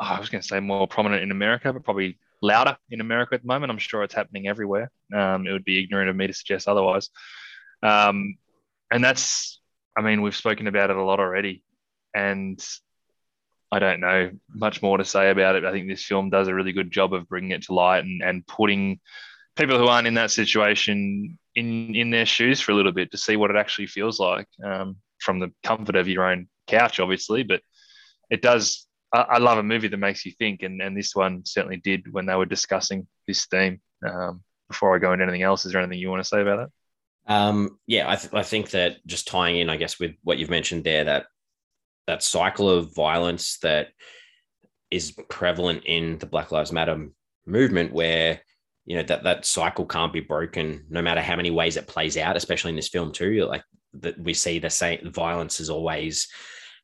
oh, 0.00 0.04
I 0.04 0.18
was 0.18 0.28
going 0.28 0.42
to 0.42 0.48
say 0.48 0.58
more 0.58 0.88
prominent 0.88 1.22
in 1.22 1.30
America, 1.30 1.72
but 1.72 1.84
probably 1.84 2.18
louder 2.42 2.76
in 2.90 3.00
America 3.00 3.36
at 3.36 3.42
the 3.42 3.46
moment. 3.46 3.70
I'm 3.70 3.78
sure 3.78 4.02
it's 4.02 4.12
happening 4.12 4.48
everywhere. 4.48 4.90
Um, 5.14 5.46
it 5.46 5.52
would 5.52 5.64
be 5.64 5.80
ignorant 5.80 6.10
of 6.10 6.16
me 6.16 6.26
to 6.26 6.32
suggest 6.32 6.66
otherwise. 6.66 7.10
Um, 7.84 8.38
and 8.90 9.04
that's, 9.04 9.60
I 9.96 10.02
mean, 10.02 10.20
we've 10.20 10.34
spoken 10.34 10.66
about 10.66 10.90
it 10.90 10.96
a 10.96 11.04
lot 11.04 11.20
already. 11.20 11.62
And 12.12 12.60
I 13.72 13.78
don't 13.78 14.00
know 14.00 14.30
much 14.48 14.82
more 14.82 14.96
to 14.96 15.04
say 15.04 15.30
about 15.30 15.56
it. 15.56 15.64
I 15.64 15.72
think 15.72 15.88
this 15.88 16.04
film 16.04 16.30
does 16.30 16.48
a 16.48 16.54
really 16.54 16.72
good 16.72 16.90
job 16.90 17.12
of 17.12 17.28
bringing 17.28 17.50
it 17.50 17.62
to 17.64 17.74
light 17.74 18.04
and, 18.04 18.22
and 18.22 18.46
putting 18.46 19.00
people 19.56 19.78
who 19.78 19.88
aren't 19.88 20.06
in 20.06 20.14
that 20.14 20.30
situation 20.30 21.38
in 21.54 21.94
in 21.94 22.10
their 22.10 22.26
shoes 22.26 22.60
for 22.60 22.72
a 22.72 22.74
little 22.74 22.92
bit 22.92 23.10
to 23.10 23.18
see 23.18 23.36
what 23.36 23.50
it 23.50 23.56
actually 23.56 23.86
feels 23.86 24.20
like 24.20 24.46
um, 24.64 24.96
from 25.18 25.40
the 25.40 25.52
comfort 25.64 25.96
of 25.96 26.08
your 26.08 26.24
own 26.24 26.48
couch, 26.66 27.00
obviously. 27.00 27.42
But 27.42 27.62
it 28.30 28.42
does. 28.42 28.86
I, 29.12 29.20
I, 29.20 29.38
love 29.38 29.58
a 29.58 29.62
movie 29.62 29.88
that 29.88 29.96
makes 29.96 30.24
you 30.24 30.32
think, 30.32 30.62
and 30.62 30.80
and 30.80 30.96
this 30.96 31.14
one 31.14 31.42
certainly 31.44 31.78
did 31.78 32.12
when 32.12 32.26
they 32.26 32.34
were 32.34 32.46
discussing 32.46 33.06
this 33.26 33.46
theme. 33.46 33.80
Um, 34.06 34.42
before 34.68 34.94
I 34.94 34.98
go 34.98 35.12
into 35.12 35.24
anything 35.24 35.42
else, 35.42 35.64
is 35.64 35.72
there 35.72 35.80
anything 35.80 35.98
you 35.98 36.10
want 36.10 36.22
to 36.22 36.28
say 36.28 36.40
about 36.40 36.60
it? 36.60 36.68
Um, 37.28 37.78
yeah, 37.86 38.10
I, 38.10 38.16
th- 38.16 38.34
I 38.34 38.42
think 38.42 38.70
that 38.70 39.04
just 39.06 39.26
tying 39.26 39.56
in, 39.56 39.68
I 39.68 39.76
guess, 39.76 39.98
with 39.98 40.14
what 40.22 40.38
you've 40.38 40.50
mentioned 40.50 40.84
there, 40.84 41.04
that 41.04 41.26
that 42.06 42.22
cycle 42.22 42.68
of 42.68 42.94
violence 42.94 43.58
that 43.58 43.88
is 44.90 45.12
prevalent 45.28 45.84
in 45.84 46.18
the 46.18 46.26
Black 46.26 46.52
Lives 46.52 46.72
Matter 46.72 47.08
movement, 47.46 47.92
where 47.92 48.40
you 48.84 48.96
know 48.96 49.02
that 49.02 49.24
that 49.24 49.44
cycle 49.44 49.84
can't 49.84 50.12
be 50.12 50.20
broken 50.20 50.86
no 50.88 51.02
matter 51.02 51.20
how 51.20 51.36
many 51.36 51.50
ways 51.50 51.76
it 51.76 51.88
plays 51.88 52.16
out 52.16 52.36
especially 52.36 52.70
in 52.70 52.76
this 52.76 52.88
film 52.88 53.12
too. 53.12 53.44
Like 53.44 53.64
that 53.94 54.18
we 54.18 54.32
see 54.34 54.58
the 54.58 54.70
same 54.70 55.10
violence 55.12 55.60
is 55.60 55.70
always 55.70 56.28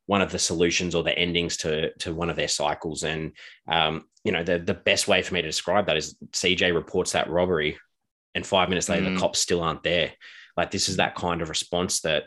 one 0.07 0.21
of 0.21 0.33
the 0.33 0.39
solutions 0.39 0.95
or 0.95 1.03
the 1.03 1.17
endings 1.17 1.57
to 1.59 1.93
to 2.01 2.15
one 2.15 2.29
of 2.29 2.37
their 2.37 2.49
cycles. 2.49 3.05
And 3.05 3.33
um, 3.69 4.05
you 4.25 4.33
know 4.33 4.43
the 4.43 4.59
the 4.59 4.75
best 4.75 5.09
way 5.09 5.23
for 5.23 5.35
me 5.35 5.43
to 5.43 5.49
describe 5.49 5.87
that 5.87 5.97
is 5.97 6.17
CJ 6.33 6.75
reports 6.75 7.13
that 7.13 7.31
robbery 7.31 7.79
and 8.35 8.47
5 8.47 8.69
minutes 8.71 8.89
later 8.89 9.07
mm. 9.07 9.15
the 9.15 9.21
cops 9.21 9.39
still 9.39 9.63
aren't 9.63 9.83
there. 9.83 10.13
Like 10.57 10.71
this 10.71 10.89
is 10.89 10.97
that 10.97 11.15
kind 11.15 11.41
of 11.41 11.49
response 11.49 12.01
that 12.01 12.25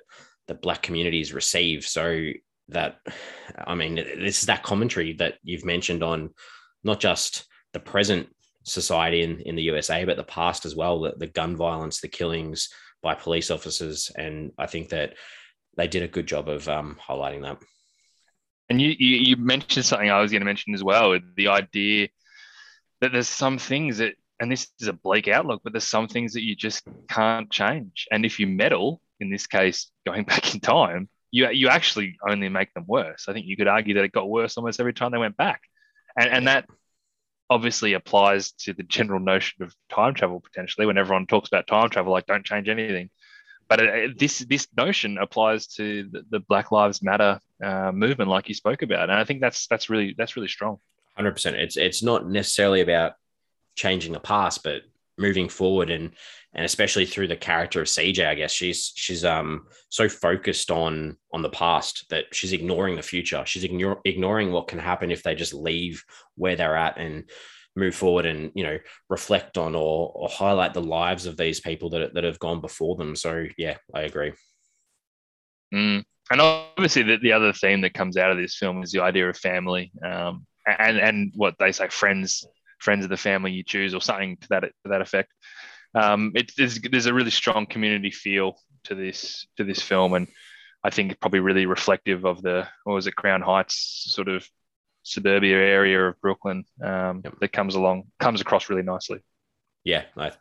the 0.47 0.53
black 0.53 0.81
communities 0.81 1.33
receive 1.33 1.83
so 1.85 2.29
that 2.69 2.99
i 3.67 3.75
mean 3.75 3.95
this 3.95 4.39
is 4.39 4.45
that 4.45 4.63
commentary 4.63 5.13
that 5.13 5.35
you've 5.43 5.65
mentioned 5.65 6.01
on 6.01 6.29
not 6.83 6.99
just 6.99 7.45
the 7.73 7.79
present 7.79 8.27
society 8.65 9.21
in, 9.21 9.39
in 9.41 9.55
the 9.55 9.63
USA, 9.63 10.03
but 10.03 10.17
the 10.17 10.23
past 10.23 10.65
as 10.65 10.75
well, 10.75 10.99
the, 10.99 11.13
the 11.17 11.27
gun 11.27 11.55
violence, 11.55 12.01
the 12.01 12.07
killings 12.07 12.69
by 13.01 13.13
police 13.15 13.51
officers. 13.51 14.11
And 14.17 14.51
I 14.57 14.65
think 14.65 14.89
that 14.89 15.13
they 15.77 15.87
did 15.87 16.03
a 16.03 16.07
good 16.07 16.27
job 16.27 16.49
of 16.49 16.67
um, 16.67 16.97
highlighting 17.01 17.43
that. 17.43 17.57
And 18.69 18.81
you, 18.81 18.95
you, 18.97 19.17
you 19.17 19.37
mentioned 19.37 19.85
something 19.85 20.09
I 20.09 20.21
was 20.21 20.31
going 20.31 20.41
to 20.41 20.45
mention 20.45 20.73
as 20.73 20.83
well 20.83 21.17
the 21.35 21.49
idea 21.49 22.09
that 23.01 23.11
there's 23.11 23.27
some 23.27 23.59
things 23.59 23.99
that, 23.99 24.15
and 24.39 24.51
this 24.51 24.67
is 24.79 24.87
a 24.87 24.93
bleak 24.93 25.27
outlook, 25.27 25.61
but 25.63 25.71
there's 25.71 25.87
some 25.87 26.07
things 26.07 26.33
that 26.33 26.43
you 26.43 26.55
just 26.55 26.83
can't 27.07 27.49
change. 27.51 28.07
And 28.11 28.25
if 28.25 28.39
you 28.39 28.47
meddle, 28.47 29.01
in 29.19 29.29
this 29.29 29.45
case, 29.45 29.91
going 30.05 30.23
back 30.25 30.53
in 30.55 30.59
time, 30.59 31.07
you, 31.35 31.49
you 31.49 31.67
actually 31.67 32.17
only 32.25 32.47
make 32.47 32.73
them 32.73 32.85
worse. 32.87 33.25
I 33.27 33.33
think 33.33 33.45
you 33.45 33.57
could 33.57 33.67
argue 33.67 33.95
that 33.95 34.05
it 34.05 34.13
got 34.13 34.29
worse 34.29 34.55
almost 34.55 34.79
every 34.79 34.93
time 34.93 35.11
they 35.11 35.17
went 35.17 35.35
back. 35.35 35.61
And, 36.17 36.29
and 36.29 36.47
that 36.47 36.65
obviously 37.49 37.91
applies 37.91 38.53
to 38.53 38.73
the 38.73 38.83
general 38.83 39.19
notion 39.19 39.61
of 39.61 39.75
time 39.89 40.13
travel 40.13 40.39
potentially 40.39 40.85
when 40.85 40.97
everyone 40.97 41.27
talks 41.27 41.49
about 41.49 41.67
time 41.67 41.89
travel 41.89 42.13
like 42.13 42.25
don't 42.25 42.45
change 42.45 42.69
anything. 42.69 43.09
But 43.67 43.81
it, 43.81 44.17
this 44.17 44.39
this 44.39 44.67
notion 44.77 45.17
applies 45.17 45.67
to 45.75 46.07
the, 46.09 46.23
the 46.29 46.39
black 46.39 46.71
lives 46.71 47.03
matter 47.03 47.39
uh, 47.61 47.91
movement 47.91 48.29
like 48.29 48.47
you 48.47 48.55
spoke 48.55 48.81
about. 48.81 49.09
And 49.09 49.19
i 49.19 49.25
think 49.25 49.41
that's 49.41 49.67
that's 49.67 49.89
really 49.89 50.15
that's 50.17 50.37
really 50.37 50.47
strong. 50.47 50.77
100% 51.19 51.53
it's 51.53 51.75
it's 51.75 52.01
not 52.01 52.29
necessarily 52.29 52.79
about 52.79 53.13
changing 53.75 54.13
the 54.13 54.19
past 54.21 54.63
but 54.63 54.83
moving 55.17 55.49
forward 55.49 55.89
and 55.89 56.11
and 56.53 56.63
especially 56.63 57.05
through 57.05 57.27
the 57.27 57.35
character 57.35 57.81
of 57.81 57.87
CJ, 57.87 58.25
I 58.25 58.35
guess 58.35 58.51
she's 58.51 58.93
she's 58.95 59.25
um 59.25 59.67
so 59.89 60.07
focused 60.07 60.71
on 60.71 61.17
on 61.33 61.41
the 61.41 61.49
past 61.49 62.05
that 62.09 62.25
she's 62.33 62.53
ignoring 62.53 62.95
the 62.95 63.01
future. 63.01 63.43
She's 63.45 63.63
ignore, 63.63 63.99
ignoring 64.05 64.51
what 64.51 64.67
can 64.67 64.79
happen 64.79 65.11
if 65.11 65.23
they 65.23 65.35
just 65.35 65.53
leave 65.53 66.03
where 66.35 66.55
they're 66.55 66.77
at 66.77 66.97
and 66.97 67.29
move 67.75 67.93
forward 67.93 68.25
and 68.25 68.51
you 68.55 68.63
know 68.63 68.79
reflect 69.09 69.57
on 69.57 69.75
or 69.75 70.11
or 70.15 70.29
highlight 70.29 70.73
the 70.73 70.81
lives 70.81 71.25
of 71.25 71.35
these 71.35 71.59
people 71.59 71.89
that 71.89 72.13
that 72.13 72.23
have 72.23 72.39
gone 72.39 72.61
before 72.61 72.95
them. 72.95 73.15
So 73.15 73.45
yeah, 73.57 73.77
I 73.93 74.01
agree. 74.01 74.33
Mm. 75.73 76.03
And 76.31 76.41
obviously, 76.41 77.03
the, 77.03 77.17
the 77.17 77.33
other 77.33 77.53
theme 77.53 77.81
that 77.81 77.93
comes 77.93 78.17
out 78.17 78.31
of 78.31 78.37
this 78.37 78.57
film 78.57 78.81
is 78.81 78.91
the 78.91 79.01
idea 79.01 79.29
of 79.29 79.37
family, 79.37 79.91
um, 80.03 80.45
and 80.65 80.97
and 80.97 81.31
what 81.35 81.55
they 81.59 81.71
say, 81.71 81.87
friends, 81.89 82.47
friends 82.79 83.03
of 83.03 83.09
the 83.09 83.17
family 83.17 83.51
you 83.51 83.63
choose, 83.63 83.93
or 83.93 84.01
something 84.01 84.37
to 84.37 84.47
that 84.49 84.61
to 84.61 84.89
that 84.89 85.01
effect 85.01 85.31
um, 85.95 86.33
it, 86.35 86.51
there's, 86.57 86.79
there's 86.81 87.05
a 87.05 87.13
really 87.13 87.31
strong 87.31 87.65
community 87.65 88.11
feel 88.11 88.59
to 88.83 88.95
this 88.95 89.47
to 89.57 89.63
this 89.63 89.81
film, 89.81 90.13
and 90.13 90.27
I 90.83 90.89
think 90.89 91.19
probably 91.19 91.39
really 91.39 91.65
reflective 91.65 92.25
of 92.25 92.41
the 92.41 92.67
what 92.83 92.93
was 92.93 93.07
it 93.07 93.15
Crown 93.15 93.41
Heights 93.41 94.05
sort 94.09 94.27
of 94.27 94.47
suburbia 95.03 95.55
area 95.55 96.07
of 96.07 96.19
Brooklyn 96.19 96.65
um, 96.83 97.21
yep. 97.23 97.39
that 97.39 97.53
comes 97.53 97.75
along 97.75 98.03
comes 98.19 98.41
across 98.41 98.69
really 98.69 98.83
nicely. 98.83 99.19
Yeah, 99.83 100.03
I, 100.17 100.31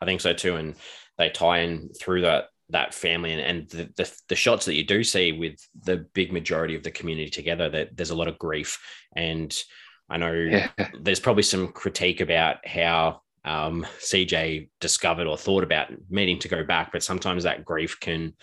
I 0.00 0.04
think 0.06 0.20
so 0.22 0.32
too, 0.32 0.56
and 0.56 0.74
they 1.18 1.28
tie 1.28 1.60
in 1.60 1.90
through 2.00 2.22
that 2.22 2.46
that 2.70 2.94
family 2.94 3.30
and, 3.30 3.42
and 3.42 3.68
the, 3.68 3.92
the, 3.94 4.18
the 4.30 4.34
shots 4.34 4.64
that 4.64 4.74
you 4.74 4.84
do 4.84 5.04
see 5.04 5.32
with 5.32 5.56
the 5.82 5.98
big 6.14 6.32
majority 6.32 6.74
of 6.74 6.82
the 6.82 6.90
community 6.90 7.28
together 7.28 7.68
that 7.68 7.94
there's 7.94 8.08
a 8.08 8.14
lot 8.14 8.26
of 8.26 8.38
grief 8.38 8.80
and 9.14 9.62
I 10.08 10.16
know 10.18 10.32
yeah. 10.32 10.68
there's 11.00 11.20
probably 11.20 11.42
some 11.42 11.68
critique 11.68 12.20
about 12.20 12.66
how 12.66 13.22
um, 13.44 13.86
CJ 13.98 14.68
discovered 14.80 15.26
or 15.26 15.36
thought 15.36 15.64
about 15.64 15.88
meaning 16.08 16.38
to 16.40 16.48
go 16.48 16.64
back, 16.64 16.92
but 16.92 17.02
sometimes 17.02 17.44
that 17.44 17.64
grief 17.64 17.98
can 18.00 18.34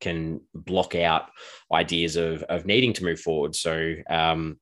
can 0.00 0.40
block 0.54 0.94
out 0.94 1.28
ideas 1.72 2.16
of 2.16 2.42
of 2.44 2.66
needing 2.66 2.92
to 2.94 3.04
move 3.04 3.20
forward. 3.20 3.54
So 3.54 3.94
um, 4.08 4.58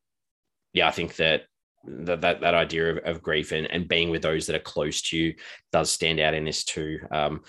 yeah, 0.73 0.89
I 0.89 0.91
think 0.91 1.17
that 1.17 1.45
that 1.85 2.21
that, 2.21 2.41
that 2.41 2.55
idea 2.55 2.91
of, 2.91 2.99
of 2.99 3.23
grief 3.23 3.53
and, 3.53 3.71
and 3.71 3.89
being 3.89 4.11
with 4.11 4.23
those 4.23 4.47
that 4.47 4.57
are 4.57 4.61
close 4.61 5.03
to 5.03 5.17
you 5.17 5.35
does 5.73 5.91
stand 5.91 6.21
out 6.21 6.35
in 6.35 6.45
this 6.45 6.65
too. 6.65 7.01
Um, 7.11 7.43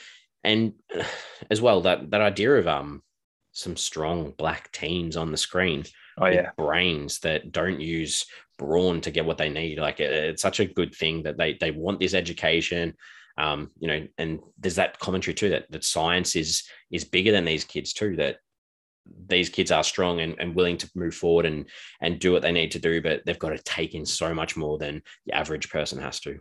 and 0.43 0.74
as 1.51 1.62
well 1.62 1.82
that 1.82 2.12
that 2.12 2.22
idea 2.22 2.55
of 2.55 2.68
um 2.68 3.03
some 3.51 3.76
strong 3.76 4.34
black 4.38 4.72
teens 4.72 5.18
on 5.18 5.32
the 5.32 5.38
screen. 5.38 5.84
Oh 6.18 6.28
yeah, 6.28 6.51
brains 6.57 7.20
that 7.20 7.51
don't 7.51 7.80
use 7.80 8.26
brawn 8.60 9.01
to 9.01 9.12
get 9.12 9.26
what 9.26 9.39
they 9.39 9.49
need. 9.49 9.80
Like 9.80 9.99
it, 9.99 10.12
it's 10.12 10.41
such 10.41 10.60
a 10.60 10.66
good 10.66 10.93
thing 10.93 11.24
that 11.24 11.38
they 11.38 11.53
they 11.53 11.72
want 11.72 11.99
this 11.99 12.14
education. 12.14 12.93
Um, 13.38 13.72
you 13.80 13.88
know, 13.88 14.07
and 14.18 14.39
there's 14.60 14.76
that 14.76 14.99
commentary 14.99 15.34
too 15.34 15.49
that 15.49 15.72
that 15.72 15.84
science 15.84 16.36
is 16.36 16.64
is 16.91 17.05
bigger 17.05 17.32
than 17.32 17.45
these 17.45 17.64
kids 17.64 17.93
too. 17.93 18.18
That 18.18 18.38
these 19.28 19.49
kids 19.49 19.72
are 19.72 19.84
strong 19.84 20.20
and, 20.20 20.36
and 20.39 20.53
willing 20.53 20.78
to 20.78 20.91
move 20.93 21.16
forward 21.16 21.45
and 21.45 21.66
and 22.01 22.20
do 22.20 22.32
what 22.32 22.43
they 22.43 22.51
need 22.51 22.72
to 22.72 22.80
do, 22.80 23.01
but 23.01 23.26
they've 23.26 23.39
got 23.39 23.49
to 23.49 23.60
take 23.60 23.95
in 23.95 24.05
so 24.05 24.34
much 24.36 24.55
more 24.55 24.78
than 24.78 25.01
the 25.26 25.34
average 25.34 25.70
person 25.70 25.99
has 25.99 26.20
to. 26.20 26.39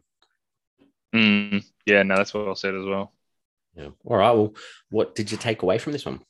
Mm, 1.15 1.65
yeah, 1.87 2.03
no, 2.03 2.17
that's 2.17 2.35
well 2.35 2.55
said 2.55 2.75
as 2.75 2.85
well. 2.85 3.15
Yeah. 3.75 3.91
All 4.05 4.17
right. 4.17 4.33
Well, 4.33 4.55
what 4.91 5.15
did 5.15 5.31
you 5.31 5.39
take 5.39 5.63
away 5.63 5.79
from 5.79 5.93
this 5.93 6.05
one? 6.05 6.21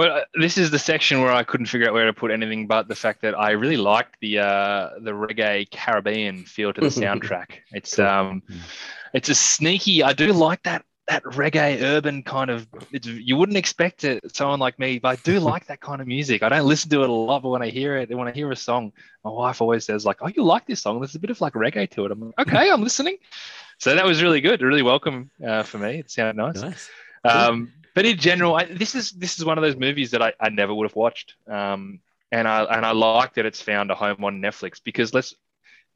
Well, 0.00 0.16
uh, 0.16 0.24
this 0.32 0.56
is 0.56 0.70
the 0.70 0.78
section 0.78 1.20
where 1.20 1.30
I 1.30 1.42
couldn't 1.42 1.66
figure 1.66 1.86
out 1.86 1.92
where 1.92 2.06
to 2.06 2.14
put 2.14 2.30
anything 2.30 2.66
but 2.66 2.88
the 2.88 2.94
fact 2.94 3.20
that 3.20 3.38
I 3.38 3.50
really 3.50 3.76
liked 3.76 4.16
the 4.22 4.38
uh, 4.38 4.90
the 4.98 5.10
reggae 5.10 5.70
Caribbean 5.70 6.44
feel 6.44 6.72
to 6.72 6.80
the 6.80 6.86
soundtrack. 7.02 7.58
It's 7.72 7.98
um, 7.98 8.42
it's 9.12 9.28
a 9.28 9.34
sneaky. 9.34 10.02
I 10.02 10.14
do 10.14 10.32
like 10.32 10.62
that 10.62 10.86
that 11.08 11.22
reggae 11.24 11.82
urban 11.82 12.22
kind 12.22 12.48
of. 12.48 12.66
you 12.92 13.36
wouldn't 13.36 13.58
expect 13.58 14.04
it, 14.04 14.34
someone 14.34 14.58
like 14.58 14.78
me, 14.78 14.98
but 14.98 15.08
I 15.08 15.16
do 15.16 15.38
like 15.52 15.66
that 15.66 15.82
kind 15.82 16.00
of 16.00 16.06
music. 16.06 16.42
I 16.42 16.48
don't 16.48 16.66
listen 16.66 16.88
to 16.92 17.02
it 17.02 17.10
a 17.10 17.12
lot, 17.12 17.42
but 17.42 17.50
when 17.50 17.60
I 17.60 17.68
hear 17.68 17.98
it, 17.98 18.08
when 18.08 18.26
I 18.26 18.32
hear 18.32 18.50
a 18.50 18.56
song, 18.56 18.94
my 19.22 19.30
wife 19.30 19.60
always 19.60 19.84
says 19.84 20.06
like, 20.06 20.22
"Oh, 20.22 20.28
you 20.28 20.42
like 20.44 20.64
this 20.64 20.80
song? 20.80 20.98
There's 21.00 21.14
a 21.14 21.18
bit 21.18 21.28
of 21.28 21.42
like 21.42 21.52
reggae 21.52 21.90
to 21.90 22.06
it." 22.06 22.12
I'm 22.12 22.20
like, 22.20 22.38
"Okay, 22.38 22.70
I'm 22.70 22.82
listening." 22.82 23.18
So 23.76 23.94
that 23.94 24.06
was 24.06 24.22
really 24.22 24.40
good, 24.40 24.62
really 24.62 24.80
welcome 24.80 25.30
uh, 25.46 25.62
for 25.62 25.76
me. 25.76 25.98
It 25.98 26.10
sounded 26.10 26.36
nice. 26.36 26.62
nice. 26.62 26.90
Um, 27.22 27.70
but 28.00 28.06
in 28.06 28.16
general, 28.16 28.56
I, 28.56 28.64
this 28.64 28.94
is 28.94 29.10
this 29.10 29.38
is 29.38 29.44
one 29.44 29.58
of 29.58 29.62
those 29.62 29.76
movies 29.76 30.12
that 30.12 30.22
I, 30.22 30.32
I 30.40 30.48
never 30.48 30.72
would 30.72 30.86
have 30.88 30.96
watched. 30.96 31.34
Um, 31.46 32.00
and 32.32 32.48
I 32.48 32.64
and 32.64 32.86
I 32.86 32.92
like 32.92 33.34
that 33.34 33.44
it's 33.44 33.60
found 33.60 33.90
a 33.90 33.94
home 33.94 34.24
on 34.24 34.40
Netflix 34.40 34.80
because 34.82 35.12
let's 35.12 35.34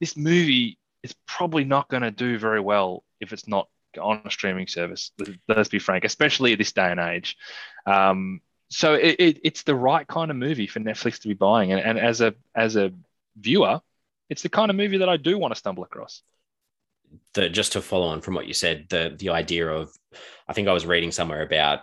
this 0.00 0.14
movie 0.14 0.76
is 1.02 1.14
probably 1.26 1.64
not 1.64 1.88
going 1.88 2.02
to 2.02 2.11
do 2.11 2.38
very 2.38 2.61
well 2.61 3.05
if 3.22 3.32
it's 3.32 3.48
not 3.48 3.70
on 3.98 4.20
a 4.22 4.30
streaming 4.30 4.66
service. 4.66 5.12
Let's 5.48 5.70
be 5.70 5.78
frank, 5.78 6.05
especially 6.05 6.52
at 6.52 6.59
this 6.59 6.72
day 6.72 6.90
and 6.90 7.00
age. 7.00 7.38
Um, 7.86 8.42
so 8.68 8.92
it, 8.92 9.16
it, 9.18 9.40
it's 9.42 9.62
the 9.62 9.74
right 9.74 10.07
kind 10.07 10.30
of 10.30 10.36
movie 10.36 10.66
for 10.66 10.80
Netflix 10.80 11.20
to 11.20 11.28
be 11.28 11.32
buying, 11.32 11.72
and, 11.72 11.80
and 11.80 11.98
as 11.98 12.20
a 12.20 12.34
as 12.55 12.76
a 12.76 12.92
viewer, 13.34 13.80
it's 14.28 14.42
the 14.42 14.50
kind 14.50 14.68
of 14.70 14.76
movie 14.76 14.98
that 14.98 15.09
I 15.09 15.16
do 15.16 15.38
want 15.38 15.55
to 15.55 15.59
stumble 15.59 15.84
across. 15.84 16.20
The, 17.32 17.48
just 17.48 17.72
to 17.72 17.80
follow 17.80 18.09
on 18.09 18.20
from 18.20 18.34
what 18.34 18.46
you 18.46 18.52
said, 18.52 18.88
the 18.90 19.16
the 19.18 19.30
idea 19.30 19.66
of, 19.70 19.90
I 20.46 20.52
think 20.52 20.68
I 20.68 20.74
was 20.74 20.84
reading 20.84 21.11
somewhere 21.11 21.40
about 21.40 21.80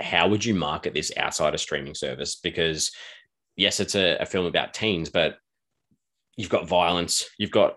how 0.00 0.28
would 0.28 0.44
you 0.44 0.54
market 0.54 0.94
this 0.94 1.12
outside 1.16 1.54
a 1.54 1.58
streaming 1.58 1.94
service? 1.94 2.36
Because 2.36 2.92
yes, 3.56 3.80
it's 3.80 3.94
a, 3.94 4.16
a 4.18 4.26
film 4.26 4.46
about 4.46 4.74
teens, 4.74 5.10
but 5.10 5.36
you've 6.36 6.48
got 6.50 6.68
violence, 6.68 7.28
you've 7.38 7.50
got 7.50 7.76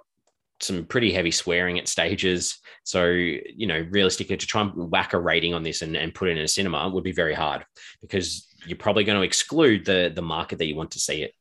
some 0.59 0.85
pretty 0.85 1.11
heavy 1.11 1.31
swearing 1.31 1.79
at 1.79 1.87
stages. 1.87 2.59
So, 2.83 3.05
you 3.05 3.67
know, 3.67 3.85
realistically, 3.89 4.37
to 4.37 4.45
try 4.45 4.61
and 4.61 4.91
whack 4.91 5.13
a 5.13 5.19
rating 5.19 5.53
on 5.53 5.63
this 5.63 5.81
and, 5.81 5.95
and 5.95 6.13
put 6.13 6.29
it 6.29 6.37
in 6.37 6.43
a 6.43 6.47
cinema 6.47 6.89
would 6.89 7.03
be 7.03 7.11
very 7.11 7.33
hard 7.33 7.65
because 8.01 8.47
you're 8.65 8.77
probably 8.77 9.03
going 9.03 9.17
to 9.17 9.25
exclude 9.25 9.85
the 9.85 10.11
the 10.13 10.21
market 10.21 10.59
that 10.59 10.67
you 10.67 10.75
want 10.75 10.91
to 10.91 10.99
see 10.99 11.23
it. 11.23 11.33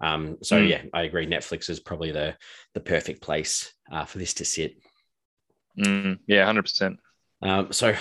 Um, 0.00 0.38
so 0.42 0.60
mm. 0.60 0.68
yeah, 0.68 0.82
I 0.92 1.02
agree. 1.02 1.26
Netflix 1.26 1.68
is 1.68 1.80
probably 1.80 2.12
the 2.12 2.36
the 2.74 2.80
perfect 2.80 3.22
place 3.22 3.72
uh, 3.90 4.04
for 4.04 4.18
this 4.18 4.34
to 4.34 4.44
sit. 4.44 4.76
Mm, 5.78 6.20
yeah, 6.26 6.44
hundred 6.44 6.62
percent. 6.62 6.98
Um, 7.44 7.72
so, 7.72 7.94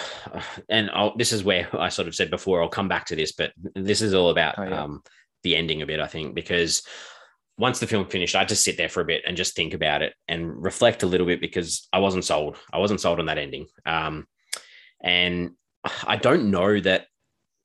and 0.69 0.89
I'll, 0.91 1.15
this 1.17 1.33
is 1.33 1.43
where 1.43 1.67
I 1.77 1.89
sort 1.89 2.07
of 2.07 2.15
said 2.15 2.29
before. 2.29 2.61
I'll 2.61 2.69
come 2.69 2.87
back 2.87 3.05
to 3.07 3.15
this, 3.15 3.33
but 3.33 3.51
this 3.75 4.01
is 4.01 4.13
all 4.13 4.29
about 4.29 4.55
oh, 4.57 4.63
yeah. 4.63 4.83
um, 4.83 5.03
the 5.43 5.55
ending 5.55 5.81
a 5.81 5.85
bit. 5.85 5.99
I 5.99 6.07
think 6.07 6.33
because 6.33 6.81
once 7.57 7.79
the 7.79 7.87
film 7.87 8.07
finished, 8.07 8.35
I 8.35 8.39
had 8.39 8.47
to 8.49 8.55
sit 8.55 8.77
there 8.77 8.89
for 8.89 9.01
a 9.01 9.05
bit 9.05 9.23
and 9.27 9.37
just 9.37 9.55
think 9.55 9.73
about 9.73 10.01
it 10.01 10.13
and 10.27 10.63
reflect 10.63 11.03
a 11.03 11.07
little 11.07 11.27
bit 11.27 11.41
because 11.41 11.87
I 11.91 11.99
wasn't 11.99 12.25
sold. 12.25 12.57
I 12.71 12.79
wasn't 12.79 13.01
sold 13.01 13.19
on 13.19 13.27
that 13.27 13.37
ending. 13.37 13.67
Um, 13.85 14.27
and 15.03 15.51
I 16.07 16.15
don't 16.15 16.49
know 16.49 16.79
that 16.79 17.07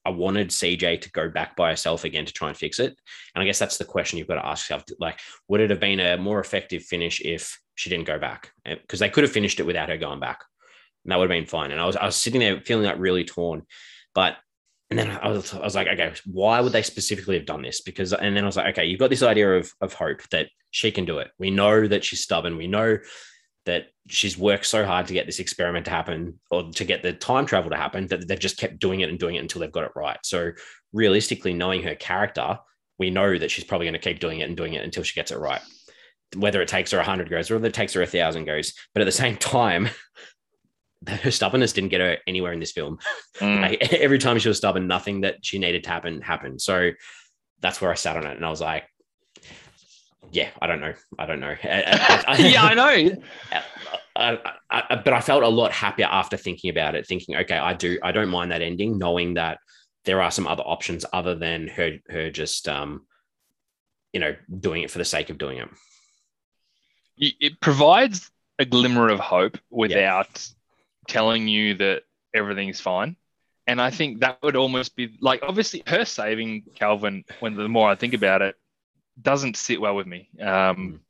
I 0.05 0.11
wanted 0.11 0.49
CJ 0.49 1.03
to 1.03 1.11
go 1.13 1.29
back 1.29 1.55
by 1.55 1.71
herself 1.71 2.05
again 2.05 2.27
to 2.27 2.33
try 2.33 2.49
and 2.49 2.57
fix 2.57 2.81
it. 2.81 2.97
And 3.35 3.43
I 3.43 3.45
guess 3.45 3.59
that's 3.59 3.79
the 3.79 3.85
question 3.85 4.19
you've 4.19 4.29
got 4.29 4.37
to 4.37 4.47
ask 4.47 4.69
yourself. 4.69 4.85
Like, 4.99 5.21
would 5.49 5.61
it 5.61 5.71
have 5.71 5.81
been 5.81 6.01
a 6.01 6.17
more 6.17 6.41
effective 6.41 6.83
finish 6.83 7.21
if 7.21 7.61
she 7.77 7.89
didn't 7.89 8.07
go 8.07 8.19
back? 8.19 8.51
Because 8.65 8.99
they 8.99 9.11
could 9.11 9.25
have 9.25 9.33
finished 9.33 9.61
it 9.61 9.67
without 9.67 9.91
her 9.91 9.97
going 9.97 10.19
back. 10.19 10.41
And 11.09 11.13
that 11.13 11.19
would 11.19 11.31
have 11.31 11.41
been 11.41 11.47
fine. 11.47 11.71
And 11.71 11.81
I 11.81 11.87
was, 11.87 11.97
I 11.97 12.05
was 12.05 12.17
sitting 12.17 12.41
there 12.41 12.61
feeling 12.61 12.85
like 12.85 12.99
really 12.99 13.25
torn. 13.25 13.63
But 14.15 14.37
and 14.91 14.99
then 14.99 15.11
I 15.11 15.29
was, 15.29 15.55
I 15.55 15.61
was 15.61 15.75
like, 15.75 15.89
okay, 15.89 16.13
why 16.27 16.61
would 16.61 16.73
they 16.73 16.83
specifically 16.83 17.37
have 17.37 17.47
done 17.47 17.63
this? 17.63 17.81
Because, 17.81 18.13
and 18.13 18.37
then 18.37 18.45
I 18.45 18.47
was 18.47 18.59
like, 18.59 18.75
okay, 18.75 18.85
you've 18.85 19.01
got 19.01 19.09
this 19.09 19.23
idea 19.23 19.57
of, 19.57 19.73
of 19.81 19.95
hope 19.95 20.21
that 20.33 20.49
she 20.71 20.91
can 20.91 21.07
do 21.07 21.17
it. 21.17 21.31
We 21.39 21.51
know 21.51 21.87
that 21.87 22.05
she's 22.05 22.23
stubborn. 22.23 22.59
We 22.59 22.67
know 22.67 22.99
that 23.65 23.87
she's 24.07 24.37
worked 24.37 24.67
so 24.67 24.85
hard 24.85 25.07
to 25.07 25.15
get 25.15 25.25
this 25.25 25.39
experiment 25.39 25.87
to 25.87 25.91
happen 25.91 26.39
or 26.51 26.71
to 26.73 26.85
get 26.85 27.03
the 27.03 27.15
time 27.15 27.47
travel 27.47 27.71
to 27.71 27.77
happen 27.77 28.07
that 28.09 28.29
they've 28.29 28.39
just 28.39 28.59
kept 28.59 28.79
doing 28.79 29.01
it 29.01 29.09
and 29.09 29.19
doing 29.19 29.37
it 29.37 29.41
until 29.43 29.63
they've 29.63 29.73
got 29.73 29.85
it 29.85 29.93
right. 29.97 30.19
So, 30.25 30.53
realistically, 30.93 31.55
knowing 31.55 31.83
her 31.85 31.95
character, 31.95 32.59
we 32.99 33.11
know 33.11 33.39
that 33.39 33.51
she's 33.51 33.65
probably 33.65 33.87
going 33.87 33.93
to 33.93 33.99
keep 33.99 34.21
doing 34.21 34.41
it 34.41 34.49
and 34.49 34.57
doing 34.57 34.75
it 34.75 34.85
until 34.85 35.03
she 35.05 35.15
gets 35.15 35.31
it 35.31 35.39
right. 35.39 35.61
Whether 36.37 36.61
it 36.61 36.69
takes 36.69 36.91
her 36.91 36.99
100 36.99 37.31
goes 37.31 37.51
or 37.51 37.55
whether 37.55 37.69
it 37.69 37.75
takes 37.75 37.93
her 37.93 38.03
a 38.03 38.07
thousand 38.07 38.45
goes. 38.45 38.75
But 38.95 39.03
at 39.03 39.05
the 39.05 39.13
same 39.13 39.37
time, 39.39 39.91
her 41.07 41.31
stubbornness 41.31 41.73
didn't 41.73 41.91
get 41.91 42.01
her 42.01 42.19
anywhere 42.27 42.53
in 42.53 42.61
this 42.61 42.73
film. 42.73 42.99
Mm. 43.39 43.63
Like, 43.63 43.93
every 43.93 44.19
time 44.19 44.39
she 44.39 44.49
was 44.49 44.59
stubborn, 44.59 44.87
nothing 44.87 45.21
that 45.23 45.45
she 45.45 45.59
needed 45.59 45.85
to 45.85 45.91
happen 45.91 46.21
happened. 46.21 46.61
So 46.61 46.91
that's 47.61 47.81
where 47.81 47.91
I 47.91 47.95
sat 47.95 48.17
on 48.17 48.27
it, 48.27 48.37
and 48.37 48.45
I 48.45 48.51
was 48.51 48.61
like, 48.61 48.85
"Yeah, 50.31 50.51
I 50.61 50.67
don't 50.67 50.81
know, 50.81 50.95
I 51.19 51.27
don't 51.27 51.41
know." 51.41 51.55
I, 51.63 52.25
I, 52.29 52.39
yeah, 52.39 52.65
I 52.65 52.75
know. 52.75 53.23
I, 54.17 54.97
but 55.05 55.13
I 55.13 55.21
felt 55.21 55.45
a 55.45 55.49
lot 55.49 55.73
happier 55.73 56.07
after 56.11 56.37
thinking 56.37 56.71
about 56.71 56.95
it, 56.95 57.07
thinking, 57.07 57.37
"Okay, 57.37 57.57
I 57.57 57.75
do, 57.75 57.99
I 58.03 58.13
don't 58.13 58.29
mind 58.29 58.51
that 58.51 58.63
ending, 58.63 58.99
knowing 58.99 59.35
that 59.35 59.59
there 60.05 60.23
are 60.23 60.31
some 60.31 60.47
other 60.47 60.63
options 60.63 61.05
other 61.13 61.35
than 61.35 61.69
her, 61.69 61.99
her 62.09 62.31
just, 62.31 62.69
um, 62.69 63.07
you 64.13 64.21
know, 64.21 64.35
doing 64.59 64.83
it 64.83 64.91
for 64.91 64.99
the 64.99 65.05
sake 65.05 65.31
of 65.31 65.39
doing 65.39 65.59
it." 65.59 65.69
It 67.21 67.61
provides 67.61 68.31
a 68.61 68.65
glimmer 68.65 69.09
of 69.09 69.19
hope 69.19 69.59
without 69.71 70.49
telling 71.09 71.49
you 71.49 71.75
that 71.75 72.03
everything's 72.35 72.81
fine. 72.81 73.17
And 73.67 73.81
I 73.81 73.91
think 73.91 74.21
that 74.21 74.39
would 74.43 74.57
almost 74.57 74.97
be 74.97 75.19
like 75.21 75.43
obviously 75.43 75.83
her 75.87 76.05
saving 76.05 76.65
Calvin. 76.75 77.25
When 77.41 77.55
the 77.55 77.69
more 77.69 77.89
I 77.89 77.97
think 77.97 78.15
about 78.15 78.41
it, 78.41 78.57
doesn't 79.21 79.57
sit 79.57 79.81
well 79.81 79.97
with 79.97 80.07
me 80.07 80.31
because 80.33 80.77
um, 80.77 81.01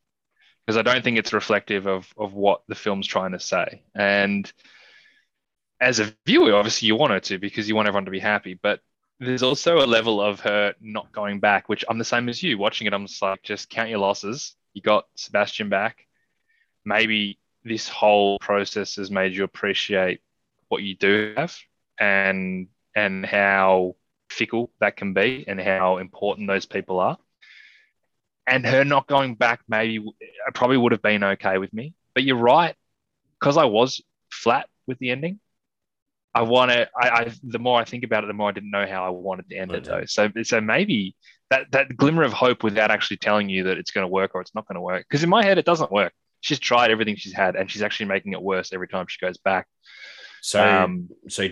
I 0.66 0.82
don't 0.82 1.04
think 1.04 1.18
it's 1.18 1.32
reflective 1.32 1.86
of 1.86 2.12
of 2.16 2.32
what 2.32 2.62
the 2.66 2.74
film's 2.74 3.06
trying 3.06 3.32
to 3.32 3.40
say. 3.40 3.82
And 3.94 4.50
as 5.80 6.00
a 6.00 6.12
viewer, 6.26 6.54
obviously 6.54 6.88
you 6.88 6.96
want 6.96 7.12
her 7.12 7.20
to 7.20 7.38
because 7.38 7.68
you 7.68 7.76
want 7.76 7.86
everyone 7.86 8.06
to 8.06 8.10
be 8.10 8.18
happy. 8.18 8.54
But 8.54 8.80
there's 9.20 9.42
also 9.42 9.78
a 9.78 9.86
level 9.86 10.20
of 10.20 10.40
her 10.40 10.74
not 10.80 11.12
going 11.12 11.40
back, 11.40 11.68
which 11.68 11.84
I'm 11.88 11.98
the 11.98 12.04
same 12.04 12.28
as 12.28 12.42
you. 12.42 12.58
Watching 12.58 12.86
it, 12.86 12.92
I'm 12.92 13.06
just 13.06 13.22
like, 13.22 13.42
just 13.42 13.70
count 13.70 13.88
your 13.88 13.98
losses. 13.98 14.54
You 14.74 14.82
got 14.82 15.06
Sebastian 15.16 15.68
back. 15.68 16.06
Maybe 16.84 17.38
this 17.68 17.88
whole 17.88 18.38
process 18.38 18.96
has 18.96 19.10
made 19.10 19.34
you 19.34 19.44
appreciate 19.44 20.20
what 20.68 20.82
you 20.82 20.96
do 20.96 21.34
have 21.36 21.56
and 21.98 22.68
and 22.94 23.24
how 23.24 23.96
fickle 24.30 24.70
that 24.80 24.96
can 24.96 25.14
be 25.14 25.44
and 25.46 25.60
how 25.60 25.98
important 25.98 26.48
those 26.48 26.66
people 26.66 27.00
are. 27.00 27.16
And 28.46 28.64
her 28.66 28.84
not 28.84 29.06
going 29.06 29.34
back 29.34 29.60
maybe 29.68 29.98
uh, 29.98 30.50
probably 30.54 30.78
would 30.78 30.92
have 30.92 31.02
been 31.02 31.22
okay 31.22 31.58
with 31.58 31.72
me. 31.72 31.94
But 32.14 32.24
you're 32.24 32.36
right, 32.36 32.74
because 33.38 33.56
I 33.56 33.66
was 33.66 34.02
flat 34.30 34.66
with 34.86 34.98
the 34.98 35.10
ending. 35.10 35.38
I 36.34 36.42
want 36.42 36.70
to. 36.70 36.88
I, 36.96 37.08
I, 37.08 37.32
the 37.42 37.58
more 37.58 37.78
I 37.80 37.84
think 37.84 38.04
about 38.04 38.24
it, 38.24 38.28
the 38.28 38.32
more 38.32 38.48
I 38.48 38.52
didn't 38.52 38.70
know 38.70 38.86
how 38.86 39.04
I 39.04 39.10
wanted 39.10 39.48
to 39.50 39.56
end 39.56 39.70
okay. 39.72 39.78
it 39.78 39.84
though. 39.84 40.04
So 40.06 40.30
so 40.42 40.60
maybe 40.60 41.14
that 41.50 41.70
that 41.72 41.96
glimmer 41.96 42.22
of 42.22 42.32
hope 42.32 42.62
without 42.62 42.90
actually 42.90 43.18
telling 43.18 43.48
you 43.48 43.64
that 43.64 43.78
it's 43.78 43.90
going 43.90 44.04
to 44.04 44.08
work 44.08 44.34
or 44.34 44.40
it's 44.40 44.54
not 44.54 44.66
going 44.66 44.76
to 44.76 44.80
work. 44.80 45.06
Because 45.08 45.22
in 45.22 45.30
my 45.30 45.44
head, 45.44 45.58
it 45.58 45.64
doesn't 45.64 45.92
work 45.92 46.12
she's 46.40 46.58
tried 46.58 46.90
everything 46.90 47.16
she's 47.16 47.34
had, 47.34 47.56
and 47.56 47.70
she's 47.70 47.82
actually 47.82 48.06
making 48.06 48.32
it 48.32 48.42
worse 48.42 48.72
every 48.72 48.88
time 48.88 49.06
she 49.08 49.24
goes 49.24 49.38
back. 49.38 49.66
So, 50.40 50.64
um, 50.64 51.08
so 51.28 51.48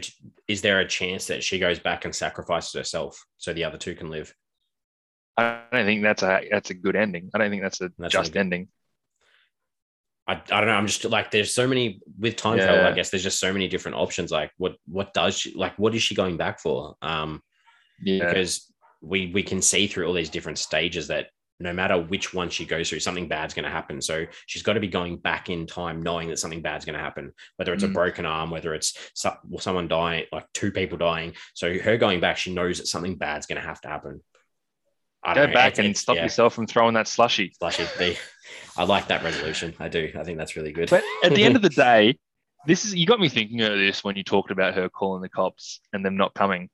is 0.46 0.62
there 0.62 0.80
a 0.80 0.86
chance 0.86 1.26
that 1.26 1.42
she 1.42 1.58
goes 1.58 1.78
back 1.78 2.04
and 2.04 2.14
sacrifices 2.14 2.72
herself 2.72 3.24
so 3.36 3.52
the 3.52 3.64
other 3.64 3.78
two 3.78 3.94
can 3.94 4.10
live? 4.10 4.32
I 5.36 5.62
don't 5.72 5.84
think 5.84 6.02
that's 6.02 6.22
a 6.22 6.46
that's 6.50 6.70
a 6.70 6.74
good 6.74 6.96
ending. 6.96 7.30
I 7.34 7.38
don't 7.38 7.50
think 7.50 7.62
that's 7.62 7.80
a 7.80 7.90
that's 7.98 8.12
just 8.12 8.36
ending. 8.36 8.68
I, 10.28 10.34
I 10.50 10.60
don't 10.60 10.66
know. 10.66 10.74
I'm 10.74 10.86
just 10.86 11.04
like 11.04 11.30
there's 11.30 11.54
so 11.54 11.68
many 11.68 12.00
with 12.18 12.36
time 12.36 12.58
yeah. 12.58 12.66
travel. 12.66 12.86
I 12.86 12.92
guess 12.92 13.10
there's 13.10 13.22
just 13.22 13.38
so 13.38 13.52
many 13.52 13.68
different 13.68 13.96
options. 13.96 14.30
Like 14.30 14.50
what 14.56 14.76
what 14.86 15.12
does 15.12 15.38
she 15.38 15.54
like? 15.54 15.78
What 15.78 15.94
is 15.94 16.02
she 16.02 16.14
going 16.14 16.36
back 16.36 16.58
for? 16.58 16.94
Um, 17.02 17.42
yeah. 18.02 18.26
because 18.26 18.72
we 19.02 19.30
we 19.32 19.42
can 19.42 19.62
see 19.62 19.86
through 19.86 20.06
all 20.06 20.14
these 20.14 20.30
different 20.30 20.58
stages 20.58 21.08
that 21.08 21.28
no 21.58 21.72
matter 21.72 22.00
which 22.00 22.34
one 22.34 22.50
she 22.50 22.66
goes 22.66 22.90
through, 22.90 23.00
something 23.00 23.28
bad's 23.28 23.54
going 23.54 23.64
to 23.64 23.70
happen. 23.70 24.02
So 24.02 24.26
she's 24.46 24.62
got 24.62 24.74
to 24.74 24.80
be 24.80 24.88
going 24.88 25.16
back 25.16 25.48
in 25.48 25.66
time, 25.66 26.02
knowing 26.02 26.28
that 26.28 26.38
something 26.38 26.60
bad's 26.60 26.84
going 26.84 26.98
to 26.98 27.02
happen, 27.02 27.32
whether 27.56 27.72
it's 27.72 27.84
mm. 27.84 27.90
a 27.90 27.92
broken 27.92 28.26
arm, 28.26 28.50
whether 28.50 28.74
it's 28.74 29.12
someone 29.14 29.88
dying, 29.88 30.24
like 30.32 30.46
two 30.52 30.70
people 30.70 30.98
dying. 30.98 31.34
So 31.54 31.78
her 31.78 31.96
going 31.96 32.20
back, 32.20 32.36
she 32.36 32.52
knows 32.52 32.78
that 32.78 32.86
something 32.86 33.16
bad's 33.16 33.46
going 33.46 33.60
to 33.60 33.66
have 33.66 33.80
to 33.82 33.88
happen. 33.88 34.22
I 35.24 35.34
Go 35.34 35.46
back 35.46 35.70
it's, 35.70 35.78
and 35.78 35.88
it's, 35.88 36.00
stop 36.00 36.16
yeah. 36.16 36.24
yourself 36.24 36.54
from 36.54 36.66
throwing 36.66 36.94
that 36.94 37.08
slushy. 37.08 37.52
Slushy. 37.58 37.84
The, 37.98 38.16
I 38.76 38.84
like 38.84 39.08
that 39.08 39.24
resolution. 39.24 39.74
I 39.80 39.88
do. 39.88 40.12
I 40.16 40.24
think 40.24 40.38
that's 40.38 40.56
really 40.56 40.72
good. 40.72 40.90
But 40.90 41.02
at 41.24 41.34
the 41.34 41.42
end 41.42 41.56
of 41.56 41.62
the 41.62 41.68
day, 41.70 42.18
this 42.66 42.84
is 42.84 42.94
you 42.94 43.06
got 43.06 43.18
me 43.18 43.28
thinking 43.28 43.62
of 43.62 43.72
this 43.72 44.04
when 44.04 44.16
you 44.16 44.22
talked 44.22 44.50
about 44.50 44.74
her 44.74 44.88
calling 44.88 45.22
the 45.22 45.28
cops 45.28 45.80
and 45.92 46.04
them 46.04 46.16
not 46.16 46.34
coming. 46.34 46.68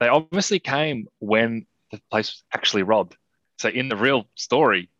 They 0.00 0.08
obviously 0.08 0.58
came 0.58 1.06
when 1.18 1.66
the 1.90 2.00
place 2.10 2.30
was 2.30 2.44
actually 2.54 2.82
robbed 2.82 3.16
so 3.58 3.68
in 3.68 3.88
the 3.88 3.96
real 3.96 4.26
story, 4.34 4.90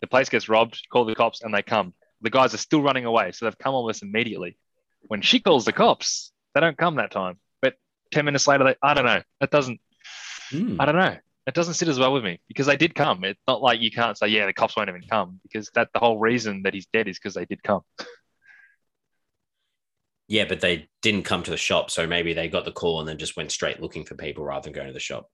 the 0.00 0.06
place 0.06 0.28
gets 0.28 0.48
robbed, 0.48 0.86
call 0.90 1.04
the 1.04 1.14
cops, 1.14 1.42
and 1.42 1.52
they 1.52 1.62
come. 1.62 1.94
The 2.20 2.30
guys 2.30 2.54
are 2.54 2.58
still 2.58 2.82
running 2.82 3.04
away, 3.04 3.32
so 3.32 3.44
they've 3.44 3.58
come 3.58 3.74
almost 3.74 4.02
immediately. 4.02 4.58
When 5.02 5.22
she 5.22 5.40
calls 5.40 5.64
the 5.64 5.72
cops, 5.72 6.32
they 6.54 6.60
don't 6.60 6.76
come 6.76 6.96
that 6.96 7.10
time. 7.10 7.38
But 7.62 7.74
ten 8.12 8.24
minutes 8.24 8.46
later, 8.46 8.64
they 8.64 8.76
I 8.82 8.94
don't 8.94 9.06
know. 9.06 9.22
That 9.40 9.50
doesn't. 9.50 9.80
Mm. 10.50 10.76
I 10.80 10.84
don't 10.84 10.96
know. 10.96 11.16
It 11.46 11.54
doesn't 11.54 11.74
sit 11.74 11.88
as 11.88 11.98
well 11.98 12.12
with 12.12 12.24
me 12.24 12.40
because 12.46 12.66
they 12.66 12.76
did 12.76 12.94
come. 12.94 13.24
It's 13.24 13.40
not 13.48 13.62
like 13.62 13.80
you 13.80 13.90
can't 13.90 14.18
say, 14.18 14.28
yeah, 14.28 14.44
the 14.44 14.52
cops 14.52 14.76
won't 14.76 14.90
even 14.90 15.02
come 15.08 15.40
because 15.42 15.70
that 15.74 15.88
the 15.94 15.98
whole 15.98 16.18
reason 16.18 16.62
that 16.64 16.74
he's 16.74 16.86
dead 16.92 17.08
is 17.08 17.18
because 17.18 17.34
they 17.34 17.46
did 17.46 17.62
come. 17.62 17.80
Yeah, 20.28 20.44
but 20.46 20.60
they 20.60 20.88
didn't 21.00 21.22
come 21.22 21.42
to 21.42 21.50
the 21.50 21.56
shop, 21.56 21.90
so 21.90 22.06
maybe 22.06 22.34
they 22.34 22.48
got 22.48 22.66
the 22.66 22.72
call 22.72 23.00
and 23.00 23.08
then 23.08 23.16
just 23.16 23.34
went 23.34 23.50
straight 23.50 23.80
looking 23.80 24.04
for 24.04 24.14
people 24.14 24.44
rather 24.44 24.64
than 24.64 24.74
going 24.74 24.88
to 24.88 24.92
the 24.92 25.00
shop. 25.00 25.30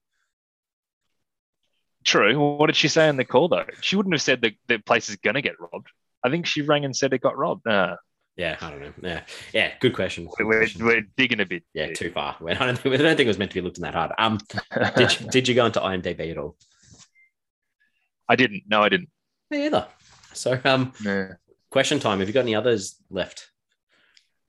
True. 2.05 2.57
What 2.57 2.67
did 2.67 2.75
she 2.75 2.87
say 2.87 3.09
in 3.09 3.17
the 3.17 3.25
call 3.25 3.49
though? 3.49 3.65
She 3.81 3.95
wouldn't 3.95 4.13
have 4.13 4.21
said 4.21 4.41
that 4.41 4.53
the 4.67 4.77
place 4.77 5.09
is 5.09 5.15
gonna 5.17 5.41
get 5.41 5.55
robbed. 5.59 5.89
I 6.23 6.29
think 6.29 6.45
she 6.45 6.61
rang 6.61 6.85
and 6.85 6.95
said 6.95 7.13
it 7.13 7.21
got 7.21 7.37
robbed. 7.37 7.67
Uh, 7.67 7.95
yeah, 8.37 8.57
I 8.61 8.69
don't 8.69 8.81
know. 8.81 8.93
Yeah, 9.01 9.21
yeah, 9.53 9.71
good 9.79 9.95
question. 9.95 10.27
Good 10.37 10.45
we're, 10.45 10.59
question. 10.59 10.85
we're 10.85 11.01
digging 11.17 11.39
a 11.39 11.45
bit. 11.45 11.63
Yeah, 11.73 11.93
too 11.93 12.11
far. 12.11 12.35
I 12.45 12.53
don't, 12.53 12.77
think, 12.77 12.93
I 12.95 12.97
don't 12.97 13.15
think 13.15 13.21
it 13.21 13.27
was 13.27 13.37
meant 13.37 13.51
to 13.51 13.55
be 13.55 13.61
looked 13.61 13.77
in 13.77 13.83
that 13.83 13.93
hard. 13.93 14.11
Um, 14.17 14.39
did 14.97 15.19
you, 15.19 15.27
did 15.27 15.47
you 15.47 15.55
go 15.55 15.65
into 15.65 15.79
IMDb 15.79 16.31
at 16.31 16.37
all? 16.37 16.57
I 18.27 18.35
didn't. 18.35 18.63
No, 18.67 18.81
I 18.81 18.89
didn't. 18.89 19.09
Me 19.49 19.65
either. 19.65 19.87
So, 20.33 20.59
um, 20.65 20.91
yeah. 21.03 21.33
question 21.71 21.99
time. 21.99 22.19
Have 22.19 22.27
you 22.27 22.33
got 22.33 22.41
any 22.41 22.55
others 22.55 22.97
left? 23.09 23.49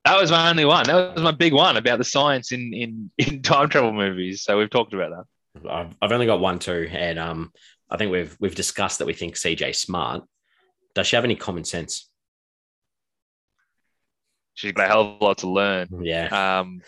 That 0.04 0.20
was 0.20 0.30
my 0.30 0.50
only 0.50 0.64
one. 0.64 0.86
That 0.86 1.14
was 1.14 1.22
my 1.22 1.32
big 1.32 1.52
one 1.52 1.76
about 1.76 1.98
the 1.98 2.04
science 2.04 2.52
in 2.52 2.72
in 2.72 3.10
in 3.18 3.42
time 3.42 3.68
travel 3.68 3.92
movies. 3.92 4.42
So 4.42 4.58
we've 4.58 4.70
talked 4.70 4.94
about 4.94 5.10
that. 5.10 5.24
I've, 5.68 5.94
I've 6.02 6.12
only 6.12 6.26
got 6.26 6.40
one 6.40 6.58
too, 6.58 6.88
and 6.90 7.18
um, 7.18 7.52
I 7.90 7.96
think 7.96 8.12
we've 8.12 8.36
we've 8.40 8.54
discussed 8.54 8.98
that 8.98 9.06
we 9.06 9.14
think 9.14 9.34
CJ 9.34 9.74
smart. 9.74 10.22
Does 10.94 11.06
she 11.06 11.16
have 11.16 11.24
any 11.24 11.36
common 11.36 11.64
sense? 11.64 12.08
She's 14.54 14.72
got 14.72 14.86
a 14.86 14.88
hell 14.88 15.00
of 15.02 15.20
a 15.20 15.24
lot 15.24 15.38
to 15.38 15.48
learn. 15.48 15.88
Yeah. 16.02 16.60
Um, 16.60 16.80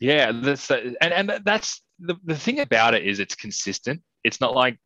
Yeah, 0.00 0.32
that's 0.32 0.70
and 0.70 0.96
and 1.00 1.40
that's 1.44 1.82
the, 1.98 2.16
the 2.24 2.36
thing 2.36 2.60
about 2.60 2.94
it 2.94 3.04
is 3.06 3.18
it's 3.18 3.34
consistent. 3.34 4.02
It's 4.24 4.40
not 4.40 4.54
like 4.54 4.78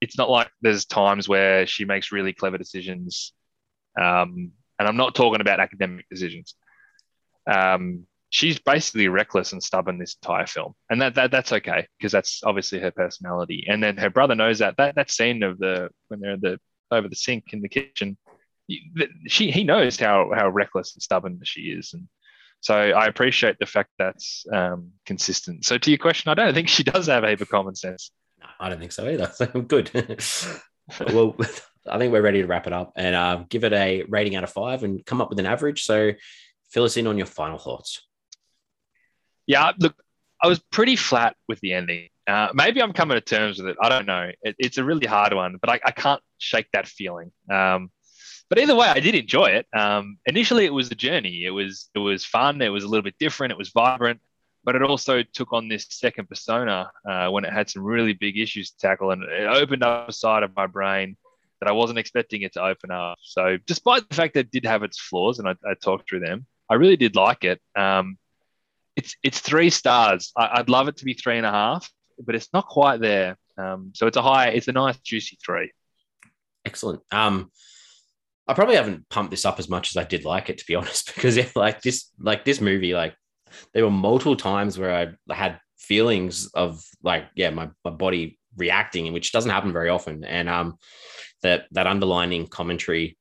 it's 0.00 0.16
not 0.16 0.30
like 0.30 0.50
there's 0.60 0.84
times 0.86 1.28
where 1.28 1.66
she 1.66 1.84
makes 1.84 2.12
really 2.12 2.32
clever 2.32 2.58
decisions. 2.58 3.32
Um, 4.00 4.52
and 4.78 4.88
I'm 4.88 4.96
not 4.96 5.14
talking 5.14 5.40
about 5.40 5.60
academic 5.60 6.06
decisions. 6.08 6.54
Um, 7.50 8.06
she's 8.30 8.58
basically 8.58 9.08
reckless 9.08 9.52
and 9.52 9.62
stubborn 9.62 9.98
this 9.98 10.16
entire 10.22 10.46
film, 10.46 10.74
and 10.88 11.02
that, 11.02 11.14
that 11.16 11.30
that's 11.30 11.52
okay 11.52 11.86
because 11.98 12.12
that's 12.12 12.42
obviously 12.44 12.78
her 12.80 12.90
personality. 12.90 13.66
And 13.68 13.82
then 13.82 13.96
her 13.98 14.10
brother 14.10 14.34
knows 14.34 14.60
that. 14.60 14.76
That 14.78 14.94
that 14.94 15.10
scene 15.10 15.42
of 15.42 15.58
the 15.58 15.90
when 16.08 16.20
they're 16.20 16.36
the 16.36 16.58
over 16.90 17.08
the 17.08 17.16
sink 17.16 17.52
in 17.52 17.60
the 17.60 17.68
kitchen, 17.68 18.16
she 19.26 19.50
he 19.50 19.64
knows 19.64 19.98
how 19.98 20.30
how 20.34 20.48
reckless 20.48 20.94
and 20.94 21.02
stubborn 21.02 21.40
she 21.42 21.62
is, 21.62 21.92
and 21.92 22.08
so 22.60 22.74
I 22.74 23.06
appreciate 23.06 23.58
the 23.58 23.66
fact 23.66 23.90
that's 23.98 24.44
um, 24.52 24.90
consistent. 25.06 25.64
So 25.64 25.78
to 25.78 25.90
your 25.90 25.98
question, 25.98 26.30
I 26.30 26.34
don't 26.34 26.54
think 26.54 26.68
she 26.68 26.84
does 26.84 27.06
have 27.06 27.24
a 27.24 27.36
common 27.36 27.74
sense. 27.74 28.10
No, 28.38 28.46
I 28.58 28.68
don't 28.68 28.78
think 28.78 28.92
so 28.92 29.08
either. 29.08 29.30
So 29.34 29.46
good. 29.46 29.90
well, 31.12 31.36
I 31.88 31.98
think 31.98 32.12
we're 32.12 32.22
ready 32.22 32.42
to 32.42 32.46
wrap 32.46 32.66
it 32.66 32.72
up 32.72 32.92
and 32.96 33.14
uh, 33.14 33.44
give 33.48 33.64
it 33.64 33.72
a 33.72 34.04
rating 34.08 34.36
out 34.36 34.44
of 34.44 34.50
five 34.50 34.82
and 34.82 35.04
come 35.06 35.20
up 35.20 35.30
with 35.30 35.38
an 35.38 35.46
average. 35.46 35.84
So 35.84 36.12
fill 36.70 36.84
us 36.84 36.96
in 36.96 37.06
on 37.06 37.16
your 37.16 37.26
final 37.26 37.58
thoughts. 37.58 38.06
Yeah, 39.46 39.72
look, 39.78 39.94
I 40.42 40.48
was 40.48 40.58
pretty 40.58 40.96
flat 40.96 41.36
with 41.48 41.60
the 41.60 41.72
ending. 41.72 42.08
Uh, 42.26 42.48
maybe 42.54 42.80
I'm 42.80 42.92
coming 42.92 43.16
to 43.16 43.20
terms 43.20 43.58
with 43.58 43.68
it. 43.68 43.76
I 43.82 43.88
don't 43.88 44.06
know. 44.06 44.30
It, 44.42 44.56
it's 44.58 44.78
a 44.78 44.84
really 44.84 45.06
hard 45.06 45.34
one, 45.34 45.56
but 45.60 45.70
I, 45.70 45.80
I 45.84 45.90
can't 45.90 46.22
shake 46.38 46.68
that 46.72 46.86
feeling. 46.86 47.32
Um, 47.50 47.90
but 48.48 48.58
either 48.58 48.74
way, 48.74 48.88
I 48.88 49.00
did 49.00 49.14
enjoy 49.14 49.46
it. 49.46 49.66
Um, 49.72 50.18
initially, 50.26 50.64
it 50.64 50.72
was 50.72 50.90
a 50.90 50.94
journey. 50.94 51.44
It 51.44 51.50
was 51.50 51.88
it 51.94 52.00
was 52.00 52.24
fun. 52.24 52.60
It 52.60 52.68
was 52.68 52.84
a 52.84 52.88
little 52.88 53.02
bit 53.02 53.14
different. 53.18 53.52
It 53.52 53.58
was 53.58 53.70
vibrant, 53.70 54.20
but 54.64 54.74
it 54.74 54.82
also 54.82 55.22
took 55.22 55.52
on 55.52 55.68
this 55.68 55.86
second 55.90 56.28
persona 56.28 56.90
uh, 57.08 57.28
when 57.28 57.44
it 57.44 57.52
had 57.52 57.70
some 57.70 57.82
really 57.82 58.12
big 58.12 58.38
issues 58.38 58.70
to 58.70 58.78
tackle, 58.78 59.12
and 59.12 59.22
it 59.22 59.46
opened 59.46 59.84
up 59.84 60.08
a 60.08 60.12
side 60.12 60.42
of 60.42 60.54
my 60.56 60.66
brain 60.66 61.16
that 61.60 61.68
I 61.68 61.72
wasn't 61.72 61.98
expecting 61.98 62.42
it 62.42 62.52
to 62.54 62.62
open 62.62 62.90
up. 62.90 63.18
So, 63.22 63.56
despite 63.66 64.08
the 64.08 64.16
fact 64.16 64.34
that 64.34 64.40
it 64.40 64.50
did 64.50 64.64
have 64.64 64.82
its 64.82 64.98
flaws, 64.98 65.38
and 65.38 65.48
I, 65.48 65.52
I 65.64 65.74
talked 65.80 66.08
through 66.08 66.20
them, 66.20 66.46
I 66.68 66.74
really 66.74 66.96
did 66.96 67.14
like 67.14 67.44
it. 67.44 67.60
Um, 67.76 68.18
it's 69.00 69.16
it's 69.22 69.40
three 69.40 69.70
stars. 69.70 70.30
I, 70.36 70.60
would 70.60 70.68
love 70.68 70.88
it 70.88 70.98
to 70.98 71.04
be 71.06 71.14
three 71.14 71.38
and 71.38 71.46
a 71.46 71.50
half, 71.50 71.90
but 72.22 72.34
it's 72.34 72.52
not 72.52 72.66
quite 72.66 73.00
there. 73.00 73.38
Um, 73.56 73.92
so 73.94 74.06
it's 74.06 74.16
a 74.18 74.22
high. 74.22 74.48
It's 74.48 74.68
a 74.68 74.72
nice 74.72 74.98
juicy 74.98 75.38
three. 75.44 75.72
Excellent. 76.66 77.00
Um, 77.10 77.50
I 78.46 78.52
probably 78.52 78.76
haven't 78.76 79.08
pumped 79.08 79.30
this 79.30 79.46
up 79.46 79.58
as 79.58 79.70
much 79.70 79.90
as 79.90 79.96
I 79.96 80.04
did 80.04 80.24
like 80.24 80.50
it, 80.50 80.58
to 80.58 80.66
be 80.66 80.74
honest, 80.80 81.14
because 81.14 81.38
if 81.38 81.56
like 81.56 81.80
this, 81.80 82.10
like 82.18 82.44
this 82.44 82.60
movie, 82.60 82.92
like 82.92 83.14
there 83.72 83.84
were 83.84 83.90
multiple 83.90 84.36
times 84.36 84.78
where 84.78 85.16
I 85.30 85.34
had 85.34 85.58
feelings 85.78 86.48
of 86.48 86.82
like, 87.02 87.24
yeah, 87.34 87.50
my, 87.50 87.70
my 87.84 87.90
body 87.90 88.38
reacting, 88.56 89.10
which 89.14 89.32
doesn't 89.32 89.50
happen 89.50 89.72
very 89.72 89.88
often. 89.88 90.24
And 90.24 90.48
um, 90.48 90.76
that 91.42 91.66
that 91.70 91.86
underlining 91.86 92.48
commentary 92.48 93.16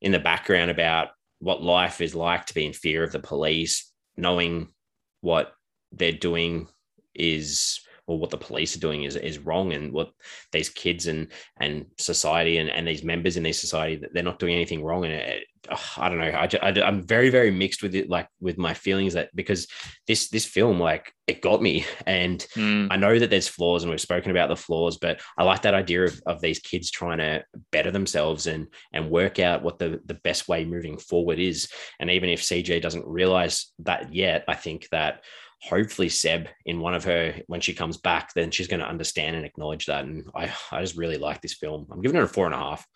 in 0.00 0.10
the 0.10 0.18
background 0.18 0.72
about 0.72 1.08
what 1.38 1.62
life 1.62 2.00
is 2.00 2.14
like 2.16 2.46
to 2.46 2.54
be 2.54 2.66
in 2.66 2.72
fear 2.72 3.04
of 3.04 3.12
the 3.12 3.20
police, 3.20 3.92
knowing 4.16 4.72
what 5.20 5.52
they're 5.92 6.12
doing 6.12 6.68
is 7.14 7.80
or 8.06 8.18
what 8.18 8.30
the 8.30 8.36
police 8.36 8.76
are 8.76 8.80
doing 8.80 9.04
is 9.04 9.16
is 9.16 9.38
wrong 9.38 9.72
and 9.72 9.92
what 9.92 10.10
these 10.52 10.68
kids 10.68 11.06
and 11.06 11.28
and 11.60 11.86
society 11.98 12.58
and, 12.58 12.68
and 12.70 12.86
these 12.86 13.04
members 13.04 13.36
in 13.36 13.42
these 13.42 13.60
society 13.60 14.02
they're 14.12 14.22
not 14.22 14.38
doing 14.38 14.54
anything 14.54 14.82
wrong 14.82 15.04
and 15.04 15.14
it, 15.14 15.44
oh, 15.70 15.92
I 15.98 16.08
don't 16.08 16.18
know 16.18 16.24
I, 16.24 16.48
I 16.62 16.82
I'm 16.82 17.02
very 17.06 17.30
very 17.30 17.50
mixed 17.50 17.82
with 17.82 17.94
it 17.94 18.08
like 18.08 18.28
with 18.40 18.58
my 18.58 18.74
feelings 18.74 19.14
that 19.14 19.30
because 19.34 19.66
this 20.06 20.28
this 20.28 20.44
film 20.46 20.78
like 20.78 21.12
it 21.26 21.42
got 21.42 21.62
me 21.62 21.84
and 22.06 22.46
mm. 22.56 22.88
I 22.90 22.96
know 22.96 23.18
that 23.18 23.30
there's 23.30 23.48
flaws 23.48 23.82
and 23.82 23.90
we've 23.90 24.00
spoken 24.00 24.30
about 24.30 24.48
the 24.48 24.56
flaws 24.56 24.98
but 24.98 25.20
I 25.38 25.44
like 25.44 25.62
that 25.62 25.74
idea 25.74 26.04
of, 26.04 26.20
of 26.26 26.40
these 26.40 26.58
kids 26.58 26.90
trying 26.90 27.18
to 27.18 27.44
better 27.72 27.90
themselves 27.90 28.46
and 28.46 28.68
and 28.92 29.10
work 29.10 29.38
out 29.38 29.62
what 29.62 29.78
the 29.78 30.00
the 30.04 30.14
best 30.14 30.48
way 30.48 30.64
moving 30.64 30.98
forward 30.98 31.38
is 31.38 31.68
and 31.98 32.10
even 32.10 32.30
if 32.30 32.42
CJ 32.42 32.82
doesn't 32.82 33.06
realize 33.06 33.72
that 33.80 34.14
yet 34.14 34.44
I 34.48 34.54
think 34.54 34.88
that 34.90 35.22
hopefully 35.62 36.08
Seb 36.08 36.48
in 36.64 36.80
one 36.80 36.94
of 36.94 37.04
her 37.04 37.34
when 37.46 37.60
she 37.60 37.74
comes 37.74 37.98
back, 37.98 38.32
then 38.34 38.50
she's 38.50 38.68
going 38.68 38.80
to 38.80 38.88
understand 38.88 39.36
and 39.36 39.44
acknowledge 39.44 39.86
that. 39.86 40.04
And 40.04 40.24
I, 40.34 40.52
I 40.72 40.80
just 40.80 40.96
really 40.96 41.18
like 41.18 41.42
this 41.42 41.54
film. 41.54 41.86
I'm 41.90 42.00
giving 42.00 42.16
it 42.16 42.24
a 42.24 42.28
four 42.28 42.46
and 42.46 42.54
a 42.54 42.58
half. 42.58 42.86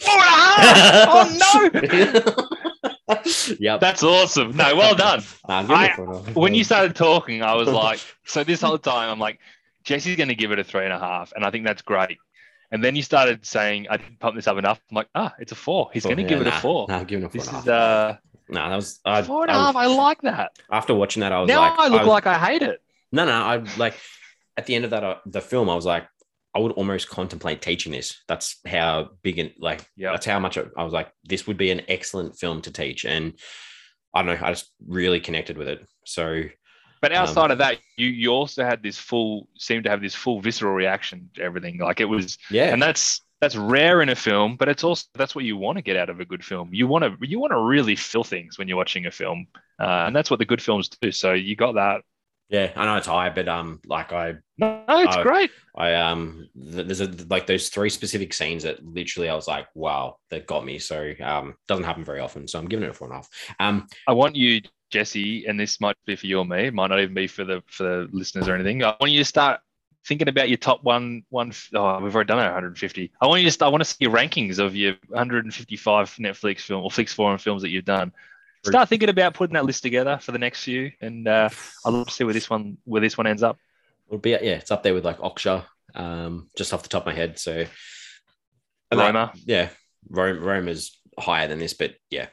Four 0.00 0.14
and 0.14 0.22
a 0.22 0.26
half! 0.26 1.08
oh 1.44 2.40
no! 2.42 2.84
yeah, 3.58 3.76
that's 3.76 4.02
awesome. 4.02 4.56
No, 4.56 4.74
well 4.76 4.94
done. 4.96 5.22
I, 5.48 5.90
when 6.34 6.54
you 6.54 6.64
started 6.64 6.96
talking, 6.96 7.42
I 7.42 7.54
was 7.54 7.68
like, 7.68 8.00
so 8.24 8.44
this 8.44 8.60
whole 8.60 8.78
time, 8.78 9.10
I'm 9.10 9.18
like, 9.18 9.38
Jesse's 9.84 10.16
going 10.16 10.28
to 10.28 10.34
give 10.34 10.52
it 10.52 10.58
a 10.58 10.64
three 10.64 10.84
and 10.84 10.92
a 10.92 10.98
half, 10.98 11.32
and 11.34 11.44
I 11.44 11.50
think 11.50 11.66
that's 11.66 11.82
great. 11.82 12.18
And 12.70 12.82
then 12.82 12.96
you 12.96 13.02
started 13.02 13.44
saying, 13.44 13.86
I 13.88 13.98
didn't 13.98 14.18
pump 14.18 14.34
this 14.34 14.48
up 14.48 14.58
enough. 14.58 14.80
I'm 14.90 14.96
like, 14.96 15.08
ah, 15.14 15.32
it's 15.38 15.52
a 15.52 15.54
four. 15.54 15.90
He's 15.92 16.04
going 16.04 16.16
to 16.16 16.22
yeah, 16.22 16.28
give 16.28 16.40
it 16.40 16.44
nah, 16.44 16.56
a 16.56 16.60
four. 16.60 16.86
Nah, 16.88 16.98
I'm 16.98 17.04
giving 17.04 17.24
it 17.24 17.26
a 17.26 17.30
four. 17.30 17.40
This 17.40 17.62
is 17.62 17.68
uh, 17.68 18.16
no, 18.48 18.68
that 18.68 18.76
was 18.76 19.00
I, 19.04 19.22
four 19.22 19.42
and 19.42 19.50
a 19.50 19.54
half. 19.54 19.76
I, 19.76 19.84
I 19.84 19.86
like 19.86 20.22
that. 20.22 20.58
After 20.70 20.94
watching 20.94 21.20
that, 21.20 21.32
I 21.32 21.40
was 21.40 21.48
now 21.48 21.60
like, 21.60 21.78
I 21.78 21.88
look 21.88 22.02
I, 22.02 22.04
like 22.04 22.26
I 22.26 22.38
hate 22.38 22.62
it. 22.62 22.82
No, 23.12 23.24
no, 23.24 23.32
I 23.32 23.62
like 23.76 23.94
at 24.56 24.66
the 24.66 24.74
end 24.74 24.84
of 24.84 24.90
that 24.90 25.04
uh, 25.04 25.16
the 25.26 25.40
film, 25.40 25.70
I 25.70 25.74
was 25.74 25.86
like, 25.86 26.04
I 26.54 26.60
would 26.60 26.72
almost 26.72 27.08
contemplate 27.08 27.62
teaching 27.62 27.92
this. 27.92 28.22
That's 28.28 28.60
how 28.66 29.10
big 29.22 29.38
and 29.38 29.52
like, 29.58 29.84
yeah, 29.96 30.12
that's 30.12 30.26
how 30.26 30.38
much 30.38 30.56
I 30.56 30.84
was 30.84 30.92
like, 30.92 31.10
this 31.24 31.46
would 31.46 31.56
be 31.56 31.70
an 31.70 31.82
excellent 31.88 32.36
film 32.38 32.62
to 32.62 32.70
teach. 32.70 33.04
And 33.04 33.34
I 34.14 34.22
don't 34.22 34.40
know, 34.40 34.46
I 34.46 34.50
just 34.50 34.70
really 34.86 35.20
connected 35.20 35.58
with 35.58 35.68
it. 35.68 35.86
So, 36.06 36.44
but 37.00 37.12
outside 37.12 37.46
um, 37.46 37.50
of 37.52 37.58
that, 37.58 37.78
you 37.96 38.08
you 38.08 38.30
also 38.30 38.64
had 38.64 38.82
this 38.82 38.96
full, 38.96 39.48
seemed 39.58 39.84
to 39.84 39.90
have 39.90 40.00
this 40.00 40.14
full 40.14 40.40
visceral 40.40 40.74
reaction 40.74 41.28
to 41.34 41.42
everything. 41.42 41.78
Like 41.78 42.00
it 42.00 42.06
was, 42.06 42.38
yeah, 42.50 42.72
and 42.72 42.80
that's 42.80 43.20
that's 43.40 43.56
rare 43.56 44.00
in 44.00 44.08
a 44.08 44.14
film, 44.14 44.56
but 44.56 44.68
it's 44.68 44.84
also 44.84 45.06
that's 45.14 45.34
what 45.34 45.44
you 45.44 45.56
want 45.56 45.76
to 45.76 45.82
get 45.82 45.96
out 45.96 46.08
of 46.08 46.20
a 46.20 46.24
good 46.24 46.44
film. 46.44 46.70
You 46.72 46.86
want 46.86 47.04
to 47.04 47.16
you 47.26 47.38
want 47.38 47.52
to 47.52 47.60
really 47.60 47.96
feel 47.96 48.24
things 48.24 48.58
when 48.58 48.68
you're 48.68 48.76
watching 48.76 49.06
a 49.06 49.10
film, 49.10 49.48
uh, 49.78 50.04
and 50.06 50.16
that's 50.16 50.30
what 50.30 50.38
the 50.38 50.46
good 50.46 50.62
films 50.62 50.88
do. 50.88 51.12
So 51.12 51.32
you 51.34 51.56
got 51.56 51.74
that. 51.74 52.02
Yeah, 52.54 52.70
I 52.76 52.84
know 52.84 52.96
it's 52.96 53.08
high, 53.08 53.30
but 53.30 53.48
um, 53.48 53.80
like 53.84 54.12
I 54.12 54.36
no, 54.58 54.84
it's 54.88 55.16
I, 55.16 55.22
great. 55.24 55.50
I 55.74 55.94
um, 55.94 56.48
there's 56.54 57.00
a 57.00 57.10
like 57.28 57.48
those 57.48 57.68
three 57.68 57.90
specific 57.90 58.32
scenes 58.32 58.62
that 58.62 58.84
literally 58.84 59.28
I 59.28 59.34
was 59.34 59.48
like, 59.48 59.66
wow, 59.74 60.18
that 60.30 60.46
got 60.46 60.64
me. 60.64 60.78
So 60.78 61.14
um, 61.20 61.56
doesn't 61.66 61.82
happen 61.82 62.04
very 62.04 62.20
often. 62.20 62.46
So 62.46 62.60
I'm 62.60 62.68
giving 62.68 62.84
it 62.84 62.90
a 62.90 62.94
four 62.94 63.08
and 63.08 63.14
a 63.14 63.16
half. 63.16 63.28
Um, 63.58 63.88
I 64.06 64.12
want 64.12 64.36
you, 64.36 64.60
Jesse, 64.90 65.46
and 65.46 65.58
this 65.58 65.80
might 65.80 65.96
be 66.06 66.14
for 66.14 66.28
you 66.28 66.38
or 66.38 66.44
me. 66.44 66.66
It 66.66 66.74
might 66.74 66.90
not 66.90 67.00
even 67.00 67.12
be 67.12 67.26
for 67.26 67.42
the 67.42 67.60
for 67.66 67.82
the 67.82 68.08
listeners 68.12 68.46
or 68.46 68.54
anything. 68.54 68.84
I 68.84 68.94
want 69.00 69.10
you 69.10 69.18
to 69.18 69.24
start 69.24 69.58
thinking 70.06 70.28
about 70.28 70.48
your 70.48 70.58
top 70.58 70.84
one 70.84 71.24
one 71.30 71.50
oh 71.74 71.98
we've 71.98 72.14
already 72.14 72.28
done 72.28 72.38
our 72.38 72.44
150 72.44 73.10
i 73.22 73.26
want 73.26 73.40
you 73.40 73.50
to 73.50 73.64
i 73.64 73.68
want 73.68 73.80
to 73.80 73.86
see 73.86 73.96
your 74.00 74.10
rankings 74.10 74.58
of 74.58 74.76
your 74.76 74.94
155 75.08 76.16
netflix 76.16 76.60
film 76.60 76.84
or 76.84 76.90
flix 76.90 77.14
forum 77.14 77.38
films 77.38 77.62
that 77.62 77.70
you've 77.70 77.86
done 77.86 78.12
start 78.64 78.88
thinking 78.88 79.08
about 79.08 79.34
putting 79.34 79.54
that 79.54 79.64
list 79.64 79.82
together 79.82 80.18
for 80.20 80.32
the 80.32 80.38
next 80.38 80.64
few 80.64 80.90
and 81.00 81.28
uh, 81.28 81.48
i'd 81.86 81.92
love 81.92 82.06
to 82.06 82.12
see 82.12 82.24
where 82.24 82.34
this 82.34 82.48
one 82.48 82.76
where 82.84 83.00
this 83.00 83.18
one 83.18 83.26
ends 83.26 83.42
up 83.42 83.58
it'll 84.08 84.18
be 84.18 84.30
yeah 84.30 84.38
it's 84.38 84.70
up 84.70 84.82
there 84.82 84.94
with 84.94 85.04
like 85.04 85.18
Okja 85.18 85.64
um, 85.94 86.48
just 86.56 86.72
off 86.72 86.82
the 86.82 86.88
top 86.88 87.02
of 87.02 87.06
my 87.06 87.14
head 87.14 87.38
so 87.38 87.64
roma 88.92 89.32
that, 89.34 89.40
yeah 89.46 89.68
roma 90.08 90.40
roma's 90.40 91.00
higher 91.18 91.46
than 91.46 91.58
this 91.58 91.74
but 91.74 91.94
yeah 92.10 92.26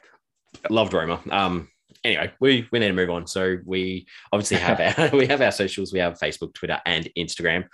loved 0.68 0.92
roma 0.92 1.20
um 1.30 1.68
anyway, 2.04 2.32
we, 2.40 2.68
we 2.70 2.78
need 2.78 2.88
to 2.88 2.92
move 2.92 3.10
on. 3.10 3.26
So 3.26 3.58
we 3.64 4.06
obviously 4.32 4.58
have 4.58 4.80
our 4.98 5.10
we 5.16 5.26
have 5.26 5.40
our 5.40 5.52
socials. 5.52 5.92
We 5.92 6.00
have 6.00 6.18
Facebook, 6.18 6.54
Twitter, 6.54 6.80
and 6.84 7.08
Instagram. 7.16 7.66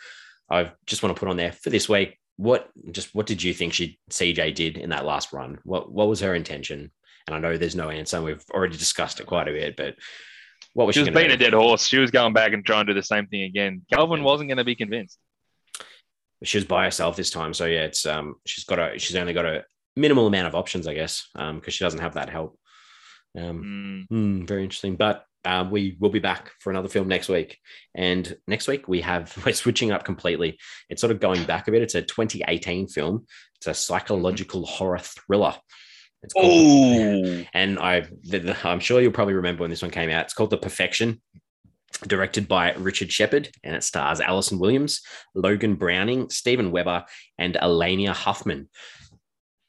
I 0.51 0.73
just 0.87 1.03
want 1.03 1.15
to 1.15 1.21
put 1.21 1.29
on 1.29 1.37
there 1.37 1.53
for 1.53 1.71
this 1.71 1.89
week. 1.89 2.19
What 2.37 2.71
just 2.93 3.15
what 3.15 3.27
did 3.27 3.43
you 3.43 3.53
think 3.53 3.73
she 3.73 3.99
CJ 4.11 4.55
did 4.55 4.79
in 4.79 4.91
that 4.91 5.05
last 5.05 5.33
run? 5.33 5.59
What 5.65 5.91
what 5.91 6.09
was 6.09 6.21
her 6.21 6.35
intention? 6.35 6.93
And 7.29 7.37
I 7.37 7.41
know 7.41 7.59
there's 7.59 7.77
no 7.77 7.91
answer. 7.91 8.17
And 8.17 8.25
we've 8.25 8.45
already 8.53 8.79
discussed 8.79 9.21
it 9.21 9.27
quite 9.27 9.49
a 9.49 9.53
bit, 9.53 9.77
but 9.77 9.97
what 10.73 10.87
was 10.87 10.95
she? 10.95 11.05
She 11.05 11.11
was 11.11 11.15
being 11.19 11.31
a 11.31 11.37
dead 11.37 11.53
horse. 11.53 11.87
She 11.87 11.99
was 11.99 12.11
going 12.11 12.33
back 12.33 12.55
and 12.55 12.65
trying 12.65 12.87
to 12.87 12.95
do 12.95 12.99
the 12.99 13.05
same 13.05 13.27
thing 13.27 13.43
again. 13.43 13.83
Calvin 13.93 14.23
wasn't 14.23 14.49
going 14.49 14.59
to 14.59 14.65
be 14.65 14.75
convinced. 14.75 15.19
She 16.43 16.57
was 16.57 16.65
by 16.65 16.85
herself 16.85 17.17
this 17.17 17.31
time, 17.31 17.53
so 17.53 17.67
yeah, 17.67 17.83
it's 17.83 18.07
um 18.07 18.37
she's 18.47 18.65
got 18.65 18.79
a 18.79 18.99
she's 18.99 19.17
only 19.17 19.33
got 19.33 19.45
a 19.45 19.65
minimal 19.97 20.27
amount 20.27 20.47
of 20.47 20.55
options, 20.55 20.87
I 20.87 20.95
guess, 20.95 21.29
um 21.35 21.57
because 21.57 21.75
she 21.75 21.85
doesn't 21.85 22.01
have 22.01 22.15
that 22.15 22.31
help. 22.31 22.59
Um, 23.37 24.07
mm. 24.11 24.17
Mm, 24.17 24.49
very 24.49 24.63
interesting. 24.63 24.97
But 24.97 25.25
uh, 25.45 25.67
we 25.71 25.97
will 25.99 26.11
be 26.11 26.19
back 26.19 26.53
for 26.61 26.71
another 26.71 26.89
film 26.89 27.09
next 27.09 27.29
week. 27.29 27.59
And 27.95 28.37
next 28.47 28.69
week 28.69 28.89
we 28.89 29.01
have 29.03 29.37
we're 29.45 29.53
switching 29.53 29.91
up 29.91 30.05
completely. 30.05 30.59
It's 30.89 31.01
sort 31.01 31.11
of 31.11 31.21
going 31.21 31.45
back 31.45 31.69
a 31.69 31.73
bit. 31.73 31.83
It's 31.83 31.95
a 31.95 32.03
2018 32.03 32.89
film. 32.89 33.27
It's 33.57 33.67
a 33.67 33.75
psychological 33.75 34.65
horror 34.65 35.01
thriller. 35.01 35.55
It's 36.23 36.35
called, 36.35 36.47
oh, 36.47 37.45
and 37.55 37.79
I, 37.79 38.01
the, 38.25 38.39
the, 38.39 38.69
I'm 38.69 38.81
sure 38.81 39.01
you'll 39.01 39.13
probably 39.13 39.35
remember 39.35 39.63
when 39.63 39.71
this 39.71 39.83
one 39.83 39.91
came 39.91 40.11
out. 40.11 40.25
It's 40.25 40.35
called 40.35 40.51
The 40.51 40.59
Perfection, 40.59 41.21
directed 42.07 42.49
by 42.49 42.73
Richard 42.75 43.13
Shepard, 43.13 43.51
and 43.63 43.77
it 43.77 43.85
stars 43.85 44.21
Allison 44.21 44.59
Williams, 44.59 45.01
Logan 45.35 45.75
Browning, 45.77 46.29
Steven 46.31 46.71
Weber, 46.71 47.05
and 47.39 47.57
Alaina 47.61 48.13
Huffman. 48.13 48.69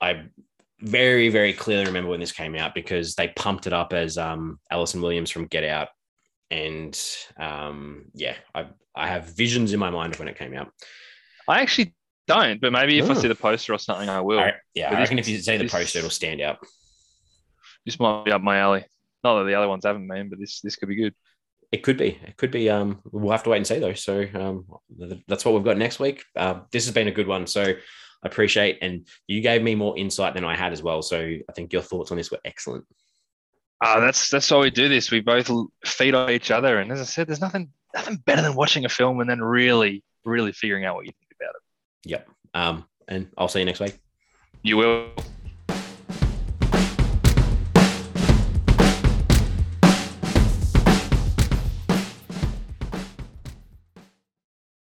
I 0.02 0.24
very, 0.82 1.30
very 1.30 1.54
clearly 1.54 1.86
remember 1.86 2.10
when 2.10 2.20
this 2.20 2.32
came 2.32 2.56
out 2.56 2.74
because 2.74 3.16
they 3.16 3.28
pumped 3.30 3.68
it 3.68 3.74
up 3.74 3.94
as 3.94 4.18
um, 4.18 4.60
Allison 4.72 5.02
Williams 5.02 5.30
from 5.30 5.46
Get 5.48 5.64
Out. 5.64 5.90
and 6.52 7.00
um, 7.38 8.06
yeah, 8.14 8.36
I 8.56 8.68
I 8.96 9.08
have 9.08 9.36
visions 9.36 9.72
in 9.74 9.80
my 9.80 9.90
mind 9.90 10.14
of 10.14 10.20
when 10.20 10.28
it 10.28 10.38
came 10.38 10.54
out. 10.54 10.72
I 11.48 11.62
actually 11.62 11.94
don't, 12.30 12.62
but 12.62 12.72
maybe 12.72 12.98
if 13.00 13.10
I 13.10 13.14
see 13.16 13.28
the 13.28 13.36
poster 13.36 13.74
or 13.74 13.80
something, 13.80 14.08
I 14.08 14.22
will. 14.22 14.40
I- 14.40 14.54
yeah, 14.74 14.90
But 14.90 14.98
I 14.98 15.02
this- 15.02 15.12
if 15.20 15.28
you 15.28 15.40
see 15.40 15.58
the 15.58 15.64
this- 15.64 15.72
poster, 15.72 16.00
it'll 16.00 16.10
stand 16.12 16.40
out. 16.42 16.60
This 17.86 18.00
might 18.00 18.26
be 18.26 18.32
up 18.32 18.42
my 18.42 18.58
alley. 18.60 18.86
Not 19.24 19.40
that 19.40 19.46
the 19.46 19.56
other 19.56 19.68
ones 19.68 19.84
haven't 19.86 20.08
been, 20.08 20.30
but 20.30 20.40
this 20.40 20.62
this 20.62 20.76
could 20.76 20.90
be 20.90 20.96
good. 20.96 21.14
It 21.72 21.84
could 21.84 21.98
be. 21.98 22.20
It 22.30 22.38
could 22.38 22.52
be. 22.52 22.70
Um, 22.70 23.02
we'll 23.12 23.32
have 23.32 23.44
to 23.44 23.50
wait 23.50 23.58
and 23.58 23.68
see 23.68 23.80
though. 23.80 23.94
So 23.94 24.26
um, 24.34 24.66
that's 25.28 25.44
what 25.46 25.54
we've 25.56 25.64
got 25.64 25.78
next 25.78 26.00
week. 26.00 26.24
Uh, 26.36 26.62
this 26.72 26.86
has 26.86 26.94
been 26.94 27.08
a 27.08 27.12
good 27.20 27.28
one. 27.28 27.46
So 27.48 27.62
I 27.64 28.28
appreciate, 28.28 28.80
and 28.82 29.08
you 29.28 29.42
gave 29.42 29.62
me 29.62 29.76
more 29.76 29.98
insight 29.98 30.34
than 30.34 30.46
I 30.46 30.56
had 30.56 30.72
as 30.74 30.82
well. 30.84 31.02
So 31.02 31.18
I 31.20 31.52
think 31.54 31.74
your 31.74 31.82
thoughts 31.82 32.12
on 32.12 32.18
this 32.18 32.32
were 32.32 32.40
excellent. 32.46 32.86
Ah, 33.82 34.00
that's 34.00 34.30
that's 34.30 34.50
why 34.52 34.60
we 34.60 34.70
do 34.72 34.90
this. 34.90 35.10
We 35.12 35.22
both 35.22 35.50
feed 35.86 36.16
on 36.16 36.30
each 36.32 36.52
other, 36.52 36.80
and 36.80 36.92
as 36.92 37.00
I 37.02 37.06
said, 37.06 37.28
there's 37.28 37.42
nothing 37.42 37.70
nothing 37.96 38.18
better 38.18 38.42
than 38.42 38.56
watching 38.56 38.86
a 38.86 38.90
film 38.90 39.20
and 39.20 39.30
then 39.30 39.42
really 39.42 40.04
really 40.26 40.52
figuring 40.52 40.86
out 40.86 40.96
what 40.96 41.06
you 41.06 41.12
think. 41.12 41.29
Yep. 42.06 42.30
Um, 42.54 42.86
and 43.08 43.28
I'll 43.38 43.48
see 43.48 43.60
you 43.60 43.66
next 43.66 43.80
week. 43.80 44.00
You 44.64 44.78
will. 44.78 45.10